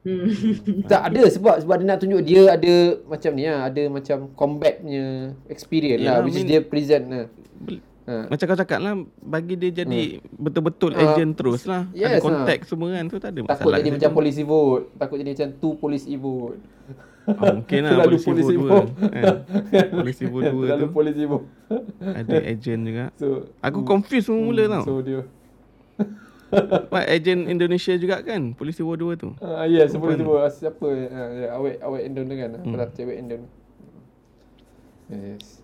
Hmm. 0.01 0.25
Tak 0.83 1.13
ada 1.13 1.29
sebab 1.29 1.61
sebab 1.61 1.75
dia 1.77 1.85
nak 1.85 2.01
tunjuk 2.01 2.21
dia 2.21 2.49
ada 2.49 2.73
macam 3.05 3.31
ni 3.31 3.45
lah, 3.45 3.69
ada 3.69 3.85
macam 3.85 4.17
combat 4.33 4.81
punya 4.81 5.05
experience 5.45 6.01
Ya, 6.01 6.17
lah 6.17 6.25
which 6.25 6.33
is 6.33 6.41
I 6.41 6.43
mean- 6.43 6.49
dia 6.49 6.59
present 6.63 7.05
lah. 7.05 7.25
Bel- 7.55 7.85
Ha. 8.01 8.25
Macam 8.27 8.43
kau 8.43 8.57
cakap 8.57 8.81
lah 8.81 8.97
Bagi 9.15 9.53
dia 9.53 9.85
jadi 9.85 10.17
Betul-betul 10.33 10.89
Ah, 10.91 11.13
agent 11.13 11.37
terus 11.37 11.69
lah 11.69 11.85
yes, 11.93 12.17
Ada 12.17 12.17
konteks 12.19 12.65
semua 12.65 12.89
kan 12.89 13.05
Tu 13.05 13.17
tak 13.21 13.29
ada 13.29 13.39
masalah 13.39 13.61
Takut 13.61 13.71
jadi 13.77 13.89
macam 13.93 14.11
polisi 14.11 14.41
vote. 14.41 14.83
Takut 14.97 15.15
jadi 15.15 15.29
macam 15.31 15.49
two 15.55 15.73
police 15.77 16.05
e 16.05 16.17
vote. 16.17 16.57
Ah, 17.23 17.53
Mungkin 17.53 17.79
lah 17.79 17.91
Terlalu 17.93 18.09
Polisi 18.17 18.25
polisi 18.27 18.51
Evo 18.51 18.65
2 18.65 18.73
vote. 18.73 18.89
kan. 19.05 19.35
Polisi 19.93 20.21
Evo 20.25 20.37
2 20.39 20.49
Terlalu 20.65 20.81
tu 20.81 20.89
polisi 20.89 21.23
vote. 21.23 21.45
Ada 22.01 22.37
agent 22.43 22.81
juga 22.83 23.05
So 23.13 23.27
Aku 23.61 23.79
confused 23.83 24.27
mula-mula 24.27 24.63
tau 24.71 24.83
So 24.83 24.93
dia 24.99 25.21
What 26.93 27.07
agent 27.07 27.47
Indonesia 27.47 27.95
juga 27.95 28.19
kan 28.21 28.51
Polisi 28.51 28.83
Evo 28.83 28.99
2 28.99 29.15
tu 29.15 29.29
Ah 29.39 29.63
uh, 29.63 29.65
yes, 29.67 29.95
boleh 29.95 30.19
cuba 30.19 30.51
siapa 30.51 30.83
uh, 30.83 31.29
ya, 31.39 31.47
awet 31.55 31.79
awet 31.79 32.01
Indon 32.11 32.27
tu 32.27 32.35
kan. 32.35 32.51
Hmm. 32.59 32.75
lah 32.75 32.87
cewek 32.91 33.17
Indon. 33.19 33.41
Yes. 35.11 35.59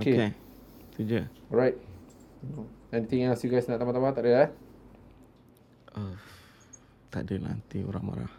Okay. 0.00 0.16
Okay 0.16 0.30
Tu 0.96 1.00
je 1.06 1.22
Alright. 1.52 1.76
Anything 2.92 3.26
else 3.26 3.42
you 3.44 3.50
guys 3.50 3.66
nak 3.66 3.80
tambah-tambah 3.82 4.14
tak 4.14 4.24
ada 4.24 4.48
eh? 4.48 4.50
uh, 5.98 6.16
Tak 7.10 7.28
ada 7.28 7.34
lah 7.40 7.52
Nanti 7.56 7.78
orang 7.84 8.04
marah 8.04 8.32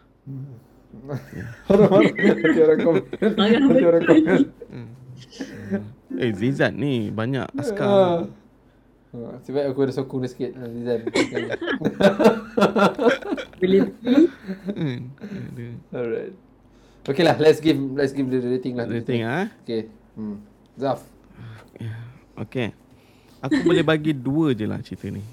Orang 1.70 1.90
nanti 2.02 2.60
orang 2.62 2.80
komen. 2.80 3.02
Marah 3.36 3.58
Nanti 3.60 3.84
orang 3.84 4.04
komen. 4.06 4.46
Eh 6.16 6.30
Zizat 6.32 6.72
ni 6.72 7.12
Banyak 7.12 7.52
askar 7.58 8.26
Ah, 9.16 9.40
Sebab 9.40 9.72
aku 9.72 9.88
ada 9.88 9.92
sokong 9.96 10.20
dia 10.20 10.28
sikit 10.28 10.50
ah, 10.60 10.68
Zizan. 10.68 11.00
Boleh 13.60 13.88
Hmm, 14.76 14.98
Alright. 15.88 16.34
Okay 17.06 17.24
lah, 17.24 17.36
let's 17.40 17.62
give 17.64 17.78
let's 17.96 18.12
give 18.12 18.28
the 18.28 18.42
rating 18.44 18.76
lah. 18.76 18.84
Rating 18.84 19.24
ah. 19.24 19.48
Okay. 19.64 19.88
Hmm. 20.18 20.44
Zaf. 20.76 21.00
Okay 22.36 22.76
Aku 23.40 23.64
boleh 23.64 23.80
bagi 23.80 24.12
dua 24.12 24.52
je 24.52 24.68
lah 24.68 24.76
cerita 24.84 25.08
ni 25.08 25.24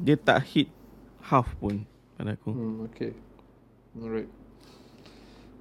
Dia 0.00 0.16
tak 0.16 0.40
hit 0.48 0.72
Half 1.20 1.52
pun 1.60 1.84
Pada 2.16 2.36
aku 2.36 2.52
Hmm, 2.52 2.84
okay. 2.88 3.12
Alright. 3.96 4.28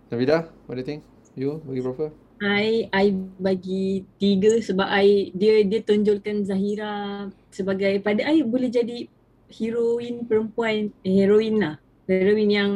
Navida, 0.08 0.48
what 0.66 0.78
do 0.78 0.82
you 0.82 0.88
think? 0.88 1.02
You 1.36 1.60
bagi 1.66 1.82
berapa? 1.82 2.14
I 2.40 2.88
I 2.96 3.12
bagi 3.36 4.08
tiga 4.16 4.64
sebab 4.64 4.88
I 4.88 5.36
dia 5.36 5.60
dia 5.68 5.84
tunjulkan 5.84 6.48
Zahira 6.48 7.28
sebagai 7.52 8.00
pada 8.00 8.24
I 8.24 8.48
boleh 8.48 8.72
jadi 8.72 9.12
heroin 9.52 10.24
perempuan 10.24 10.96
eh, 11.04 11.14
heroin 11.20 11.56
lah. 11.60 11.76
Heroin 12.08 12.50
yang 12.50 12.72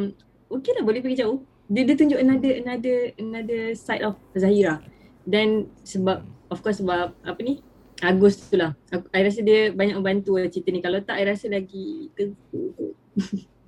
okay 0.52 0.76
lah 0.76 0.84
boleh 0.84 1.00
pergi 1.00 1.24
jauh. 1.24 1.40
Dia 1.72 1.88
dia 1.88 1.96
tunjuk 1.96 2.20
another 2.20 2.52
another 2.60 2.96
another 3.16 3.62
side 3.72 4.04
of 4.04 4.20
Zahira. 4.36 4.84
Dan 5.24 5.72
sebab 5.80 6.20
of 6.52 6.60
course 6.60 6.84
sebab 6.84 7.16
apa 7.24 7.40
ni? 7.40 7.64
Agus 8.04 8.36
tu 8.52 8.60
lah. 8.60 8.76
Aku, 8.92 9.08
I 9.16 9.24
rasa 9.24 9.40
dia 9.40 9.72
banyak 9.72 9.96
membantu 9.96 10.36
lah 10.36 10.52
cerita 10.52 10.68
ni. 10.68 10.84
Kalau 10.84 11.00
tak 11.00 11.16
I 11.16 11.24
rasa 11.24 11.48
lagi 11.48 12.12
teruk 12.12 12.36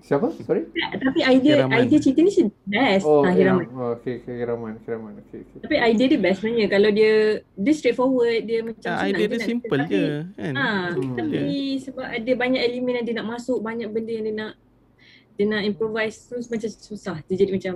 Siapa? 0.07 0.31
Sorry? 0.39 0.71
tapi 0.97 1.19
idea 1.21 1.55
Hiraman. 1.61 1.83
idea 1.83 1.99
cerita 1.99 2.23
ni 2.23 2.31
best 2.63 3.03
Oh, 3.03 3.27
Ah, 3.27 3.35
Hiram. 3.35 3.59
Hiraman. 3.59 3.67
Oh, 3.75 3.91
okay, 3.93 4.23
okay, 4.23 4.35
Hiraman, 4.39 4.73
Hiraman. 4.81 5.13
Okay, 5.21 5.43
okay. 5.43 5.59
Tapi 5.61 5.75
idea 5.77 6.07
dia 6.07 6.21
best 6.21 6.39
sebenarnya 6.39 6.67
kalau 6.71 6.91
dia 6.91 7.13
dia 7.43 7.73
straightforward 7.75 8.41
dia 8.41 8.59
macam 8.63 8.87
Ya, 8.87 8.95
senang 8.95 9.11
idea 9.11 9.27
dia 9.27 9.35
nak 9.35 9.49
simple 9.49 9.77
tapi- 9.77 9.91
je 9.91 10.05
kan 10.33 10.55
Ha, 10.55 10.69
Hmm. 10.95 11.15
tapi 11.17 11.43
sebab 11.83 12.07
ada 12.07 12.33
banyak 12.37 12.61
elemen 12.63 12.93
yang 12.95 13.05
dia 13.05 13.17
nak 13.17 13.29
masuk, 13.29 13.59
banyak 13.61 13.89
benda 13.89 14.13
yang 14.13 14.25
dia 14.25 14.37
nak 14.37 14.53
dia 15.35 15.45
nak 15.45 15.63
improvise 15.63 16.17
terus 16.25 16.47
macam 16.47 16.71
susah. 16.71 17.17
Dia 17.27 17.37
jadi 17.37 17.53
macam 17.53 17.75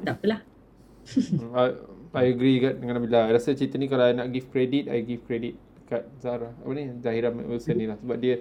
tak 0.00 0.14
apalah. 0.16 0.40
Hmm, 1.04 1.50
I, 1.52 1.66
I 2.14 2.24
agree 2.30 2.56
kat 2.58 2.78
dengan 2.78 2.94
Nabila. 2.96 3.26
I 3.26 3.34
rasa 3.34 3.52
cerita 3.52 3.74
ni 3.74 3.84
kalau 3.84 4.06
I 4.06 4.14
nak 4.14 4.30
give 4.30 4.46
credit, 4.48 4.86
I 4.86 5.02
give 5.02 5.20
credit 5.22 5.58
kat 5.84 6.06
Zara. 6.16 6.54
Apa 6.54 6.70
ni? 6.70 6.88
Zahira 7.00 7.28
Wilson 7.28 7.74
ni 7.74 7.84
lah. 7.84 7.98
Sebab 7.98 8.16
dia, 8.16 8.38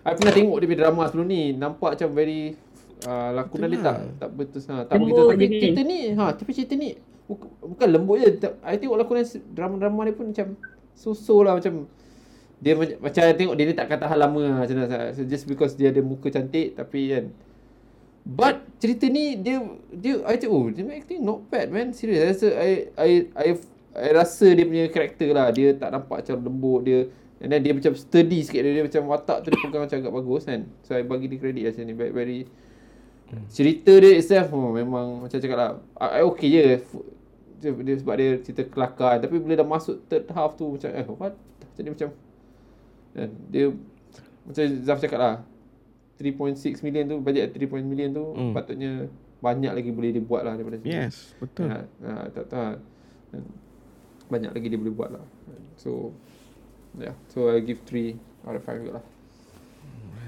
I 0.00 0.12
pernah 0.12 0.34
tengok 0.34 0.52
dia 0.54 0.66
punya 0.66 0.80
drama 0.82 1.02
sebelum 1.06 1.26
ni. 1.26 1.42
Nampak 1.54 1.90
macam 1.94 2.08
very, 2.10 2.58
uh, 3.06 3.30
lakonan 3.36 3.68
dia 3.70 3.80
tak, 3.80 3.98
tak 4.20 4.30
betul 4.34 4.60
sangat. 4.60 4.84
Tak 4.90 4.96
begitu. 5.00 5.22
Tapi 5.24 5.38
dia 5.40 5.48
cerita 5.60 5.80
ni, 5.84 5.98
ha, 6.16 6.24
tapi 6.34 6.50
cerita 6.56 6.74
ni, 6.76 6.88
bukan, 7.28 7.48
bukan 7.76 7.88
lembut 7.88 8.16
je. 8.20 8.28
I 8.66 8.76
tengok 8.76 8.96
lakonan 9.00 9.24
drama-drama 9.54 10.00
dia 10.08 10.14
pun 10.16 10.26
macam, 10.32 10.46
so-so 10.92 11.40
lah 11.40 11.56
macam, 11.56 11.88
dia 12.60 12.72
macam, 12.76 13.20
I 13.24 13.34
tengok 13.36 13.54
dia 13.56 13.64
ni 13.68 13.74
tak 13.76 13.88
kata 13.88 14.04
hal 14.04 14.18
lama 14.20 14.40
lah 14.44 14.56
macam 14.64 14.76
mana. 14.76 15.16
So 15.16 15.24
just 15.24 15.48
because 15.48 15.78
dia 15.78 15.88
ada 15.88 16.04
muka 16.04 16.28
cantik 16.28 16.76
tapi 16.76 17.08
kan, 17.08 17.32
But 18.20 18.68
cerita 18.76 19.08
ni 19.08 19.40
dia 19.40 19.64
dia 19.88 20.20
I 20.28 20.36
cakap 20.36 20.52
oh 20.52 20.68
dia 20.68 20.84
acting 20.92 21.24
not 21.24 21.48
bad 21.48 21.72
man. 21.72 21.96
Serious. 21.96 22.20
I 22.20 22.28
rasa 22.28 22.46
I 22.52 22.70
I 22.94 23.10
I, 23.32 23.48
I 23.96 24.08
rasa 24.12 24.46
dia 24.52 24.64
punya 24.68 24.84
karakter 24.92 25.32
lah. 25.32 25.48
Dia 25.50 25.72
tak 25.72 25.88
nampak 25.88 26.20
macam 26.24 26.36
lembut 26.44 26.80
dia. 26.84 27.08
And 27.40 27.48
then 27.48 27.64
dia 27.64 27.72
macam 27.72 27.96
sturdy 27.96 28.44
sikit. 28.44 28.60
Dia, 28.60 28.72
dia 28.76 28.84
macam 28.84 29.08
watak 29.08 29.40
tu 29.40 29.48
dia 29.48 29.58
pegang 29.64 29.82
macam 29.88 29.98
agak 30.04 30.12
bagus 30.12 30.42
kan. 30.44 30.68
So 30.84 30.92
I 30.92 31.02
bagi 31.02 31.32
dia 31.32 31.40
credit 31.40 31.64
macam 31.72 31.82
ni. 31.88 31.94
Very, 31.96 32.12
very 32.12 32.38
cerita 33.50 33.92
dia 33.94 34.18
itself 34.18 34.50
oh, 34.50 34.74
memang 34.74 35.22
macam 35.22 35.38
cakap 35.38 35.58
lah 35.58 35.70
I, 36.02 36.06
I 36.18 36.22
okay 36.26 36.48
je 36.50 36.64
dia, 37.60 37.70
dia, 37.76 37.94
sebab 38.00 38.14
dia 38.16 38.30
cerita 38.42 38.62
kelakar 38.66 39.20
tapi 39.20 39.36
bila 39.38 39.54
dah 39.54 39.68
masuk 39.68 40.02
third 40.08 40.26
half 40.32 40.56
tu 40.56 40.74
macam 40.74 40.90
eh 40.90 41.06
what 41.06 41.34
jadi 41.78 41.88
macam 41.92 42.08
kan 43.14 43.30
dia 43.52 43.64
macam 44.46 44.62
Zaf 44.82 44.98
cakap 44.98 45.18
lah 45.20 45.36
3.6 46.18 46.84
million 46.84 47.04
tu 47.06 47.16
budget 47.22 47.52
3.1 47.54 47.86
million 47.86 48.10
tu 48.12 48.24
Hmm. 48.34 48.52
patutnya 48.52 49.08
banyak 49.40 49.72
lagi 49.72 49.90
boleh 49.92 50.12
dia 50.12 50.20
buat 50.20 50.44
lah 50.44 50.52
daripada 50.52 50.76
sini. 50.84 50.92
Yes 50.92 51.32
Betul 51.40 51.72
Ha, 51.72 51.80
ha, 52.04 52.28
tak 52.28 52.44
tahu. 52.52 52.76
Banyak 54.28 54.52
lagi 54.52 54.66
dia 54.68 54.76
boleh 54.76 54.92
buat 54.92 55.10
lah. 55.16 55.24
So 55.80 56.12
yeah, 57.00 57.16
so 57.32 57.48
I 57.48 57.64
give 57.64 57.80
3 57.88 58.20
out 58.44 58.56
of 58.56 58.62
5 58.68 58.84
juga 58.84 59.00
lah. 59.00 59.04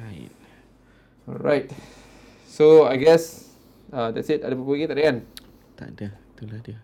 Right 0.01 0.33
Alright. 1.29 1.69
So 2.53 2.85
I 2.85 3.01
guess 3.01 3.49
uh, 3.89 4.13
that's 4.13 4.29
it. 4.29 4.45
Ada 4.45 4.53
apa-apa 4.53 4.71
lagi 4.71 4.85
tak 4.85 4.97
ada 5.01 5.03
kan? 5.03 5.17
Tak 5.73 5.89
ada 5.91 6.07
Itulah 6.37 6.61
dia 6.61 6.79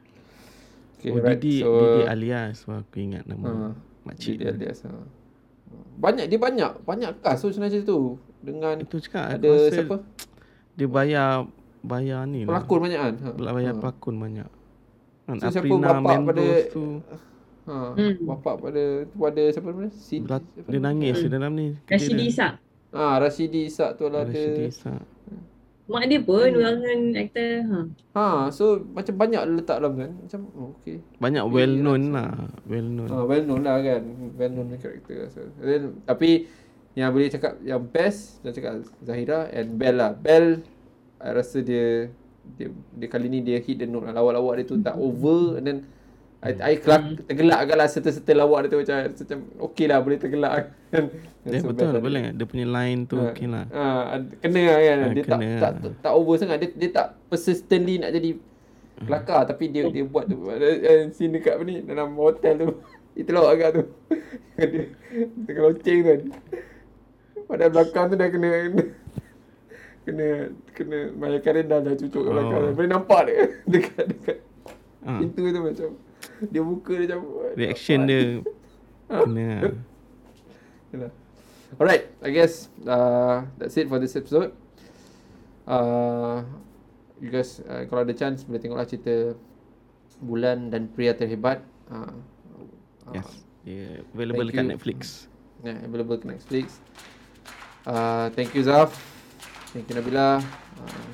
Okay, 0.96 1.12
Oh 1.12 1.20
right. 1.20 1.36
Didi 1.36 1.60
so, 1.60 1.70
Didi 1.76 2.02
alias 2.08 2.56
Wah 2.64 2.80
aku 2.80 2.96
ingat 2.98 3.28
nama 3.28 3.44
Ha, 3.44 3.54
Makcik 4.02 4.40
Didi 4.40 4.48
alias. 4.48 4.82
Ha. 4.82 4.90
Banyak 6.00 6.24
dia 6.24 6.40
banyak 6.40 6.70
banyak 6.82 7.10
cast 7.20 7.44
tu 7.44 7.52
sebenarnya 7.52 7.84
tu 7.84 8.16
dengan 8.40 8.80
Itu 8.80 8.96
cakap 8.98 9.36
ada 9.36 9.52
siapa? 9.68 10.00
Dia 10.72 10.88
bayar 10.88 11.44
Bayar 11.78 12.24
ni 12.24 12.42
lah 12.42 12.64
Pelakon 12.64 12.80
banyak 12.80 12.98
kan? 12.98 13.14
Ha. 13.20 13.28
Bayar 13.52 13.72
ha. 13.76 13.78
pelakon 13.78 14.16
banyak 14.16 14.48
kan, 15.28 15.36
So, 15.36 15.52
siapa 15.52 15.68
Aprina 15.68 15.86
bapak 15.92 16.16
Mendes 16.18 16.24
pada- 16.24 16.72
tu 16.72 16.84
Ha. 17.68 17.92
Hmm. 17.92 18.14
Bapak 18.24 18.54
pada 18.64 18.82
tu 19.04 19.18
ada 19.20 19.42
siapa 19.52 19.68
nama 19.68 19.80
dia? 19.84 19.92
Sid. 19.92 20.24
siapa 20.24 20.40
Dia 20.64 20.80
nama? 20.80 20.86
nangis 20.88 21.16
Hmm. 21.20 21.28
dalam 21.28 21.52
ni 21.52 21.66
Rashidi 21.84 22.24
Isak. 22.24 22.52
Ah, 22.88 23.20
Rashidi 23.20 23.68
Isak 23.68 24.00
tu 24.00 24.08
lah. 24.08 24.24
Rashidi 24.24 24.72
Isak 24.72 25.04
Mak 25.88 26.04
dia 26.04 26.20
pun 26.20 26.52
warangan 26.52 27.00
aktor. 27.16 27.52
Ha. 27.64 27.78
Ha, 28.12 28.26
so 28.52 28.84
macam 28.92 29.14
banyak 29.16 29.40
letak 29.56 29.80
dalam 29.80 29.96
kan. 29.96 30.10
Macam 30.20 30.40
oh, 30.52 30.76
okay. 30.76 31.00
Banyak 31.16 31.48
Okay, 31.48 31.54
well 31.56 31.72
known 31.72 32.02
rasa- 32.04 32.14
lah 32.14 32.30
Well 32.68 32.88
known 32.92 33.08
Ah, 33.08 33.24
well 33.24 33.44
known 33.48 33.62
lah 33.64 33.76
kan. 33.80 34.02
Well 34.36 34.52
known 34.52 34.68
character. 34.76 35.32
So, 35.32 35.48
then, 35.58 36.04
tapi 36.04 36.44
yang 36.92 37.08
boleh 37.08 37.32
cakap 37.32 37.56
yang 37.64 37.80
best 37.88 38.44
saya 38.44 38.52
cakap 38.52 38.84
Zahira 39.00 39.48
and 39.48 39.80
Bell 39.80 39.96
lah. 39.96 40.12
Bell 40.12 40.60
I 41.18 41.32
rasa 41.32 41.64
dia 41.64 42.12
dia, 42.48 42.68
dia 42.68 43.08
kali 43.08 43.32
ni 43.32 43.40
dia 43.40 43.56
hit 43.56 43.80
the 43.80 43.88
note 43.88 44.04
lah. 44.04 44.12
Lawak-lawak 44.12 44.60
dia 44.60 44.66
tu 44.68 44.76
tak 44.78 44.96
over 44.96 45.56
and 45.56 45.64
then 45.64 45.78
I, 46.38 46.54
I 46.54 46.74
kelak, 46.78 47.26
tergelak 47.26 47.58
agak 47.66 47.76
lah 47.82 47.86
serta-serta 47.90 48.30
lawak 48.30 48.62
dia 48.62 48.68
tu 48.70 48.78
macam, 48.78 48.96
macam 49.10 49.38
okay 49.58 49.86
lah 49.90 49.98
boleh 49.98 50.18
tergelak 50.22 50.52
kan. 50.54 51.04
So, 51.42 51.74
betul 51.74 51.90
lah 51.90 51.98
boleh 51.98 52.20
dia. 52.30 52.32
Dia 52.38 52.46
punya 52.46 52.66
line 52.70 53.10
tu 53.10 53.18
Ha, 53.18 53.34
okay 53.34 53.48
lah 53.50 53.66
Ha, 53.74 54.22
kena 54.38 54.62
lah 54.70 54.78
kan. 54.78 54.98
Ha, 55.02 55.06
dia 55.10 55.24
tak, 55.26 55.38
kena 55.42 55.46
tak, 55.58 55.70
lah. 55.74 55.80
tak 55.82 55.92
tak 55.98 56.12
over 56.14 56.34
sangat. 56.38 56.56
Dia 56.62 56.68
dia 56.78 56.90
tak 56.94 57.06
persistently 57.26 57.98
nak 57.98 58.14
jadi 58.14 58.38
kelakar 59.02 59.40
tapi 59.50 59.64
dia 59.66 59.90
dia 59.90 60.06
buat 60.06 60.30
tu. 60.30 60.46
Uh, 60.46 61.10
scene 61.10 61.34
dekat 61.34 61.58
apa 61.58 61.62
ni 61.66 61.82
dalam 61.82 62.14
hotel 62.14 62.54
tu. 62.54 62.68
Itu 63.20 63.30
lawak 63.34 63.52
agak 63.58 63.70
tu. 63.74 63.82
dia 64.62 64.86
tengah 65.42 65.62
loceng 65.74 65.98
tu 65.98 66.06
kan. 66.06 66.20
Padahal 67.50 67.70
belakang 67.74 68.04
tu 68.12 68.14
dah 68.14 68.28
kena 68.30 68.50
kena 70.06 70.26
kena 70.70 70.98
Maya 71.18 71.38
Karen 71.42 71.66
dah 71.66 71.82
dah 71.82 71.98
cucuk 71.98 72.22
kat 72.22 72.30
belakang. 72.30 72.60
Oh. 72.62 72.74
Boleh 72.78 72.90
nampak 72.94 73.20
dia 73.26 73.38
dekat 73.74 74.04
dekat 74.06 74.38
ha. 75.02 75.18
pintu 75.18 75.42
tu 75.50 75.60
macam 75.66 75.90
dia 76.52 76.62
buka 76.62 76.94
dia 76.94 77.16
macam 77.18 77.52
Reaction 77.58 77.98
dia 78.06 78.20
Kena 79.08 79.48
lah. 81.08 81.12
Alright, 81.76 82.08
I 82.24 82.30
guess 82.32 82.72
uh, 82.88 83.44
that's 83.60 83.76
it 83.76 83.92
for 83.92 84.00
this 84.00 84.16
episode. 84.16 84.56
Uh, 85.68 86.40
you 87.20 87.28
guys 87.28 87.60
uh, 87.68 87.84
kalau 87.84 88.08
ada 88.08 88.16
chance 88.16 88.40
boleh 88.48 88.56
tengoklah 88.56 88.88
cerita 88.88 89.36
Bulan 90.18 90.72
dan 90.72 90.88
Pria 90.90 91.12
Terhebat. 91.12 91.60
Uh, 91.92 92.12
Yes. 93.08 93.28
Yeah, 93.64 94.04
available 94.12 94.48
dekat 94.48 94.64
you. 94.68 94.72
Netflix. 94.76 95.00
Yeah, 95.64 95.80
available 95.84 96.16
kat 96.20 96.28
Netflix. 96.28 96.80
Uh, 97.88 98.28
thank 98.36 98.52
you 98.52 98.60
Zaf. 98.64 98.92
Thank 99.72 99.88
you 99.88 99.96
Nabila. 99.96 100.40
Uh, 100.80 101.08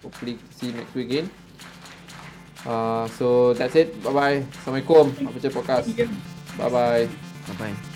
hopefully 0.00 0.40
see 0.56 0.72
you 0.72 0.74
next 0.76 0.92
week 0.96 1.08
again. 1.12 1.28
Uh, 2.66 3.06
so 3.14 3.54
that's 3.54 3.78
it. 3.78 3.94
Bye 4.02 4.12
bye. 4.12 4.38
Assalamualaikum. 4.58 5.14
Apa 5.30 5.38
Podcast. 5.54 5.86
Thank 7.46 7.78
you. 7.78 7.95